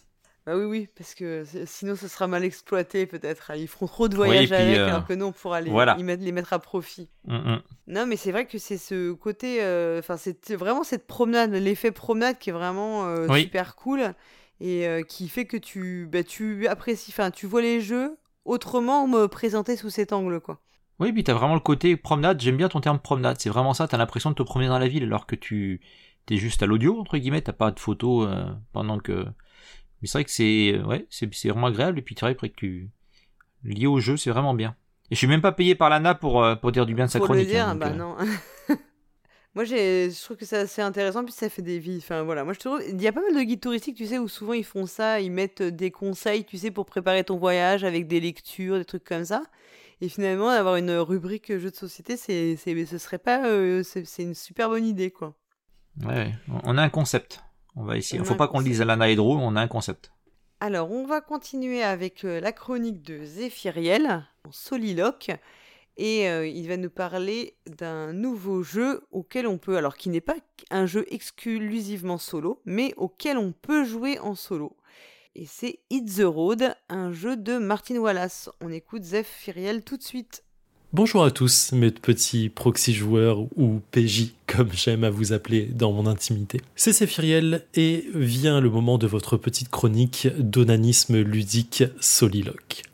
[0.46, 3.50] Bah oui, oui, parce que sinon ce sera mal exploité peut-être.
[3.56, 5.70] Ils feront trop de Oui, voyages puis, avec, euh, alors que nous on pourra les,
[5.70, 5.96] voilà.
[5.96, 7.08] mettre, les mettre à profit.
[7.26, 7.62] Hum, hum.
[7.86, 11.92] Non, mais c'est vrai que c'est ce côté, euh, enfin c'est vraiment cette promenade, l'effet
[11.92, 13.42] promenade qui est vraiment euh, Oui.
[13.44, 14.12] super cool
[14.60, 19.26] et qui fait que tu, bah, tu apprécies, enfin tu vois les jeux autrement me
[19.28, 20.60] présenter sous cet angle quoi.
[21.00, 22.40] Oui, puis t'as vraiment le côté promenade.
[22.40, 23.36] J'aime bien ton terme promenade.
[23.40, 23.88] C'est vraiment ça.
[23.88, 25.80] T'as l'impression de te promener dans la ville alors que tu
[26.26, 27.40] t'es juste à l'audio entre guillemets.
[27.40, 28.28] T'as pas de photos
[28.72, 29.24] pendant que.
[30.04, 31.98] Mais c'est vrai que c'est ouais, c'est vraiment agréable.
[31.98, 32.90] Et puis c'est vrai que tu
[33.62, 34.76] lié au jeu, c'est vraiment bien.
[35.10, 37.10] Et je suis même pas payé par Lana pour euh, pour dire du bien de
[37.10, 37.46] sa Pour chronique.
[37.46, 38.16] le dire, hein, bah euh, non.
[39.54, 41.96] Moi, j'ai, je trouve que c'est assez intéressant, puis ça fait des vies.
[42.02, 42.44] Enfin, voilà.
[42.44, 44.52] Moi, je trouve, il y a pas mal de guides touristiques, tu sais, où souvent
[44.52, 48.06] ils font ça, ils mettent euh, des conseils, tu sais, pour préparer ton voyage avec
[48.06, 49.42] des lectures, des trucs comme ça.
[50.02, 54.04] Et finalement, d'avoir une rubrique jeux de société, c'est, c'est, ce serait pas, euh, c'est,
[54.04, 55.34] c'est une super bonne idée, quoi.
[56.04, 56.34] Ouais,
[56.64, 57.40] on a un concept.
[57.76, 58.20] On va essayer.
[58.20, 60.12] On a Faut pas qu'on le dise à Lana on a un concept.
[60.60, 65.30] Alors, on va continuer avec euh, la chronique de Zéphiriel, en soliloque.
[65.96, 70.20] Et euh, il va nous parler d'un nouveau jeu auquel on peut, alors qui n'est
[70.20, 70.36] pas
[70.70, 74.76] un jeu exclusivement solo, mais auquel on peut jouer en solo.
[75.36, 78.50] Et c'est Hit the Road, un jeu de Martin Wallace.
[78.60, 80.44] On écoute Zéphiriel tout de suite.
[80.94, 85.90] Bonjour à tous, mes petits proxy joueurs ou PJ, comme j'aime à vous appeler dans
[85.90, 86.60] mon intimité.
[86.76, 92.84] C'est Séphiriel et vient le moment de votre petite chronique d'onanisme ludique soliloque.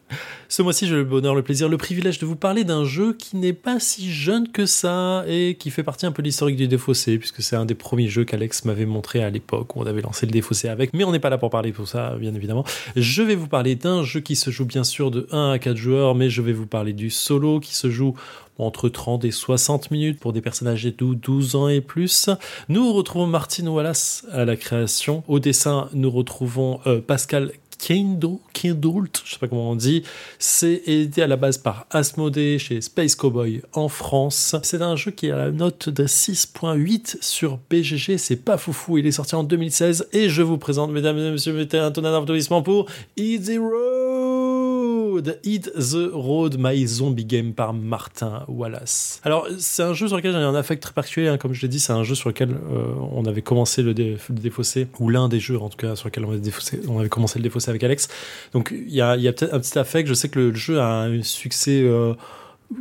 [0.52, 3.36] Ce mois-ci, j'ai le bonheur, le plaisir, le privilège de vous parler d'un jeu qui
[3.36, 6.66] n'est pas si jeune que ça et qui fait partie un peu de l'historique du
[6.66, 10.02] Défaussé, puisque c'est un des premiers jeux qu'Alex m'avait montré à l'époque où on avait
[10.02, 10.92] lancé le Défaussé avec.
[10.92, 12.64] Mais on n'est pas là pour parler pour ça, bien évidemment.
[12.96, 15.76] Je vais vous parler d'un jeu qui se joue bien sûr de 1 à 4
[15.76, 18.16] joueurs, mais je vais vous parler du solo qui se joue
[18.58, 22.28] entre 30 et 60 minutes pour des personnages de 12 ans et plus.
[22.68, 25.22] Nous retrouvons Martin Wallace à la création.
[25.28, 30.02] Au dessin, nous retrouvons euh, Pascal Kindle, Kindult, je sais pas comment on dit.
[30.38, 34.54] C'est édité à la base par Asmodée chez Space Cowboy en France.
[34.62, 38.16] C'est un jeu qui a la note de 6.8 sur BGG.
[38.18, 38.98] C'est pas foufou.
[38.98, 42.12] Il est sorti en 2016 et je vous présente, mesdames et messieurs, mettez un tonnerre
[42.12, 42.86] d'applaudissements pour
[43.16, 45.38] Easy Road.
[45.44, 49.20] Hit the Road, My Zombie Game par Martin Wallace.
[49.24, 51.28] Alors, c'est un jeu sur lequel j'ai un affect très particulier.
[51.28, 51.36] hein.
[51.38, 54.16] Comme je l'ai dit, c'est un jeu sur lequel euh, on avait commencé le, dé-
[54.28, 56.98] le défaussé, ou l'un des jeux en tout cas sur lequel on avait, défaussé- on
[57.00, 58.08] avait commencé le avec Alex.
[58.52, 60.08] Donc, il y a, peut-être un petit affect.
[60.08, 61.82] Je sais que le, jeu a un succès.
[61.82, 62.14] euh,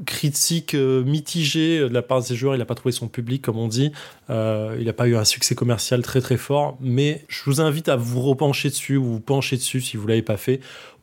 [0.05, 3.41] critique euh, mitigé de la part de ses joueurs, il n'a pas trouvé son public
[3.41, 3.91] comme on dit,
[4.29, 7.89] Euh, il n'a pas eu un succès commercial très très fort, mais je vous invite
[7.89, 10.59] à vous repencher dessus ou vous pencher dessus si vous l'avez pas fait,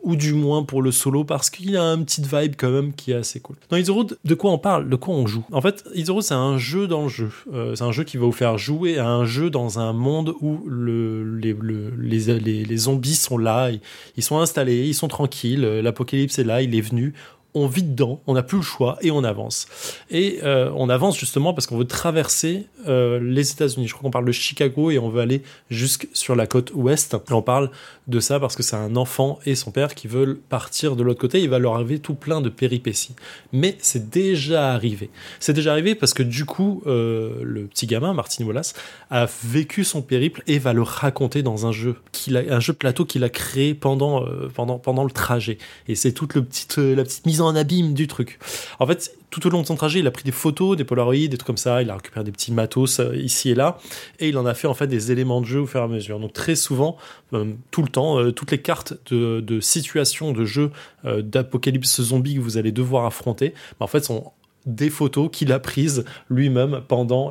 [0.06, 3.10] ou du moins pour le solo parce qu'il a une petite vibe quand même qui
[3.10, 3.56] est assez cool.
[3.70, 4.88] Dans Road, de quoi on parle?
[4.88, 5.44] De quoi on joue?
[5.52, 7.30] En fait, Road c'est un jeu dans le jeu.
[7.52, 10.32] Euh, c'est un jeu qui va vous faire jouer à un jeu dans un monde
[10.40, 13.80] où le, les, le- les, les, les zombies sont là, ils,
[14.16, 17.12] ils sont installés, ils sont tranquilles, euh, l'apocalypse est là, il est venu
[17.56, 19.66] on vit dedans, on n'a plus le choix et on avance.
[20.10, 23.88] Et euh, on avance justement parce qu'on veut traverser euh, les États-Unis.
[23.88, 27.16] Je crois qu'on parle de Chicago et on veut aller jusque sur la côte ouest.
[27.30, 27.70] On parle
[28.08, 31.18] de ça parce que c'est un enfant et son père qui veulent partir de l'autre
[31.18, 31.40] côté.
[31.40, 33.14] Il va leur arriver tout plein de péripéties.
[33.54, 35.08] Mais c'est déjà arrivé.
[35.40, 38.74] C'est déjà arrivé parce que du coup, euh, le petit gamin, Martin Wallace,
[39.10, 41.96] a vécu son périple et va le raconter dans un jeu,
[42.34, 45.56] a, un jeu plateau qu'il a créé pendant, pendant, pendant le trajet.
[45.88, 48.38] Et c'est toute petite, la petite mise en abîme du truc.
[48.80, 51.30] En fait, tout au long de son trajet, il a pris des photos, des polaroïdes,
[51.30, 51.82] des trucs comme ça.
[51.82, 53.78] Il a récupéré des petits matos euh, ici et là.
[54.18, 55.88] Et il en a fait en fait des éléments de jeu au fur et à
[55.88, 56.18] mesure.
[56.18, 56.96] Donc très souvent,
[57.34, 60.70] euh, tout le temps, euh, toutes les cartes de, de situation de jeu
[61.04, 64.32] d'apocalypse zombie que vous allez devoir affronter, bah, en fait, sont
[64.64, 67.30] des photos qu'il a prises lui-même pendant,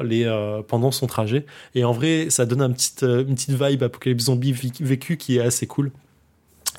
[0.68, 1.46] pendant son trajet.
[1.74, 5.36] Et en vrai, ça donne un petit, une petite vibe apocalypse zombie vi- vécu qui
[5.38, 5.92] est assez cool.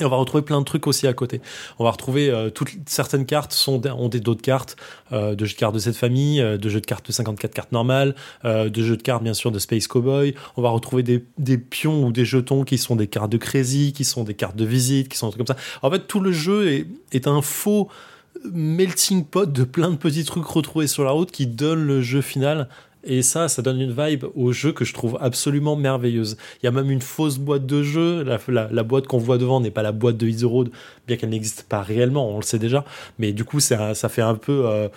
[0.01, 1.41] Et on va retrouver plein de trucs aussi à côté.
[1.79, 4.77] On va retrouver euh, toutes certaines cartes sont ont des d'autres cartes
[5.13, 7.55] euh, de jeux de cartes de cette famille, euh, de jeux de cartes de 54
[7.55, 8.15] cartes normales,
[8.45, 10.35] euh, de jeux de cartes bien sûr de Space Cowboy.
[10.57, 13.93] On va retrouver des, des pions ou des jetons qui sont des cartes de Crazy,
[13.93, 15.63] qui sont des cartes de visite, qui sont des trucs comme ça.
[15.83, 17.89] En fait, tout le jeu est, est un faux
[18.53, 22.21] melting pot de plein de petits trucs retrouvés sur la route qui donnent le jeu
[22.21, 22.69] final.
[23.07, 26.37] Et ça, ça donne une vibe au jeu que je trouve absolument merveilleuse.
[26.61, 28.25] Il y a même une fausse boîte de jeu.
[28.49, 30.71] La, boîte qu'on voit devant n'est pas la boîte de Road,
[31.07, 32.85] bien qu'elle n'existe pas réellement, on le sait déjà.
[33.19, 34.89] Mais du coup, ça fait un peu euh,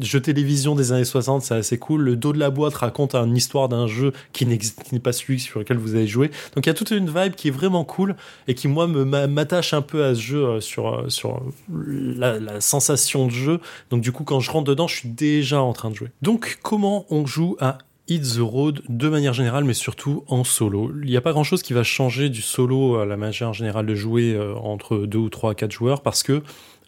[0.00, 2.02] jeu télévision des années 60, c'est assez cool.
[2.02, 5.60] Le dos de la boîte raconte une histoire d'un jeu qui n'existe pas celui sur
[5.60, 6.30] lequel vous avez joué.
[6.54, 8.16] Donc il y a toute une vibe qui est vraiment cool
[8.48, 12.60] et qui, moi, m'attache un peu à ce jeu euh, sur, euh, sur la, la
[12.60, 13.60] sensation de jeu.
[13.90, 16.08] Donc du coup, quand je rentre dedans, je suis déjà en train de jouer.
[16.22, 17.78] Donc comment on joue à
[18.08, 20.90] Hit the Road de manière générale, mais surtout en solo?
[21.02, 23.86] Il n'y a pas grand chose qui va changer du solo à la manière générale
[23.86, 26.42] de jouer euh, entre deux ou trois, quatre joueurs parce que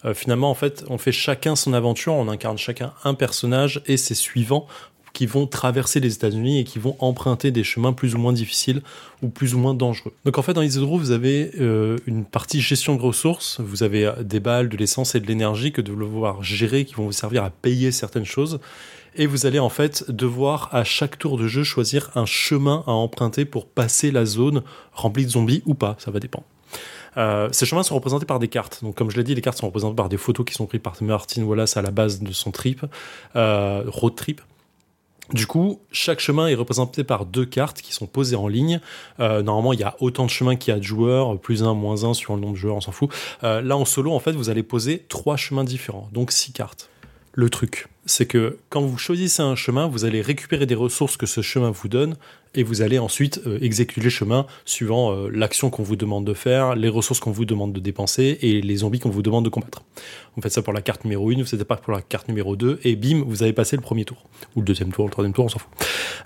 [0.04, 3.96] euh, finalement, en fait, on fait chacun son aventure, on incarne chacun un personnage et
[3.96, 4.66] ses suivants
[5.12, 8.82] qui vont traverser les États-Unis et qui vont emprunter des chemins plus ou moins difficiles
[9.22, 10.12] ou plus ou moins dangereux.
[10.24, 14.06] Donc en fait, dans Easy vous avez euh, une partie gestion de ressources, vous avez
[14.06, 17.12] euh, des balles, de l'essence et de l'énergie que de devoir gérer, qui vont vous
[17.12, 18.60] servir à payer certaines choses.
[19.14, 22.92] Et vous allez en fait devoir à chaque tour de jeu choisir un chemin à
[22.92, 24.62] emprunter pour passer la zone
[24.92, 26.46] remplie de zombies ou pas, ça va dépendre.
[27.16, 28.82] Euh, ces chemins sont représentés par des cartes.
[28.82, 30.80] Donc, comme je l'ai dit, les cartes sont représentées par des photos qui sont prises
[30.80, 32.84] par Martin Wallace à la base de son trip,
[33.36, 34.40] euh, road trip.
[35.32, 38.80] Du coup, chaque chemin est représenté par deux cartes qui sont posées en ligne.
[39.20, 41.74] Euh, normalement, il y a autant de chemins qu'il y a de joueurs, plus un,
[41.74, 43.10] moins un, suivant le nombre de joueurs, on s'en fout.
[43.42, 46.90] Là, en solo, en fait, vous allez poser trois chemins différents, donc six cartes.
[47.34, 51.24] Le truc, c'est que quand vous choisissez un chemin, vous allez récupérer des ressources que
[51.24, 52.16] ce chemin vous donne
[52.54, 56.34] et vous allez ensuite euh, exécuter le chemin suivant euh, l'action qu'on vous demande de
[56.34, 59.48] faire, les ressources qu'on vous demande de dépenser et les zombies qu'on vous demande de
[59.48, 59.82] combattre.
[60.36, 62.54] Vous faites ça pour la carte numéro 1, vous faites pas pour la carte numéro
[62.54, 64.26] 2 et bim, vous avez passé le premier tour.
[64.54, 65.70] Ou le deuxième tour, le troisième tour, on s'en fout.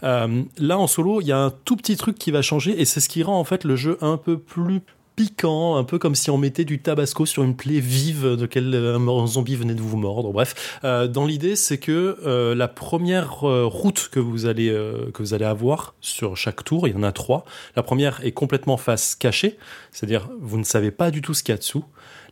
[0.02, 2.84] Euh, là, en solo, il y a un tout petit truc qui va changer et
[2.84, 4.80] c'est ce qui rend en fait le jeu un peu plus
[5.16, 8.74] piquant, un peu comme si on mettait du tabasco sur une plaie vive de quel
[8.74, 10.32] euh, zombie venait de vous mordre.
[10.32, 14.66] Bref, Euh, dans l'idée, c'est que euh, la première euh, route que vous allez
[15.12, 17.44] que vous allez avoir sur chaque tour, il y en a trois.
[17.76, 19.58] La première est complètement face cachée,
[19.92, 21.84] c'est-à-dire vous ne savez pas du tout ce qu'il y a dessous.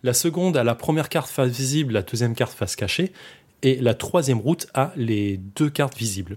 [0.02, 3.12] La seconde a la première carte face visible, la deuxième carte face cachée,
[3.62, 6.36] et la troisième route a les deux cartes visibles.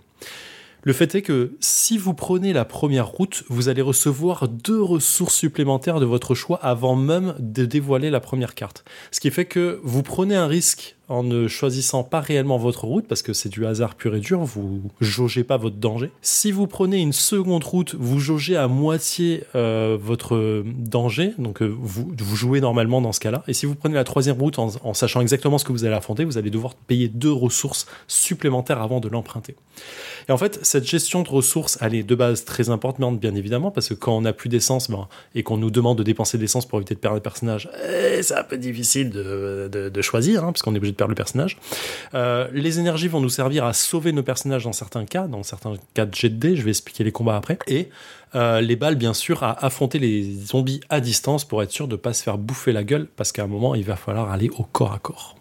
[0.88, 5.36] Le fait est que si vous prenez la première route, vous allez recevoir deux ressources
[5.36, 8.86] supplémentaires de votre choix avant même de dévoiler la première carte.
[9.12, 13.08] Ce qui fait que vous prenez un risque en ne choisissant pas réellement votre route,
[13.08, 16.12] parce que c'est du hasard pur et dur, vous jaugez pas votre danger.
[16.22, 21.68] Si vous prenez une seconde route, vous jaugez à moitié euh, votre danger, donc euh,
[21.68, 23.44] vous, jouez normalement dans ce cas-là.
[23.48, 26.26] Et si vous prenez la troisième route en, sachant exactement ce que vous allez affronter,
[26.26, 29.56] vous allez devoir payer deux ressources supplémentaires avant de l'emprunter.
[30.28, 33.72] Et en fait, cette gestion de ressources, elle est de base très importante, bien évidemment,
[33.72, 36.42] parce que quand on n'a plus d'essence ben, et qu'on nous demande de dépenser de
[36.42, 40.52] l'essence pour éviter de perdre le personnage, eh, c'est un peu difficile de choisir, hein,
[40.52, 41.58] parce qu'on est obligé de perdre le personnage.
[42.14, 45.76] Euh, les énergies vont nous servir à sauver nos personnages dans certains cas, dans certains
[45.94, 47.58] cas de jet de dés, je vais expliquer les combats après.
[47.68, 47.90] Et
[48.36, 51.94] euh, les balles, bien sûr, à affronter les zombies à distance pour être sûr de
[51.94, 54.50] ne pas se faire bouffer la gueule, parce qu'à un moment, il va falloir aller
[54.58, 55.36] au corps à corps.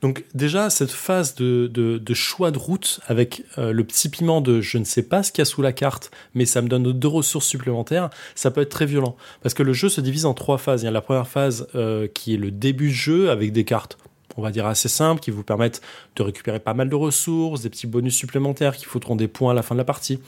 [0.00, 4.40] Donc déjà, cette phase de, de- de choix de route avec euh, le petit piment
[4.40, 6.68] de je ne sais pas ce qu'il y a sous la carte, mais ça me
[6.68, 9.14] donne deux ressources supplémentaires, ça peut être très violent.
[9.42, 10.80] Parce que le jeu se divise en trois phases.
[10.80, 11.66] Il y a la première phase
[12.14, 13.98] qui est le début du jeu avec des cartes
[14.36, 15.80] on va dire assez simples qui vous permettent
[16.16, 19.54] de récupérer pas mal de ressources, des petits bonus supplémentaires qui foutront des points à
[19.54, 20.20] la fin de la partie.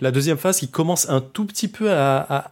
[0.00, 2.50] La deuxième phase qui commence un tout petit peu à,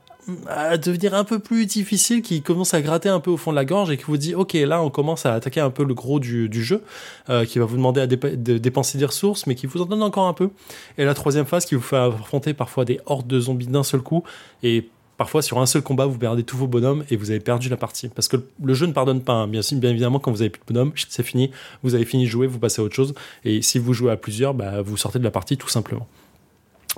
[0.82, 3.64] devenir un peu plus difficile, qui commence à gratter un peu au fond de la
[3.64, 6.18] gorge et qui vous dit ok là on commence à attaquer un peu le gros
[6.18, 6.82] du, jeu,
[7.30, 10.02] euh, qui va vous demander à de dépenser des ressources, mais qui vous en donne
[10.02, 10.50] encore un peu.
[10.98, 14.00] Et la troisième phase qui vous fait affronter parfois des hordes de zombies d'un seul
[14.00, 14.24] coup
[14.64, 17.68] et Parfois, sur un seul combat, vous perdez tous vos bonhommes et vous avez perdu
[17.68, 18.09] la partie.
[18.09, 19.32] Parce que le jeu ne pardonne pas.
[19.32, 19.48] hein.
[19.48, 21.51] Bien, bien évidemment, quand vous avez plus de bonhommes, c'est fini.
[21.82, 23.14] Vous avez fini de jouer, vous passez à autre chose.
[23.44, 26.06] Et si vous jouez à plusieurs, bah, vous sortez de la partie tout simplement.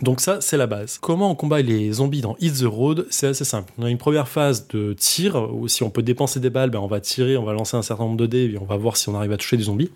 [0.03, 0.99] Donc ça, c'est la base.
[0.99, 3.07] Comment on combat les zombies dans Hit the Road?
[3.11, 3.73] C'est assez simple.
[3.79, 6.79] On a une première phase de tir, où si on peut dépenser des balles, ben
[6.79, 8.97] on va tirer, on va lancer un certain nombre de dés, et on va voir
[8.97, 9.91] si on arrive à toucher des zombies.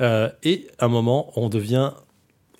[0.00, 1.92] Euh, et à un moment, on devient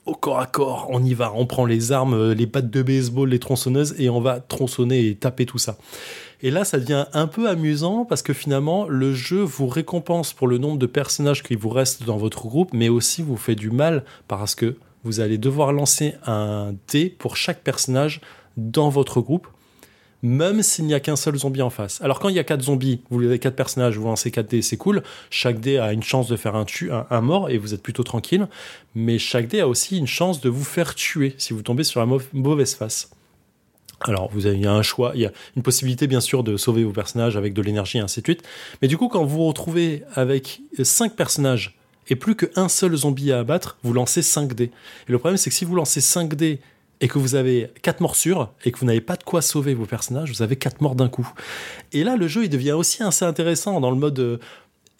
[0.06, 2.82] au corps à corps, on y va, on prend les armes, euh, les battes de
[2.82, 5.76] baseball, les tronçonneuses, et on va tronçonner et taper tout ça.
[6.42, 10.46] Et là, ça devient un peu amusant parce que finalement, le jeu vous récompense pour
[10.46, 13.70] le nombre de personnages qui vous restent dans votre groupe, mais aussi vous fait du
[13.70, 18.20] mal parce que vous allez devoir lancer un dé pour chaque personnage
[18.56, 19.46] dans votre groupe,
[20.24, 22.00] même s'il n'y a qu'un seul zombie en face.
[22.00, 24.62] Alors quand il y a quatre zombies, vous avez quatre personnages, vous lancez 4 dés,
[24.62, 25.02] c'est cool.
[25.28, 28.04] Chaque dé a une chance de faire un, tu un, mort et vous êtes plutôt
[28.04, 28.48] tranquille.
[28.94, 32.00] Mais chaque dé a aussi une chance de vous faire tuer si vous tombez sur
[32.00, 33.10] la mau- mauvaise face.
[34.00, 36.42] Alors, vous avez, il y a un choix, il y a une possibilité bien sûr
[36.42, 38.42] de sauver vos personnages avec de l'énergie et ainsi de suite.
[38.80, 41.78] Mais du coup, quand vous vous retrouvez avec 5 personnages
[42.08, 44.70] et plus qu'un seul zombie à abattre, vous lancez 5 dés.
[45.06, 46.60] Et le problème, c'est que si vous lancez 5 dés
[47.00, 49.86] et que vous avez 4 morsures et que vous n'avez pas de quoi sauver vos
[49.86, 51.28] personnages, vous avez 4 morts d'un coup.
[51.92, 54.18] Et là, le jeu, il devient aussi assez intéressant dans le mode.
[54.18, 54.38] euh,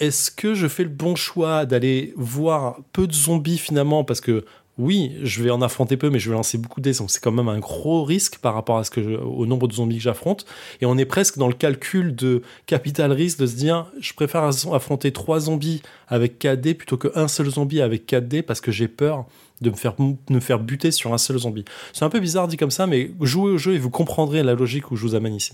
[0.01, 4.45] est-ce que je fais le bon choix d'aller voir peu de zombies finalement parce que
[4.77, 7.23] oui, je vais en affronter peu, mais je vais lancer beaucoup de dés, donc c'est
[7.23, 10.47] quand même un gros risque par rapport au nombre de zombies que j'affronte.
[10.81, 14.43] Et on est presque dans le calcul de capital risque de se dire, je préfère
[14.43, 18.73] affronter trois zombies avec 4 dés plutôt qu'un seul zombie avec 4 dés parce que
[18.73, 19.27] j'ai peur
[19.61, 19.95] de me faire,
[20.29, 21.65] me faire buter sur un seul zombie.
[21.93, 24.55] C'est un peu bizarre dit comme ça, mais jouez au jeu et vous comprendrez la
[24.55, 25.53] logique où je vous amène ici.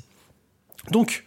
[0.91, 1.25] Donc,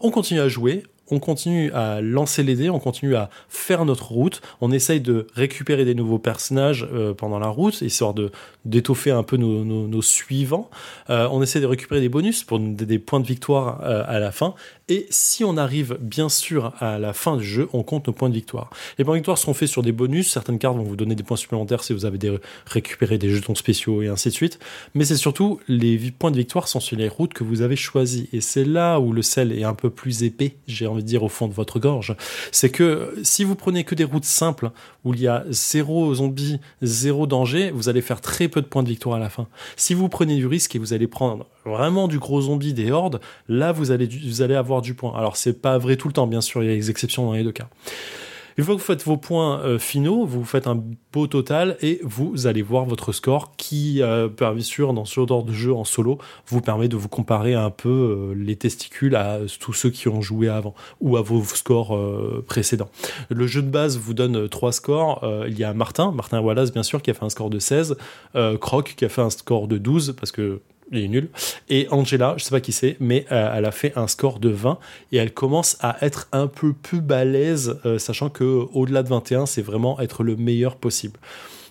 [0.00, 4.10] on continue à jouer, on continue à lancer les dés, on continue à faire notre
[4.12, 8.30] route, on essaye de récupérer des nouveaux personnages euh, pendant la route, histoire de
[8.64, 10.70] d'étoffer un peu nos, suivants.
[11.08, 14.18] Euh, on essaie de récupérer des bonus pour des, des points de victoire euh, à
[14.18, 14.54] la fin.
[14.88, 18.28] Et si on arrive bien sûr à la fin du jeu, on compte nos points
[18.28, 18.70] de victoire.
[18.98, 20.30] Les points de victoire seront faits sur des bonus.
[20.30, 22.18] Certaines cartes vont vous donner des points supplémentaires si vous avez
[22.66, 24.60] récupéré des jetons spéciaux et ainsi de suite.
[24.94, 28.28] Mais c'est surtout les points de victoire sont sur les routes que vous avez choisies.
[28.32, 31.24] Et c'est là où le sel est un peu plus épais, j'ai envie de dire,
[31.24, 32.14] au fond de votre gorge.
[32.52, 34.70] C'est que si vous prenez que des routes simples
[35.06, 38.82] où il y a zéro zombie, zéro danger, vous allez faire très peu de points
[38.82, 39.46] de victoire à la fin.
[39.76, 43.20] Si vous prenez du risque et vous allez prendre vraiment du gros zombie, des hordes,
[43.48, 45.16] là vous allez, vous allez avoir du point.
[45.16, 47.34] Alors c'est pas vrai tout le temps, bien sûr, il y a des exceptions dans
[47.34, 47.68] les deux cas.
[48.56, 52.00] Une fois que vous faites vos points euh, finaux, vous faites un beau total et
[52.02, 55.84] vous allez voir votre score qui, euh, bien sûr, dans ce genre de jeu en
[55.84, 60.08] solo, vous permet de vous comparer un peu euh, les testicules à tous ceux qui
[60.08, 62.88] ont joué avant ou à vos scores euh, précédents.
[63.28, 65.22] Le jeu de base vous donne trois scores.
[65.46, 67.96] Il y a Martin, Martin Wallace, bien sûr, qui a fait un score de 16,
[68.34, 70.60] euh, Croc qui a fait un score de 12 parce que
[70.92, 71.28] il est nul.
[71.68, 74.48] Et Angela, je sais pas qui c'est, mais euh, elle a fait un score de
[74.48, 74.78] 20
[75.12, 79.46] et elle commence à être un peu plus balèze, euh, sachant que au-delà de 21,
[79.46, 81.18] c'est vraiment être le meilleur possible.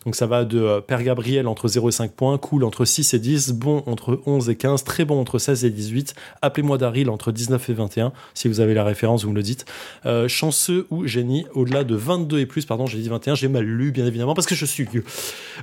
[0.06, 3.16] Donc ça va de euh, Père Gabriel entre 0 et 5 points, Cool entre 6
[3.16, 6.14] et 10, Bon entre 11 et 15, Très bon entre 16 et 18,
[6.44, 9.66] Appelez-moi Daryl entre 19 et 21, si vous avez la référence, vous me le dites.
[10.06, 13.64] Euh, chanceux ou Génie au-delà de 22 et plus, pardon, j'ai dit 21, j'ai mal
[13.64, 14.88] lu bien évidemment parce que je suis.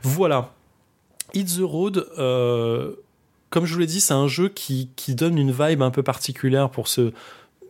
[0.02, 0.52] Voilà.
[1.34, 2.96] Hit the Road, euh,
[3.52, 6.02] comme je vous l'ai dit, c'est un jeu qui, qui donne une vibe un peu
[6.02, 7.12] particulière pour ce,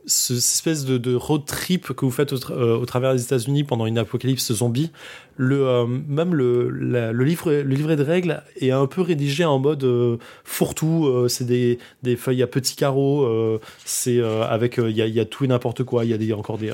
[0.06, 3.64] ce- espèce de, de road trip que vous faites au, euh, au travers des États-Unis
[3.64, 4.90] pendant une apocalypse zombie.
[5.36, 9.59] Le, euh, même le, le, livre, le livret de règles est un peu rédigé en
[9.59, 11.06] mode euh, fourre-tout.
[11.06, 13.24] euh, c'est des, des feuilles à petits carreaux.
[13.24, 16.04] euh, c'est euh, avec il y, a, y a tout et n'importe quoi.
[16.04, 16.70] Il y a des, encore des,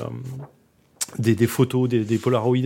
[1.17, 2.57] des, photos, des, des polaroids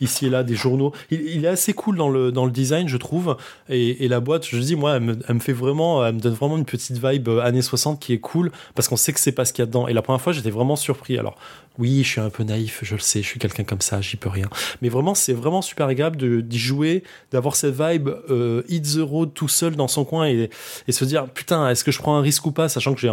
[0.00, 0.92] ici et là, des journaux.
[1.10, 3.36] Il, est assez cool dans le, dans le design, je trouve.
[3.68, 6.20] Et, et la boîte, je dis, moi, elle me, elle me fait vraiment, elle me
[6.20, 9.20] donne vraiment une petite vibe euh, années 60 qui est cool parce qu'on sait que
[9.20, 9.88] c'est pas ce qu'il y a dedans.
[9.88, 11.18] Et la première fois, j'étais vraiment surpris.
[11.18, 11.36] Alors,
[11.78, 14.16] oui, je suis un peu naïf, je le sais, je suis quelqu'un comme ça, j'y
[14.16, 14.48] peux rien.
[14.82, 19.30] Mais vraiment, c'est vraiment super agréable d'y jouer, d'avoir cette vibe euh, hit the road
[19.34, 20.50] tout seul dans son coin et,
[20.88, 23.12] et se dire, putain, est-ce que je prends un risque ou pas, sachant que j'ai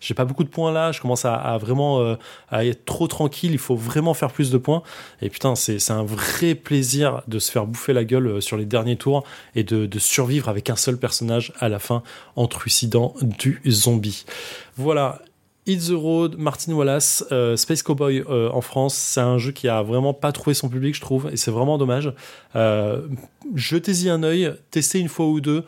[0.00, 2.16] j'ai pas beaucoup de points là, je commence à, à vraiment euh,
[2.50, 4.82] à être trop tranquille, il faut vraiment faire plus de points.
[5.22, 8.56] Et putain, c'est c'est un vrai plaisir de se faire bouffer la gueule euh, sur
[8.56, 12.02] les derniers tours et de, de survivre avec un seul personnage à la fin
[12.36, 14.24] en trucidant du zombie.
[14.76, 15.20] Voilà.
[15.66, 19.68] Hit the Road, Martin Wallace, euh, Space Cowboy euh, en France, c'est un jeu qui
[19.68, 22.12] a vraiment pas trouvé son public, je trouve, et c'est vraiment dommage.
[22.54, 23.02] Euh,
[23.54, 25.64] Jetez-y un œil, testez une fois ou deux.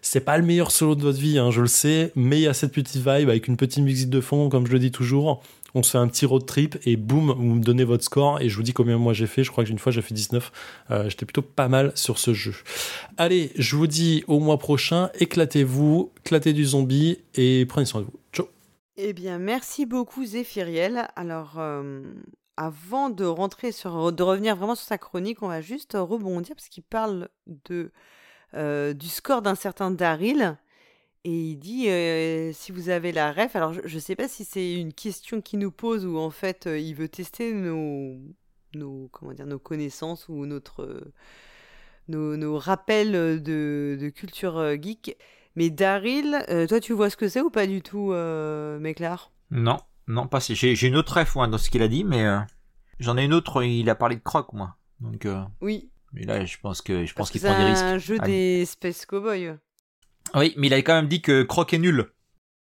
[0.00, 2.46] C'est pas le meilleur solo de votre vie, hein, je le sais, mais il y
[2.46, 5.42] a cette petite vibe avec une petite musique de fond, comme je le dis toujours.
[5.74, 8.48] On se fait un petit road trip et boum, vous me donnez votre score et
[8.48, 9.42] je vous dis combien moi j'ai fait.
[9.42, 10.52] Je crois qu'une fois j'ai fait 19.
[10.92, 12.54] Euh, J'étais plutôt pas mal sur ce jeu.
[13.16, 18.06] Allez, je vous dis au mois prochain, éclatez-vous, éclatez du zombie et prenez soin de
[18.06, 18.12] vous.
[18.96, 21.08] Eh bien, merci beaucoup Zéphiriel.
[21.16, 22.00] Alors, euh,
[22.56, 26.68] avant de rentrer sur, de revenir vraiment sur sa chronique, on va juste rebondir parce
[26.68, 27.28] qu'il parle
[27.66, 27.90] de
[28.54, 30.56] euh, du score d'un certain Daryl
[31.24, 33.56] et il dit euh, si vous avez la ref.
[33.56, 36.66] Alors, je ne sais pas si c'est une question qu'il nous pose ou en fait
[36.66, 38.20] il veut tester nos
[39.64, 40.60] connaissances ou nos,
[42.58, 45.16] rappels de, culture geek.
[45.56, 49.30] Mais Daryl, euh, toi tu vois ce que c'est ou pas du tout, euh, Méclar
[49.50, 49.78] Non,
[50.08, 50.54] non, pas si.
[50.54, 52.38] J'ai une autre ref moi, dans ce qu'il a dit, mais euh,
[52.98, 53.62] j'en ai une autre.
[53.62, 54.76] Il a parlé de croc, moi.
[55.00, 55.26] Donc,
[55.60, 55.90] Oui.
[56.12, 57.82] mais là, je pense que je pense qu'il c'est prend des risques.
[57.84, 59.56] un jeu des Space Cowboys.
[60.34, 62.10] Oui, mais il a quand même dit que croc est nul.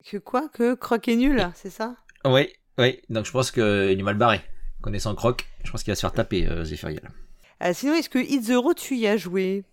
[0.10, 0.48] Que quoi?
[0.50, 1.96] Que Croc est nul, c'est ça?
[2.26, 2.48] Oui,
[2.78, 3.02] oui.
[3.10, 4.40] Donc je pense qu'il est mal barré.
[4.82, 7.12] Connaissant croc, je pense qu'il va se faire taper, Zéphiriel.
[7.60, 9.66] Ah, Sinon, est-ce que Hit the Road, tu y as joué?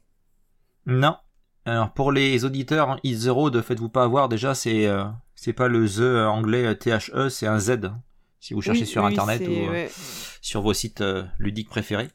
[0.84, 1.16] Non.
[1.66, 4.28] Alors pour les auditeurs, hein, the Road, faites-vous pas avoir.
[4.28, 7.90] Déjà, c'est euh, c'est pas le The euh, anglais euh, THE, c'est un Z.
[8.40, 9.90] Si vous cherchez Oui, sur oui, internet ou euh, ouais.
[10.40, 11.02] sur vos sites
[11.38, 12.08] ludiques préférés.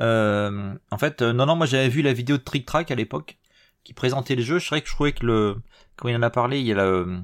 [0.00, 3.38] Euh, en fait, non, non, moi j'avais vu la vidéo de Trick Track à l'époque
[3.84, 4.58] qui présentait le jeu.
[4.58, 5.56] Je serais que je trouvais que le
[5.96, 7.20] quand il en a parlé, il y a le-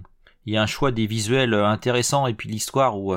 [0.47, 3.15] il y a un choix des visuels intéressants et puis l'histoire où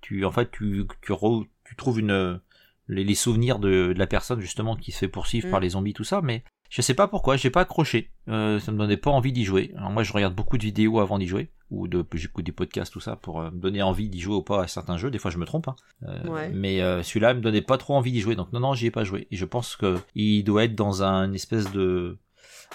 [0.00, 2.40] tu en fait tu tu, re- tu trouves une
[2.88, 5.50] les, les souvenirs de, de la personne justement qui se fait poursuivre Mm.
[5.50, 6.44] par les zombies tout ça mais
[6.74, 9.72] je sais pas pourquoi j'ai pas accroché euh, ça me donnait pas envie d'y jouer
[9.76, 12.92] alors moi je regarde beaucoup de vidéos avant d'y jouer ou de j'écoute des podcasts
[12.92, 15.18] tout ça pour euh, me donner envie d'y jouer ou pas à certains jeux des
[15.18, 15.76] fois je me trompe hein.
[16.08, 16.48] Euh, Ouais.
[16.48, 18.90] mais euh, celui-là me donnait pas trop envie d'y jouer donc non non j'y ai
[18.90, 22.16] pas joué et je pense que il doit être dans un une espèce de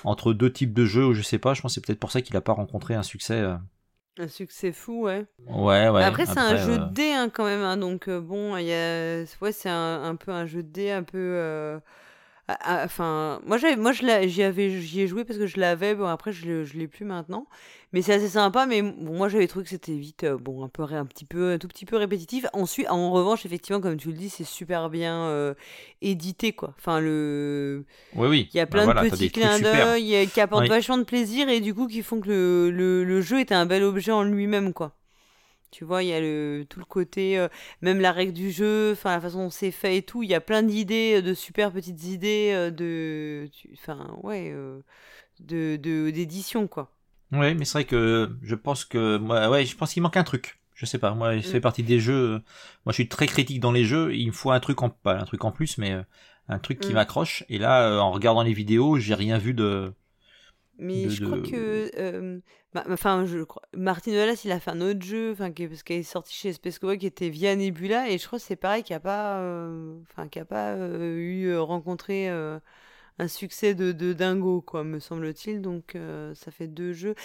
[0.04, 2.12] entre deux types de jeux ou je sais pas je pense que c'est peut-être pour
[2.12, 3.44] ça qu'il a pas rencontré un succès.
[4.20, 5.26] Un succès fou, ouais.
[5.48, 8.58] ouais ouais Après, c'est un jeu de dés hein, quand même, hein, donc euh, bon,
[8.58, 9.24] il y a...
[9.42, 11.18] ouais, c'est un, un peu un jeu de dés, un peu.
[11.20, 11.80] euh,
[12.66, 15.96] Enfin, moi, j'avais, moi, je l'ai- j'y avais, j'y ai joué parce que je l'avais.
[15.96, 17.46] Bon, après, je, l'ai plus maintenant,
[17.92, 18.66] mais c'est assez sympa.
[18.66, 21.52] Mais bon, moi, j'avais trouvé que c'était vite, euh, bon, un peu, un petit peu,
[21.52, 22.46] un tout petit peu répétitif.
[22.54, 25.56] Ensuite, en revanche, effectivement, comme tu le dis, c'est super bien euh,
[26.02, 26.74] édité, quoi.
[26.78, 30.64] Enfin, le, oui oui il y a Bah plein de petits clins d'œil qui apportent
[30.64, 30.70] Oui.
[30.70, 33.66] vachement de plaisir et du coup qui font que le, le, le jeu est un
[33.66, 34.96] bel objet en lui-même, quoi.
[35.72, 37.48] Tu vois, il y a le, tout le côté, euh,
[37.82, 40.24] même la règle du jeu, enfin la façon dont c'est fait et tout.
[40.24, 44.82] Il y a plein d'idées, euh, de super petites idées euh, de, enfin ouais, euh,
[45.42, 45.78] de
[46.12, 46.92] d'édition quoi.
[47.32, 50.24] Ouais, mais c'est vrai que je pense que moi, ouais, je pense qu'il manque un
[50.24, 50.60] truc.
[50.74, 51.62] Je sais pas, moi, ça fait Mm.
[51.62, 52.36] partie des jeux.
[52.86, 54.16] Moi, je suis très critique dans les jeux.
[54.16, 55.98] Il me faut un truc en, pas un truc en plus, mais
[56.48, 56.94] un truc qui Mm.
[56.94, 57.44] m'accroche.
[57.50, 59.94] Et là, en regardant les vidéos, j'ai rien vu de.
[60.78, 62.40] Mais de- je crois de- que, euh,
[62.76, 65.98] enfin, je crois, Martin Wallace, il a fait un autre jeu, enfin, qui, parce qu'il
[65.98, 68.84] est sorti chez Space Cowboy, qui était via Nebula, et je crois que c'est pareil,
[68.84, 72.60] qui a pas, euh, enfin, qui a pas euh, eu euh, rencontré euh,
[73.20, 75.62] un succès de, de dingo, quoi, me semble-t-il.
[75.62, 77.16] Donc, euh, ça fait deux jeux.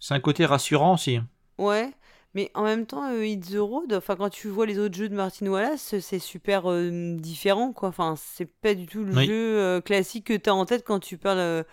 [0.00, 1.20] C'est un côté rassurant aussi.
[1.58, 1.92] Ouais,
[2.34, 5.08] mais en même temps, euh, Hit the Road, enfin, quand tu vois les autres jeux
[5.08, 7.88] de Martin Wallace, c'est super euh, différent, quoi.
[7.88, 9.26] Enfin, c'est pas du tout le Oui.
[9.26, 11.64] jeu euh, classique que t'as en tête quand tu parles.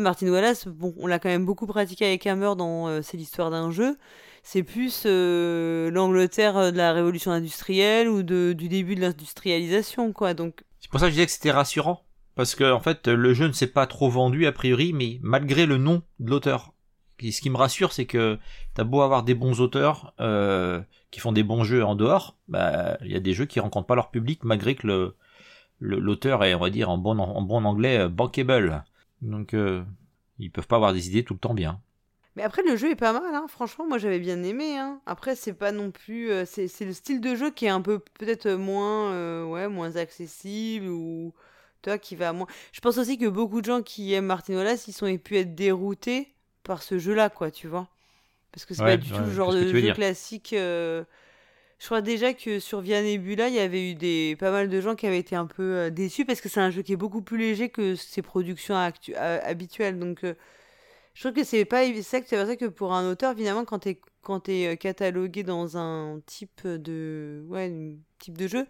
[0.00, 0.66] Martin Wallace,
[0.98, 3.98] on l'a quand même beaucoup pratiqué avec Hammer dans euh, C'est l'histoire d'un jeu.
[4.42, 10.34] C'est plus euh, l'Angleterre euh, de la révolution industrielle ou du début de l'industrialisation, quoi.
[10.34, 12.04] Donc, C'est pour ça que je disais que c'était rassurant.
[12.34, 15.66] Parce que, en fait, le jeu ne s'est pas trop vendu a priori, mais malgré
[15.66, 16.72] le nom de l'auteur.
[17.20, 18.38] Ce qui me rassure, c'est que
[18.74, 20.12] t'as beau avoir des bons auteurs
[21.12, 23.86] qui font des bons jeux en dehors, bah il y a des jeux qui rencontrent
[23.86, 25.14] pas leur public malgré que
[25.78, 28.82] l'auteur est, on va dire, en bon anglais bankable.
[29.22, 29.84] Donc euh,
[30.38, 31.80] ils peuvent pas avoir des idées tout le temps bien.
[32.36, 33.46] Mais après, le jeu est pas mal, hein.
[33.48, 34.78] Franchement, moi j'avais bien aimé.
[34.78, 35.00] Hein.
[35.06, 36.30] Après, c'est pas non plus.
[36.30, 39.68] euh, c'est c'est le style de jeu qui est un peu, peut-être moins, euh, ouais,
[39.68, 41.34] moins accessible ou.
[41.82, 42.46] Toi qui va moins.
[42.72, 45.54] Je pense aussi que beaucoup de gens qui aiment Martin Wallace, ils sont pu être
[45.56, 46.32] déroutés
[46.62, 47.88] par ce jeu-là, quoi, tu vois.
[48.52, 49.94] Parce que c'est Ouais, pas du ouais, tout le genre de jeu dire.
[49.94, 50.52] classique.
[50.54, 51.04] euh,
[51.82, 54.80] Je crois déjà que sur Via Nebula, il y avait eu des pas mal de
[54.80, 56.96] gens qui avaient été un peu euh, déçus parce que c'est un jeu qui est
[56.96, 59.98] beaucoup plus léger que ses productions euh, habituelles.
[59.98, 60.34] Donc, euh,
[61.14, 64.00] je trouve que c'est pas évi- c'est ça que pour un auteur, finalement, quand t'es
[64.22, 67.72] quand euh, catalogué dans un type de ouais,
[68.20, 68.68] type de jeu,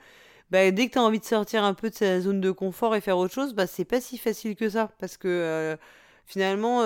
[0.50, 3.02] bah, dès que t'as envie de sortir un peu de sa zone de confort et
[3.02, 5.76] faire autre chose, bah c'est pas si facile que ça parce que
[6.26, 6.82] finalement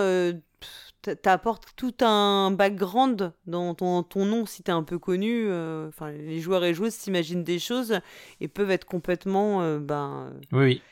[1.22, 5.46] t'apportes tout un background dans ton, ton nom si t'es un peu connu.
[5.48, 8.00] euh, Enfin, les joueurs et joueuses s'imaginent des choses
[8.40, 10.82] et peuvent être complètement euh, ben Oui, oui.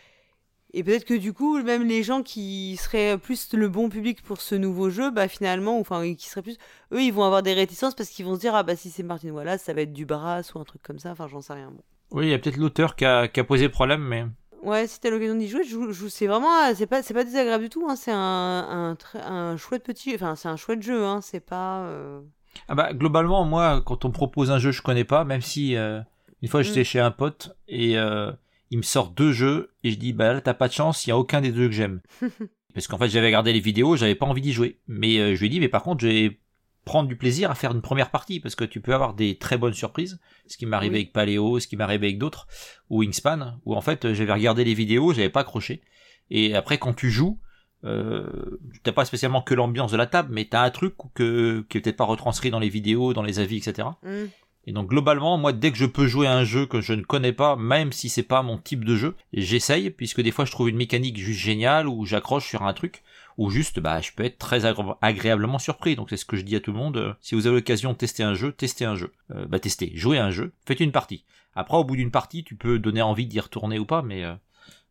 [0.72, 4.40] et peut-être que du coup, même les gens qui seraient plus le bon public pour
[4.40, 6.58] ce nouveau jeu, bah finalement, enfin, qui seraient plus,
[6.92, 9.02] eux, ils vont avoir des réticences parce qu'ils vont se dire, ah bah si c'est
[9.02, 11.54] Martin Wallace, ça va être du brass ou un truc comme ça, enfin, j'en sais
[11.54, 11.70] rien.
[11.72, 11.82] Bon.
[12.12, 14.24] Oui, il y a peut-être l'auteur qui a, qui a posé problème, mais
[14.64, 17.24] Ouais, si t'as l'occasion d'y jouer, je je c'est vraiment, ah, c'est pas, c'est pas
[17.24, 21.20] désagréable du tout, hein, c'est un, un, chouette petit, enfin, c'est un chouette jeu, hein,
[21.22, 21.80] c'est pas.
[21.84, 22.20] euh,
[22.68, 25.40] Ah bah globalement moi quand on me propose un jeu que je connais pas même
[25.42, 26.00] si euh,
[26.40, 26.84] une fois j'étais Mm.
[26.84, 28.30] chez un pote et euh,
[28.70, 31.10] il me sort deux jeux et je dis bah là t'as pas de chance il
[31.10, 32.00] y a aucun des deux que j'aime
[32.74, 35.40] parce qu'en fait j'avais regardé les vidéos j'avais pas envie d'y jouer mais euh, je
[35.40, 36.38] lui ai dit mais par contre je vais
[36.84, 39.58] prendre du plaisir à faire une première partie parce que tu peux avoir des très
[39.58, 41.00] bonnes surprises ce qui m'est arrivé Oui.
[41.00, 42.46] avec Paléo ce qui m'est arrivé avec d'autres
[42.90, 45.82] ou Wingspan où en fait euh, j'avais regardé les vidéos j'avais pas accroché
[46.30, 47.38] et après quand tu joues
[47.84, 51.78] euh, t'as pas spécialement que l'ambiance de la table, mais t'as un truc que, qui
[51.78, 53.88] est peut-être pas retranscrit dans les vidéos, dans les avis, etc.
[54.02, 54.26] hmm.
[54.66, 57.02] Et donc globalement, moi, dès que je peux jouer à un jeu que je ne
[57.02, 60.52] connais pas, même si c'est pas mon type de jeu, j'essaye, puisque des fois je
[60.52, 63.02] trouve une mécanique juste géniale, ou j'accroche sur un truc,
[63.36, 65.96] ou juste, bah, je peux être très agré- agréablement surpris.
[65.96, 66.96] Donc c'est ce que je dis à tout le monde.
[66.96, 69.12] euh, si vous avez l'occasion de tester un jeu, testez un jeu.
[69.32, 71.24] Euh, bah, testez, jouez à un jeu, faites une partie.
[71.54, 74.34] Après, au bout d'une partie, tu peux donner envie d'y retourner ou pas, mais euh,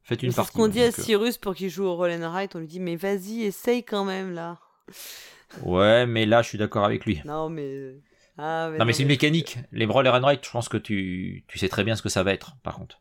[0.03, 0.53] faites une C'est ce partie.
[0.57, 2.95] qu'on dit à Cyrus pour qu'il joue au Roll and Write, on lui dit, mais
[2.95, 4.59] vas-y, essaye quand même, là.
[5.61, 7.21] Ouais, mais là, je suis d'accord avec lui.
[7.25, 7.95] Non, mais.
[8.37, 9.59] Ah, Non, mais c'est une mécanique.
[9.71, 12.23] Les Brawl and Write, je pense que tu, tu sais très bien ce que ça
[12.23, 12.99] va être, par contre.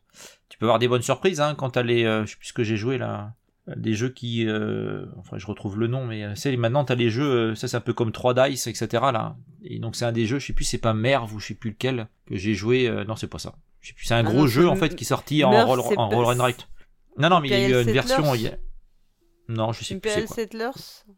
[0.49, 2.53] Tu peux avoir des bonnes surprises, hein, quand t'as les, euh, je sais plus ce
[2.53, 3.33] que j'ai joué, là.
[3.77, 7.09] Des jeux qui, euh, enfin, je retrouve le nom, mais euh, c'est maintenant t'as les
[7.09, 8.87] jeux, euh, ça c'est un peu comme 3 Dice, etc.
[9.13, 9.37] là.
[9.63, 11.53] Et donc c'est un des jeux, je sais plus, c'est pas Merv ou je sais
[11.53, 12.87] plus lequel que j'ai joué.
[12.89, 13.55] euh, non, c'est pas ça.
[13.79, 15.65] Je sais plus, c'est un Ah gros non, jeu en fait qui est sorti en
[15.65, 16.67] roll, en pas- roll and write.
[17.17, 18.35] Non, non, mais il y a eu une version.
[18.35, 18.57] Il y a-
[19.47, 20.35] Non, je sais plus c'est Imperial quoi.
[20.35, 21.13] Settlers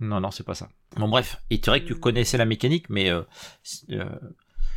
[0.00, 0.68] Non, non, c'est pas ça.
[0.96, 1.42] Bon, bref.
[1.50, 2.00] Et tu dirais que tu Hmm.
[2.00, 3.22] connaissais la mécanique, mais euh,
[3.90, 4.04] euh,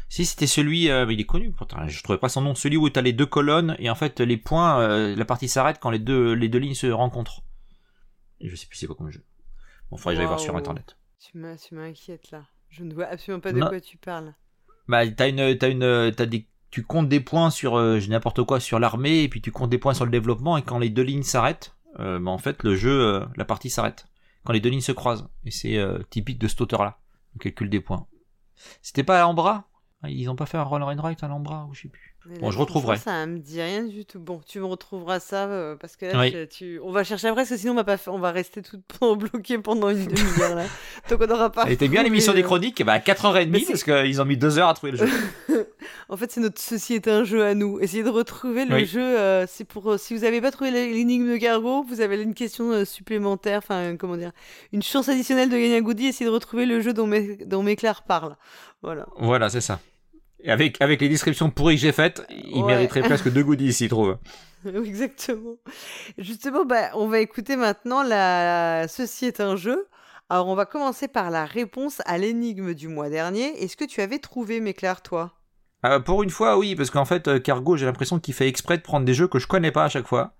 [0.08, 1.52] si c'était celui, euh, il est connu.
[1.52, 2.56] Pourtant, je trouvais pas son nom.
[2.56, 5.80] Celui où t'as les deux colonnes et en fait les points, euh, la partie s'arrête
[5.80, 7.42] quand les deux les deux lignes se rencontrent.
[8.40, 9.24] Et je sais plus c'est quoi comme jeu.
[9.90, 10.98] Bon, faudrait que j'aille voir sur internet.
[11.20, 12.44] Tu m'inquiètes là.
[12.70, 13.68] Je ne vois absolument pas de Non.
[13.68, 14.34] quoi tu parles.
[14.88, 18.60] Bah, t'as une, t'as une, t'as des, tu comptes des points sur euh, n'importe quoi
[18.60, 21.02] sur l'armée et puis tu comptes des points sur le développement et quand les deux
[21.02, 24.08] lignes s'arrêtent, euh, bah en fait le jeu, la partie s'arrête
[24.44, 25.80] quand les deux lignes se croisent et c'est
[26.12, 27.00] typique de cet auteur-là.
[27.36, 28.06] On calcule des points.
[28.84, 29.68] C'était pas à l'Ambra
[30.10, 32.12] Ils ont pas fait un roll and write à l'Ambra ou je sais plus.
[32.42, 32.98] Bon, je retrouverai.
[32.98, 34.20] Ça me dit rien du tout.
[34.20, 36.32] Bon, tu me retrouveras ça euh, parce que là, Oui.
[36.34, 36.80] je- tu...
[36.84, 38.82] on va chercher après parce que sinon on va pas, on va rester tout
[39.16, 40.64] bloqué pendant une demi-heure là.
[41.10, 41.66] Donc on n'aura pas.
[41.68, 44.58] Elle était bien l'émission des chroniques, bah 4h30 Mais c'est- parce qu'ils ont mis 2
[44.58, 45.08] heures à trouver le jeu.
[46.10, 47.80] En fait, c'est notre ceci est un jeu à nous.
[47.80, 48.86] Essayez de retrouver le Oui.
[48.86, 49.02] jeu.
[49.02, 52.34] euh, c'est pour euh, si vous n'avez pas trouvé l'énigme de Gargo, vous avez une
[52.34, 54.32] question euh, supplémentaire, enfin euh, comment dire,
[54.72, 56.08] une chance additionnelle de gagner un goodie.
[56.08, 58.36] Essayez de retrouver le jeu dont, Mé- dont Méclair parle.
[58.82, 59.06] Voilà.
[59.18, 59.80] Voilà, c'est ça.
[60.48, 62.68] Et avec, avec les descriptions pourries que j'ai faites, il Ouais.
[62.76, 64.18] mériterait presque deux goodies s'il trouve.
[64.66, 65.56] Exactement.
[66.18, 69.88] Justement, bah, on va écouter maintenant la Ceci est un jeu.
[70.30, 73.62] Alors, on va commencer par la réponse à l'énigme du mois dernier.
[73.64, 75.34] Est-ce que tu avais trouvé, Méclair, toi?
[75.86, 78.78] Euh, pour une fois, oui, parce qu'en fait, euh, Cargo, j'ai l'impression qu'il fait exprès
[78.78, 80.34] de prendre des jeux que je connais pas à chaque fois.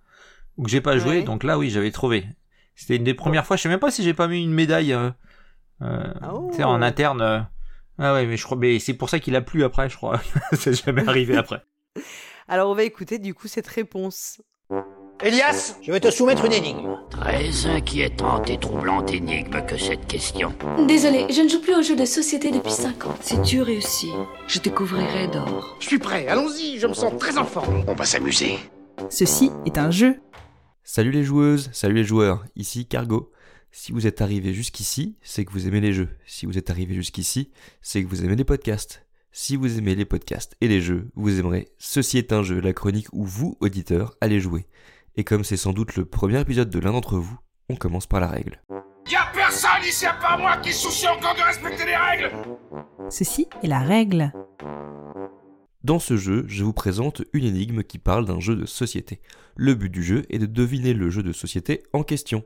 [0.58, 1.24] ou que j'ai pas joué, Ouais.
[1.24, 2.26] donc là oui, j'avais trouvé.
[2.76, 4.94] C'était une des premières fois, je sais même pas si j'ai pas mis une médaille
[4.94, 5.10] euh,
[5.82, 6.50] euh, Oh.
[6.54, 7.46] sais, en interne.
[7.98, 10.22] Ah ouais, mais je crois, mais c'est pour ça qu'il a plu après, je crois.
[10.54, 11.62] c'est jamais arrivé après.
[12.48, 14.42] Alors on va écouter du coup cette réponse.
[15.24, 16.98] Elias, je vais te soumettre une énigme.
[17.10, 20.54] Très inquiétante et troublante énigme que cette question.
[20.88, 23.16] Désolé, je ne joue plus aux jeux de société depuis 5 ans.
[23.22, 24.12] Si tu réussis,
[24.48, 25.78] je te couvrirai d'or.
[25.80, 27.86] Je suis prêt, allons-y, je me sens très en forme.
[27.88, 28.60] On va s'amuser.
[29.10, 30.20] Ceci est un jeu.
[30.84, 33.32] Salut les joueuses, salut les joueurs, ici Cargo.
[33.78, 36.08] Si vous êtes arrivé jusqu'ici, c'est que vous aimez les jeux.
[36.26, 39.06] Si vous êtes arrivé jusqu'ici, c'est que vous aimez les podcasts.
[39.34, 42.72] Si vous aimez les podcasts et les jeux, vous aimerez Ceci est un jeu, la
[42.72, 44.66] chronique où vous, auditeurs, allez jouer.
[45.18, 47.38] Et comme c'est sans doute le premier épisode de l'un d'entre vous,
[47.68, 48.62] on commence par la règle.
[49.12, 52.32] Y'a personne ici à part moi qui soucie encore de respecter les règles
[53.10, 54.32] Ceci est la règle.
[55.84, 59.20] Dans ce jeu, je vous présente une énigme qui parle d'un jeu de société.
[59.58, 62.46] Le but du jeu est de deviner le jeu de société en question.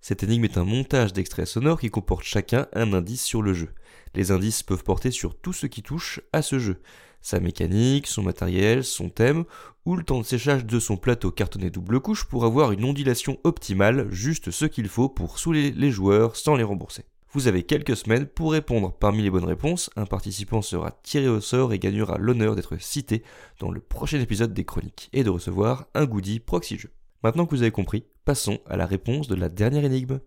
[0.00, 3.70] Cette énigme est un montage d'extraits sonores qui comporte chacun un indice sur le jeu.
[4.14, 6.80] Les indices peuvent porter sur tout ce qui touche à ce jeu.
[7.20, 9.44] Sa mécanique, son matériel, son thème,
[9.84, 13.38] ou le temps de séchage de son plateau cartonné double couche pour avoir une ondulation
[13.42, 17.04] optimale, juste ce qu'il faut pour saouler les joueurs sans les rembourser.
[17.32, 19.90] Vous avez quelques semaines pour répondre parmi les bonnes réponses.
[19.96, 23.22] Un participant sera tiré au sort et gagnera l'honneur d'être cité
[23.58, 26.95] dans le prochain épisode des chroniques et de recevoir un goodie proxy jeu.
[27.22, 30.20] Maintenant que vous avez compris, passons à la réponse de la dernière énigme.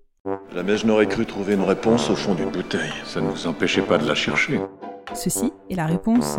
[0.54, 2.92] Jamais je n'aurais cru trouver une réponse au fond d'une bouteille.
[3.06, 4.60] Ça ne vous empêchait pas de la chercher.
[5.14, 6.38] Ceci est la réponse.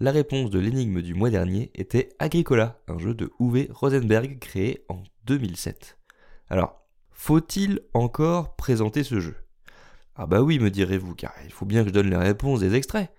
[0.00, 4.84] La réponse de l'énigme du mois dernier était Agricola, un jeu de Uwe Rosenberg créé
[4.88, 5.98] en 2007.
[6.50, 6.82] Alors,
[7.12, 9.36] faut-il encore présenter ce jeu?
[10.16, 12.74] Ah bah oui, me direz-vous, car il faut bien que je donne les réponses des
[12.74, 13.10] extraits.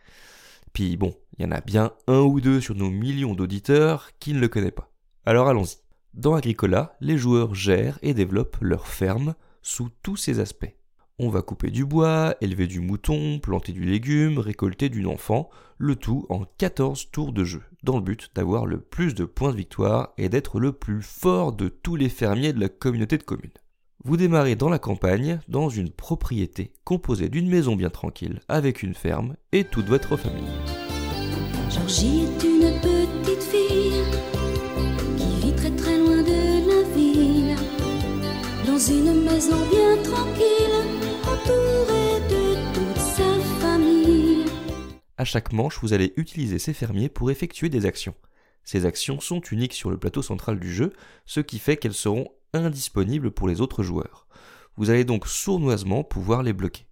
[0.74, 4.34] Puis bon, il y en a bien un ou deux sur nos millions d'auditeurs qui
[4.34, 4.91] ne le connaissent pas.
[5.26, 5.85] Alors allons-y.
[6.16, 10.74] Dans Agricola, les joueurs gèrent et développent leur ferme sous tous ses aspects.
[11.20, 15.98] On va couper du bois, élever du mouton, planter du légume, récolter du enfant, le
[15.98, 19.58] tout en 14 tours de jeu, dans le but d'avoir le plus de points de
[19.58, 23.52] victoire et d'être le plus fort de tous les fermiers de la communauté de communes.
[24.06, 28.96] Vous démarrez dans la campagne, dans une propriété composée d'une maison bien tranquille, avec une
[28.96, 30.44] ferme et toute votre famille.
[38.90, 40.86] Une maison bien tranquille,
[41.24, 44.45] entourée de toute sa famille.
[45.18, 48.16] À chaque manche, vous allez utiliser ces fermiers pour effectuer des actions.
[48.64, 50.94] Ces actions sont uniques sur le plateau central du jeu,
[51.26, 54.28] ce qui fait qu'elles seront indisponibles pour les autres joueurs.
[54.78, 56.86] Vous allez donc sournoisement pouvoir les bloquer.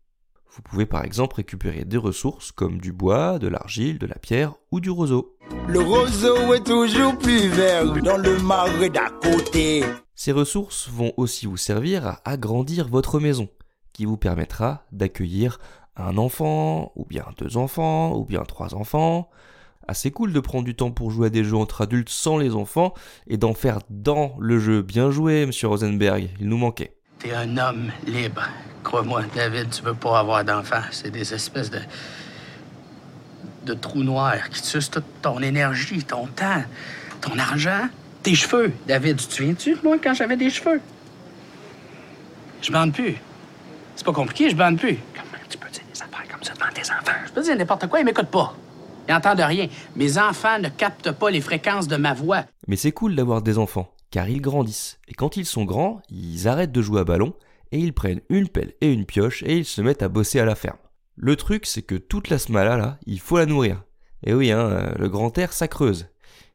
[0.56, 4.54] Vous pouvez par exemple récupérer des ressources comme du bois, de l'argile, de la pierre
[4.70, 5.36] ou du roseau.
[5.68, 9.84] Le roseau est toujours plus vert dans le marais d'à côté.
[10.14, 13.50] Ces ressources vont aussi vous servir à agrandir votre maison,
[13.94, 15.58] qui vous permettra d'accueillir
[15.96, 19.32] un enfant, ou bien deux enfants, ou bien trois enfants.
[19.88, 22.54] Assez cool de prendre du temps pour jouer à des jeux entre adultes sans les
[22.54, 22.94] enfants
[23.26, 24.84] et d'en faire dans le jeu.
[24.84, 26.96] Bien joué, monsieur Rosenberg, il nous manquait.
[27.20, 28.44] T'es un homme libre.
[28.84, 30.84] Crois-moi, David, tu veux pas avoir d'enfants.
[30.92, 31.80] C'est des espèces de.
[33.66, 36.64] de trous noirs qui sucent toute ton énergie, ton temps,
[37.22, 37.88] ton argent,
[38.22, 38.74] tes cheveux.
[38.88, 40.82] David, tu te souviens-tu, moi, quand j'avais des cheveux?
[42.62, 43.16] Je bande plus.
[43.96, 44.98] C'est pas compliqué, je bande plus.
[45.14, 47.20] Comment tu peux dire des affaires comme ça devant tes enfants?
[47.26, 48.54] Je peux dire n'importe quoi, ils m'écoutent pas.
[49.08, 49.68] Ils entendent rien.
[49.96, 52.44] Mes enfants ne captent pas les fréquences de ma voix.
[52.68, 55.00] Mais c'est cool d'avoir des enfants, car ils grandissent.
[55.08, 57.34] Et quand ils sont grands, ils arrêtent de jouer à ballon
[57.72, 60.46] et ils prennent une pelle et une pioche et ils se mettent à bosser à
[60.46, 60.78] la ferme.
[61.16, 63.84] Le truc, c'est que toute la smala là, il faut la nourrir.
[64.24, 66.10] Et oui, hein, le grand air, ça creuse.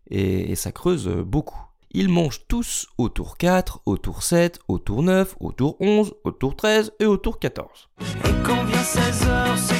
[0.08, 1.60] Et, ça creuse beaucoup.
[1.90, 6.14] Ils mangent tous au tour 4, au tour 7, au tour 9, au tour 11,
[6.22, 7.88] au tour 13 et au tour 14.
[8.24, 9.77] Et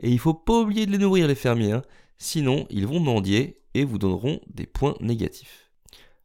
[0.00, 1.82] Et il faut pas oublier de les nourrir les fermiers, hein.
[2.18, 5.70] sinon ils vont mendier et vous donneront des points négatifs.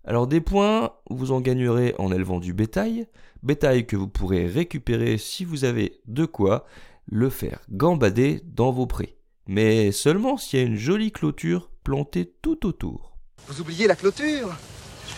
[0.05, 3.07] Alors des points, vous en gagnerez en élevant du bétail,
[3.43, 6.65] bétail que vous pourrez récupérer si vous avez de quoi
[7.07, 9.17] le faire gambader dans vos prés.
[9.47, 13.17] Mais seulement s'il y a une jolie clôture plantée tout autour.
[13.47, 14.55] Vous oubliez la clôture?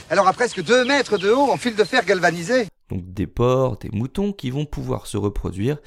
[0.09, 2.67] Alors à presque 2 mètres de haut en fil de fer galvanisé.
[2.89, 5.77] Donc des porcs, des moutons qui vont pouvoir se reproduire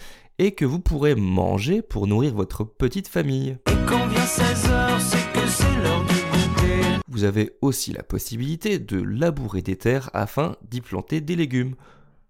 [0.41, 3.59] et que vous pourrez manger pour nourrir votre petite famille.
[3.67, 6.99] Et quand vient 16h, c'est que c'est l'heure du goûter.
[7.09, 11.75] Vous avez aussi la possibilité de labourer des terres afin d'y planter des légumes.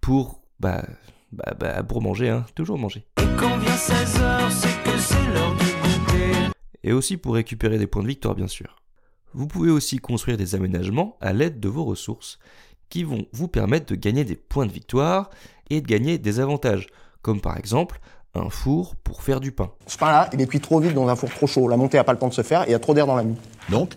[0.00, 0.84] pour, bah,
[1.30, 3.06] bah, bah, pour manger, hein, toujours manger.
[3.38, 6.50] Quand vient 16h, c'est que c'est l'heure du goûter.
[6.82, 8.82] Et aussi pour récupérer des points de victoire, bien sûr.
[9.34, 12.40] Vous pouvez aussi construire des aménagements à l'aide de vos ressources
[12.88, 15.30] qui vont vous permettre de gagner des points de victoire
[15.68, 16.88] et de gagner des avantages,
[17.22, 18.00] comme par exemple
[18.34, 19.70] un four pour faire du pain.
[19.86, 21.68] Ce pain-là, il est cuit trop vite dans un four trop chaud.
[21.68, 23.06] La montée a pas le temps de se faire et il y a trop d'air
[23.06, 23.36] dans la mie.
[23.70, 23.94] Donc,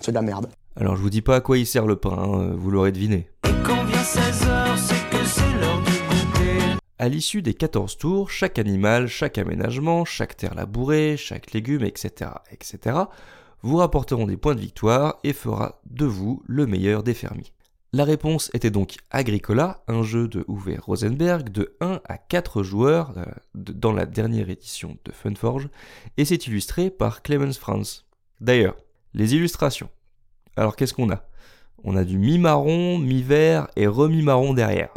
[0.00, 0.48] c'est de la merde.
[0.76, 3.28] Alors je vous dis pas à quoi il sert le pain, hein, vous l'aurez deviné.
[3.64, 6.78] Quand vient 16h, c'est que c'est l'heure du goûter.
[6.98, 12.32] À l'issue des 14 tours, chaque animal, chaque aménagement, chaque terre labourée, chaque légume, etc.,
[12.50, 12.96] etc.,
[13.62, 17.52] vous rapporteront des points de victoire et fera de vous le meilleur des fermiers.
[17.94, 23.12] La réponse était donc Agricola, un jeu de Uwe Rosenberg de 1 à 4 joueurs
[23.16, 25.68] euh, dans la dernière édition de Funforge,
[26.16, 28.02] et c'est illustré par Clemens Franz.
[28.40, 28.74] D'ailleurs,
[29.12, 29.90] les illustrations.
[30.56, 31.22] Alors qu'est-ce qu'on a?
[31.84, 34.88] On a du mi-marron, mi-vert et remi-marron derrière.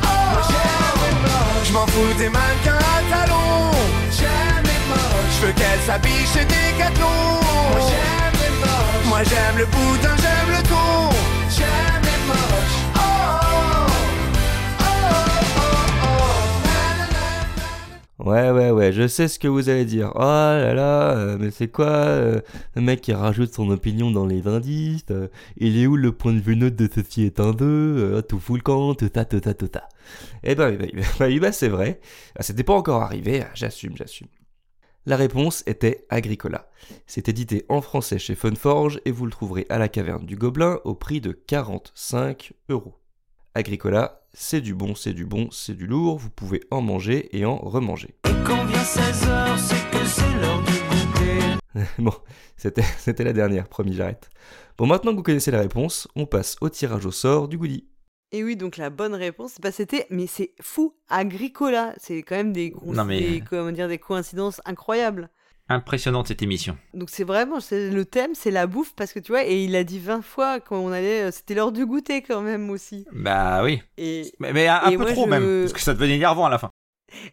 [18.27, 20.11] Ouais, ouais, ouais, je sais ce que vous allez dire.
[20.15, 22.41] Oh là là, euh, mais c'est quoi euh,
[22.75, 26.33] Le mec qui rajoute son opinion dans les indices euh, Il est où le point
[26.33, 29.39] de vue neutre de ceci est un 2 Tout fout le camp, tout ta, tout
[29.39, 29.87] ta, tout ta.
[30.43, 30.89] Eh ben, ben,
[31.21, 32.01] eh ben, c'est vrai.
[32.35, 34.27] Ah, C'était pas encore arrivé, ah, j'assume, j'assume.
[35.05, 36.69] La réponse était Agricola.
[37.05, 40.81] C'est édité en français chez Funforge et vous le trouverez à la caverne du Gobelin
[40.83, 42.99] au prix de 45 euros.
[43.55, 47.43] Agricola, c'est du bon, c'est du bon, c'est du lourd, vous pouvez en manger et
[47.45, 48.13] en remanger.
[48.45, 51.83] Quand vient 16h, c'est que c'est l'heure du goûter.
[51.99, 52.13] bon,
[52.55, 54.29] c'était, c'était la dernière, promis, j'arrête.
[54.77, 57.87] Bon, maintenant que vous connaissez la réponse, on passe au tirage au sort du goodie.
[58.31, 61.95] Et oui, donc la bonne réponse, bah, c'était, mais c'est fou, Agricola.
[61.97, 65.29] C'est quand même des, co- Non, mais- des- comment dire, des coïncidences incroyables.
[65.69, 66.77] Impressionnante cette émission.
[66.93, 69.83] Donc c'est vraiment, le thème, c'est la bouffe, parce que tu vois, et il a
[69.83, 73.05] dit 20 fois quand on allait, euh, c'était l'heure du goûter quand même aussi.
[73.11, 73.81] Bah oui.
[73.97, 76.49] Et, Mais, mais un, peu moi, trop je- même, parce que ça devenait énervant à
[76.49, 76.69] la fin.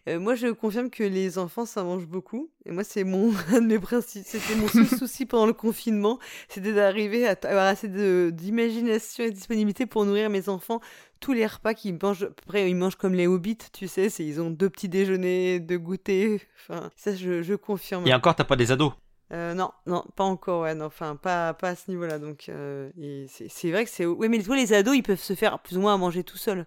[0.08, 2.50] Euh, moi, je confirme que les enfants, ça mange beaucoup.
[2.66, 4.24] Et moi, c'est mon un de mes principes.
[4.26, 7.88] C'était mon seul souci pendant le confinement, c'était d'arriver à avoir assez
[8.32, 10.80] d'imagination et de disponibilité pour nourrir mes enfants
[11.20, 12.24] tous les repas qu'ils mangent.
[12.24, 14.08] À peu près, ils mangent comme les hobbits, tu sais.
[14.10, 16.40] c'est- Ils ont deux petits déjeuners, deux goûters.
[16.68, 18.06] Enfin, ça, je, je confirme.
[18.06, 18.92] Et encore, t'as pas des ados?
[19.32, 22.18] Euh, non, non, pas encore, ouais, non, enfin, pas, pas à ce niveau-là.
[22.18, 22.90] Donc, euh,
[23.26, 24.04] c'est vrai que c'est.
[24.04, 26.36] Oui, mais toi, les ados, ils peuvent se faire plus ou moins à manger tout
[26.36, 26.66] seuls.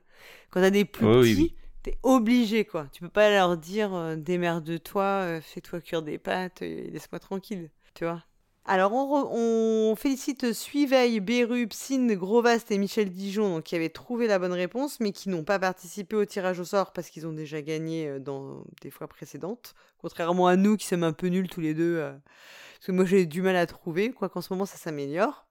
[0.50, 1.56] Quand t'as des plus oui, petits, oui.
[2.04, 2.88] Obligé, quoi.
[2.92, 7.70] Tu peux pas leur dire, euh, démerde-toi, euh, fais-toi cuire des pâtes, et laisse-moi tranquille,
[7.94, 8.24] tu vois.
[8.70, 14.28] Alors, on, on félicite Suiveil, Beru, Psyne, Grovast et Michel Dijon, donc, qui avaient trouvé
[14.28, 17.32] la bonne réponse, mais qui n'ont pas participé au tirage au sort parce qu'ils ont
[17.32, 19.74] déjà gagné euh, dans des fois précédentes.
[20.00, 21.96] Contrairement à nous qui sommes un peu nuls tous les deux.
[21.98, 22.12] euh,
[22.78, 25.47] parce que moi j'ai du mal à trouver, quoi qu'en ce moment ça s'améliore.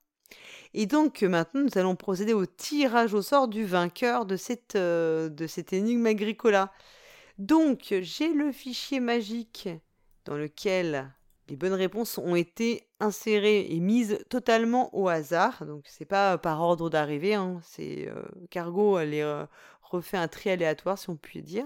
[0.73, 4.75] Et donc euh, maintenant nous allons procéder au tirage au sort du vainqueur de cette,
[4.75, 6.71] euh, de cette énigme agricola.
[7.37, 9.69] Donc j'ai le fichier magique
[10.25, 11.11] dans lequel
[11.49, 15.65] les bonnes réponses ont été insérées et mises totalement au hasard.
[15.65, 19.45] Donc c'est pas par ordre d'arrivée, hein, c'est euh, Cargo les euh,
[19.81, 21.65] refait un tri aléatoire si on peut dire.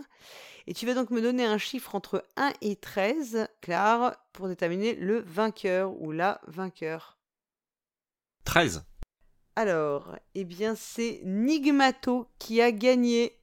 [0.67, 4.93] Et tu vas donc me donner un chiffre entre 1 et 13, Claire, pour déterminer
[4.93, 7.17] le vainqueur ou la vainqueur.
[8.45, 8.83] 13.
[9.55, 13.37] Alors, eh bien, c'est Nigmato qui a gagné.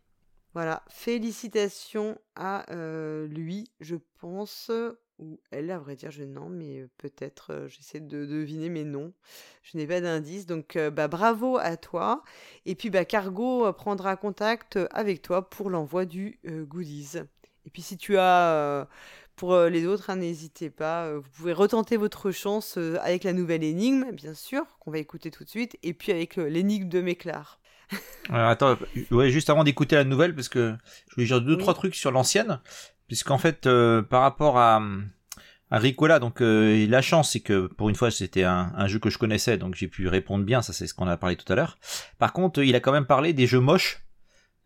[0.55, 4.71] Voilà, félicitations à euh, lui, je pense.
[5.19, 9.13] Ou elle, à vrai dire, je non, mais peut-être, euh, j'essaie de deviner, mais non.
[9.63, 10.47] Je n'ai pas d'indice.
[10.47, 12.23] Donc, euh, bah, bravo à toi.
[12.65, 17.19] Et puis, bah, Cargo prendra contact avec toi pour l'envoi du goodies.
[17.67, 18.89] Et puis, si tu as.
[19.39, 21.07] Pour euh, les autres, hein, n'hésitez pas.
[21.07, 24.99] euh, vous pouvez retenter votre chance euh, avec la nouvelle énigme, bien sûr, qu'on va
[24.99, 27.61] écouter tout de suite, et puis avec l'énigme de Méclar.
[28.29, 28.77] Alors, attends,
[29.11, 30.75] ouais, juste avant d'écouter la nouvelle, parce que
[31.09, 31.59] je voulais dire deux, Oui.
[31.59, 32.61] trois trucs sur l'ancienne,
[33.07, 34.83] puisqu'en fait, euh, par rapport à,
[35.71, 38.99] à Ricola, donc euh, la chance, c'est que pour une fois, c'était un, un jeu
[38.99, 41.51] que je connaissais, donc j'ai pu répondre bien, ça c'est ce qu'on a parlé tout
[41.51, 41.79] à l'heure.
[42.19, 44.03] Par contre, il a quand même parlé des jeux moches,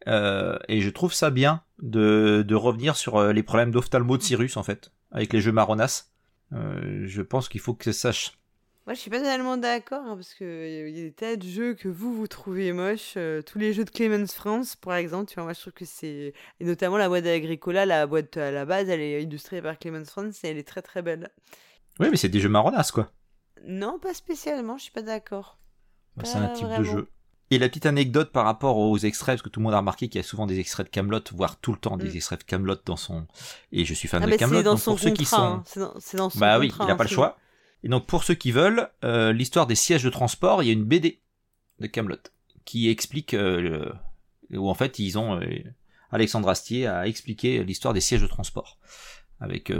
[0.08, 4.22] euh, et je trouve ça bien de, de revenir sur euh, les problèmes d'ophtalmo de
[4.22, 6.06] Cyrus, en fait, avec les jeux marronas.
[6.52, 8.38] Euh, je pense qu'il faut que ça sache.
[8.86, 11.74] Moi, je suis pas totalement d'accord, hein, parce qu'il y a des tas de jeux
[11.74, 13.14] que vous, vous trouvez moches.
[13.16, 15.84] euh, tous les jeux de Clemens France, par exemple, tu vois, moi, je trouve que
[15.84, 16.34] c'est...
[16.58, 20.04] Et notamment la boîte d'Agricola, la boîte à la base, elle est illustrée par Clemens
[20.04, 21.30] France, et elle est très très belle.
[22.00, 23.12] Oui, mais c'est des jeux marronas, quoi.
[23.64, 25.58] Non, pas spécialement, je suis pas d'accord.
[26.16, 27.08] Bah, c'est un type de jeu.
[27.52, 30.08] Et la petite anecdote par rapport aux extraits, parce que tout le monde a remarqué
[30.08, 32.16] qu'il y a souvent des extraits de Camelot, voire tout le temps des Mm.
[32.16, 33.26] extraits de Camelot dans son.
[33.72, 34.76] Et je suis fan Ah, de bah, Camelot.
[34.78, 35.62] son pour ceux qui sont, hein.
[35.66, 37.36] C'est dans- c'est dans son bah oui, contrat, il n'a hein, pas le choix.
[37.84, 40.72] Et donc pour ceux qui veulent, euh, l'histoire des sièges de transport, il y a
[40.72, 41.20] une BD
[41.80, 42.16] de Camelot
[42.64, 43.92] qui explique euh,
[44.48, 45.44] le- où en fait ils ont euh,
[46.10, 48.78] Alexandre Astier a expliqué l'histoire des sièges de transport
[49.40, 49.72] avec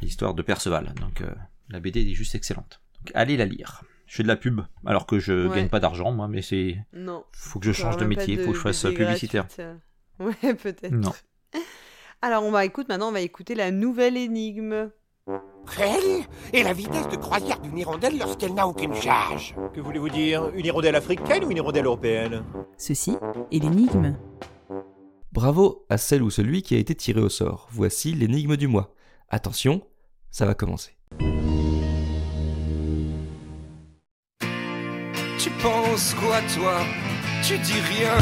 [0.00, 0.94] l'histoire de Perceval.
[1.00, 1.22] Donc
[1.68, 2.80] la BD est juste excellente.
[2.98, 3.82] Donc allez la lire.
[4.08, 5.56] Je fais de la pub alors que je Ouais.
[5.56, 7.22] gagne pas d'argent moi, mais c'est Non.
[7.32, 9.46] faut que je change de métier, faut que je fasse BD publicitaire.
[9.46, 9.74] gratuite, euh.
[10.42, 10.90] Ouais, peut-être.
[10.90, 11.12] Non.
[12.22, 14.90] Alors, on va écoute, maintenant, on va écouter la nouvelle énigme.
[15.76, 16.24] Quelle
[16.54, 20.64] est la vitesse de croisière d'une hirondelle lorsqu'elle n'a aucune charge Que voulez-vous dire Une
[20.64, 22.42] hirondelle africaine ou une hirondelle européenne?
[22.78, 23.14] Ceci
[23.52, 24.16] est l'énigme.
[25.32, 27.68] Bravo à celle ou celui qui a été tiré au sort.
[27.70, 28.94] Voici l'énigme du mois.
[29.28, 29.86] Attention,
[30.30, 30.96] ça va commencer.
[35.62, 36.80] Penses quoi toi
[37.42, 38.14] Tu dis rien.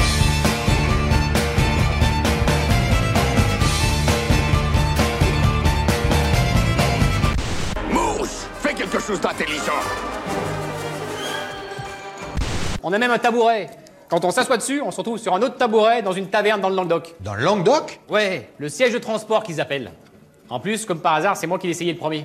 [7.91, 9.73] Mousse Fais quelque chose d'intelligent
[12.83, 13.69] On a même un tabouret.
[14.09, 16.69] Quand on s'assoit dessus, on se retrouve sur un autre tabouret dans une taverne dans
[16.69, 17.15] le Languedoc.
[17.21, 17.99] Dans le Languedoc?
[18.09, 19.91] Ouais, le siège de transport qu'ils appellent.
[20.49, 22.25] En plus, comme par hasard, c'est moi qui l'ai essayé le premier.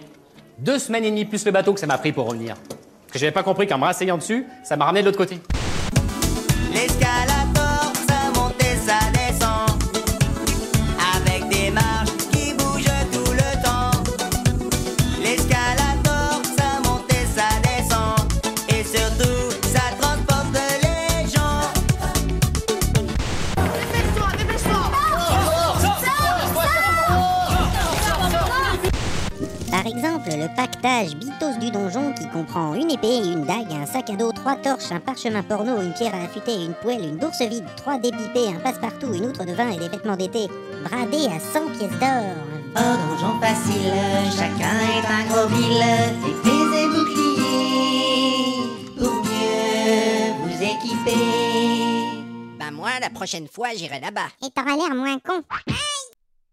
[0.60, 2.56] Deux semaines et demie plus le bateau que ça m'a pris pour revenir.
[3.12, 5.42] Parce que j'avais pas compris qu'en me rasseyant dessus, ça m'a ramené de l'autre côté.
[6.74, 9.70] L'escalator, ça monte et ça descend.
[11.18, 13.92] Avec des marches qui bougent tout le temps.
[15.22, 18.16] L'escalator, ça monte et ça descend.
[18.70, 21.68] Et surtout, ça transporte les gens.
[29.70, 34.16] Par exemple, le pactage Du donjon qui comprend une épée, une dague, un sac à
[34.16, 37.66] dos, trois torches, un parchemin porno, une pierre à affûter, une poêle, une bourse vide,
[37.78, 40.48] trois dés pipés, un passe-partout, une outre de vin et des vêtements d'été,
[40.84, 42.36] bradés à 100 pièces d'or.
[42.76, 43.92] Oh, donjon facile,
[44.38, 45.82] chacun est un gros mille.
[46.30, 47.80] Épées et boucliers,
[49.00, 51.26] pour mieux vous équiper.
[52.60, 54.30] Bah moi, la prochaine fois, j'irai là-bas.
[54.46, 55.42] Et t'auras l'air moins con.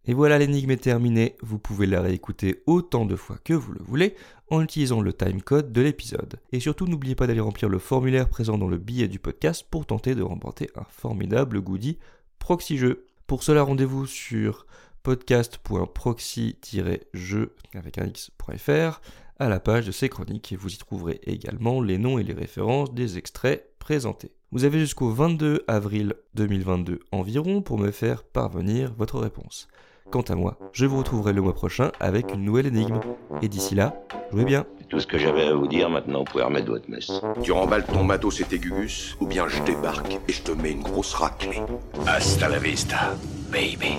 [0.07, 1.37] Et voilà, l'énigme est terminée.
[1.43, 4.17] Vous pouvez la réécouter autant de fois que vous le voulez
[4.51, 6.41] en utilisant le timecode de l'épisode.
[6.53, 9.87] Et surtout, n'oubliez pas d'aller remplir le formulaire présent dans le billet du podcast pour
[9.87, 11.99] tenter de remporter un formidable goodie
[12.39, 13.07] Proxy Jeu.
[13.27, 14.67] Pour cela, rendez-vous sur
[15.03, 19.01] podcast.proxy-jeu avec un x.fr
[19.39, 22.33] à la page de ces chroniques et vous y trouverez également les noms et les
[22.33, 24.33] références des extraits présentés.
[24.51, 29.69] Vous avez jusqu'au 22 avril 2022 environ pour me faire parvenir votre réponse.
[30.11, 32.99] Quant à moi, je vous retrouverai le mois prochain avec une nouvelle énigme.
[33.43, 33.95] Et d'ici là,
[34.33, 34.65] jouez bien.
[34.79, 37.13] C'est tout ce que j'avais à vous dire, maintenant vous pouvez remettre votre messe.
[37.43, 40.73] Tu remballes ton matos et tes gugus, ou bien je débarque et je te mets
[40.73, 41.61] une grosse raclée.
[42.07, 43.15] Hasta la vista,
[43.53, 43.99] baby.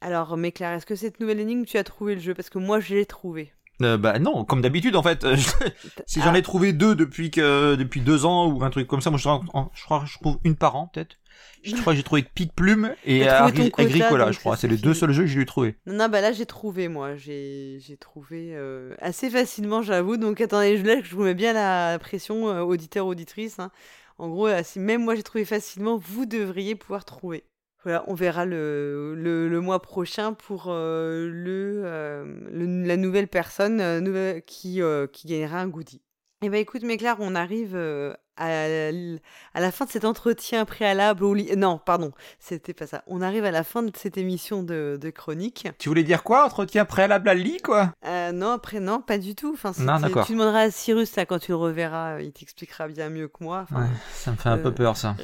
[0.00, 2.32] Alors, mais Claire, est-ce que cette nouvelle énigme, tu as trouvé le jeu?
[2.32, 3.52] Parce que moi, je l'ai trouvé.
[3.82, 5.24] Euh, bah non, comme d'habitude en fait.
[6.06, 9.10] si j'en ai trouvé deux depuis que depuis deux ans ou un truc comme ça,
[9.10, 9.28] moi je,
[9.74, 11.16] je crois que je trouve une par an peut-être.
[11.62, 14.56] Je crois que j'ai trouvé Pic Plume et Agri- quota, Agricola, je crois.
[14.56, 15.76] C'est les deux seuls jeux que j'ai trouvé.
[15.86, 17.16] Non, non, bah là, j'ai trouvé, moi.
[17.16, 20.16] J'ai trouvé euh, assez facilement, j'avoue.
[20.16, 23.58] Donc, attendez, je, là, je vous mets bien la pression, euh, auditeur, auditrice.
[23.58, 23.70] hein.
[24.18, 27.44] En gros, si même moi, j'ai trouvé facilement, vous devriez pouvoir trouver.
[27.84, 33.28] Voilà, on verra le, le, le mois prochain pour euh, le, euh, le- la nouvelle
[33.28, 34.80] personne nouvelle- qui,
[35.12, 36.02] qui gagnera un goodie.
[36.40, 39.18] Eh ben écoute, Méclair, on arrive euh, à, l-
[39.54, 41.56] à la fin de cet entretien préalable au lit.
[41.56, 43.02] Non, pardon, c'était pas ça.
[43.08, 45.66] On arrive à la fin de cette émission de, de chronique.
[45.80, 47.92] Tu voulais dire quoi Entretien préalable à le lit quoi?
[48.06, 49.50] Euh, non, après, non, pas du tout.
[49.52, 50.26] Enfin, Non, c'était- d'accord.
[50.26, 53.66] Tu demanderas à Cyrus, quand tu le reverras, euh, il t'expliquera bien mieux que moi.
[53.68, 55.16] Enfin, Ouais, ça me fait un peu euh, peur ça.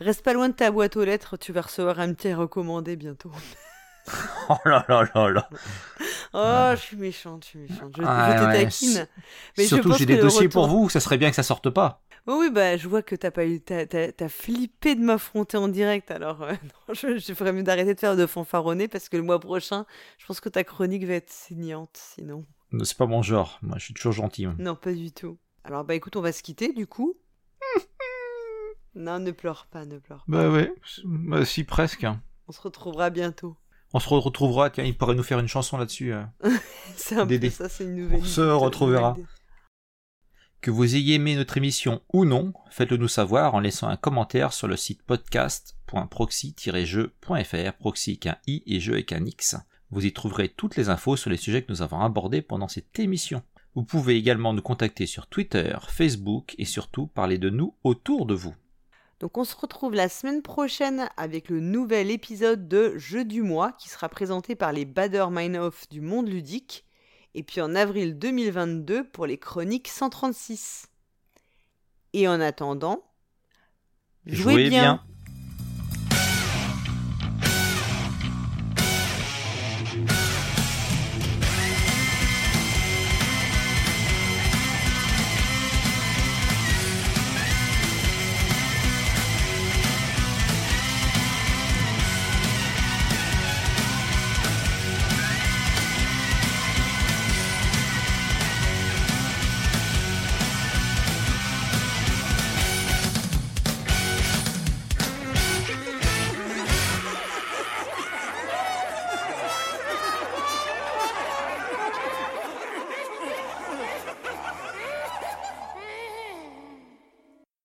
[0.00, 3.30] Reste pas loin de ta boîte aux lettres, tu vas recevoir un petit recommandé bientôt.
[4.48, 5.48] Oh là là là là.
[6.34, 7.94] Oh, je suis méchante, je suis méchante.
[7.96, 8.64] Je, Ah, je te ouais.
[8.64, 9.08] taquine.
[9.56, 12.02] Mais Surtout j'ai des dossiers retour- pour vous, ça serait bien que ça sorte pas.
[12.26, 15.68] Oui, oui, bah, je vois que t'as pas eu, t'as, t'as- flippé de m'affronter en
[15.68, 16.52] direct, alors euh,
[16.88, 19.86] non, je, je ferais mieux d'arrêter de faire de fanfaronner parce que le mois prochain,
[20.18, 22.44] je pense que ta chronique va être saignante, sinon.
[22.84, 23.58] C'est pas mon genre.
[23.62, 24.46] Moi, je suis toujours gentil.
[24.58, 25.38] Non, pas du tout.
[25.64, 27.14] Alors, bah, écoute, on va se quitter, du coup.
[28.94, 30.24] non, ne pleure pas, ne pleure pas.
[30.28, 30.72] Bah ouais,
[31.04, 32.04] bah si presque.
[32.04, 32.20] hein.
[32.48, 33.56] On se retrouvera bientôt.
[33.94, 36.14] On se retrouvera, tiens, il pourrait nous faire une chanson là-dessus.
[36.14, 36.24] euh.
[36.96, 38.20] C'est un peu ça, c'est une nouvelle.
[38.22, 39.14] On se retrouvera.
[40.60, 44.52] Que vous ayez aimé notre émission ou non, faites-le nous savoir en laissant un commentaire
[44.52, 49.56] sur le site podcast.proxy-jeu.fr, proxy avec un i et jeu avec un x.
[49.90, 52.96] Vous y trouverez toutes les infos sur les sujets que nous avons abordés pendant cette
[53.00, 53.42] émission.
[53.74, 58.34] Vous pouvez également nous contacter sur Twitter, Facebook et surtout parler de nous autour de
[58.34, 58.54] vous.
[59.22, 63.70] Donc on se retrouve la semaine prochaine avec le nouvel épisode de Jeu du mois
[63.70, 66.84] qui sera présenté par les Bader Meinhof du monde ludique.
[67.34, 70.88] Et puis en avril 2022 pour les chroniques 136.
[72.14, 73.04] Et en attendant,
[74.26, 74.80] jouez, Jouez bien.
[74.80, 75.04] bien.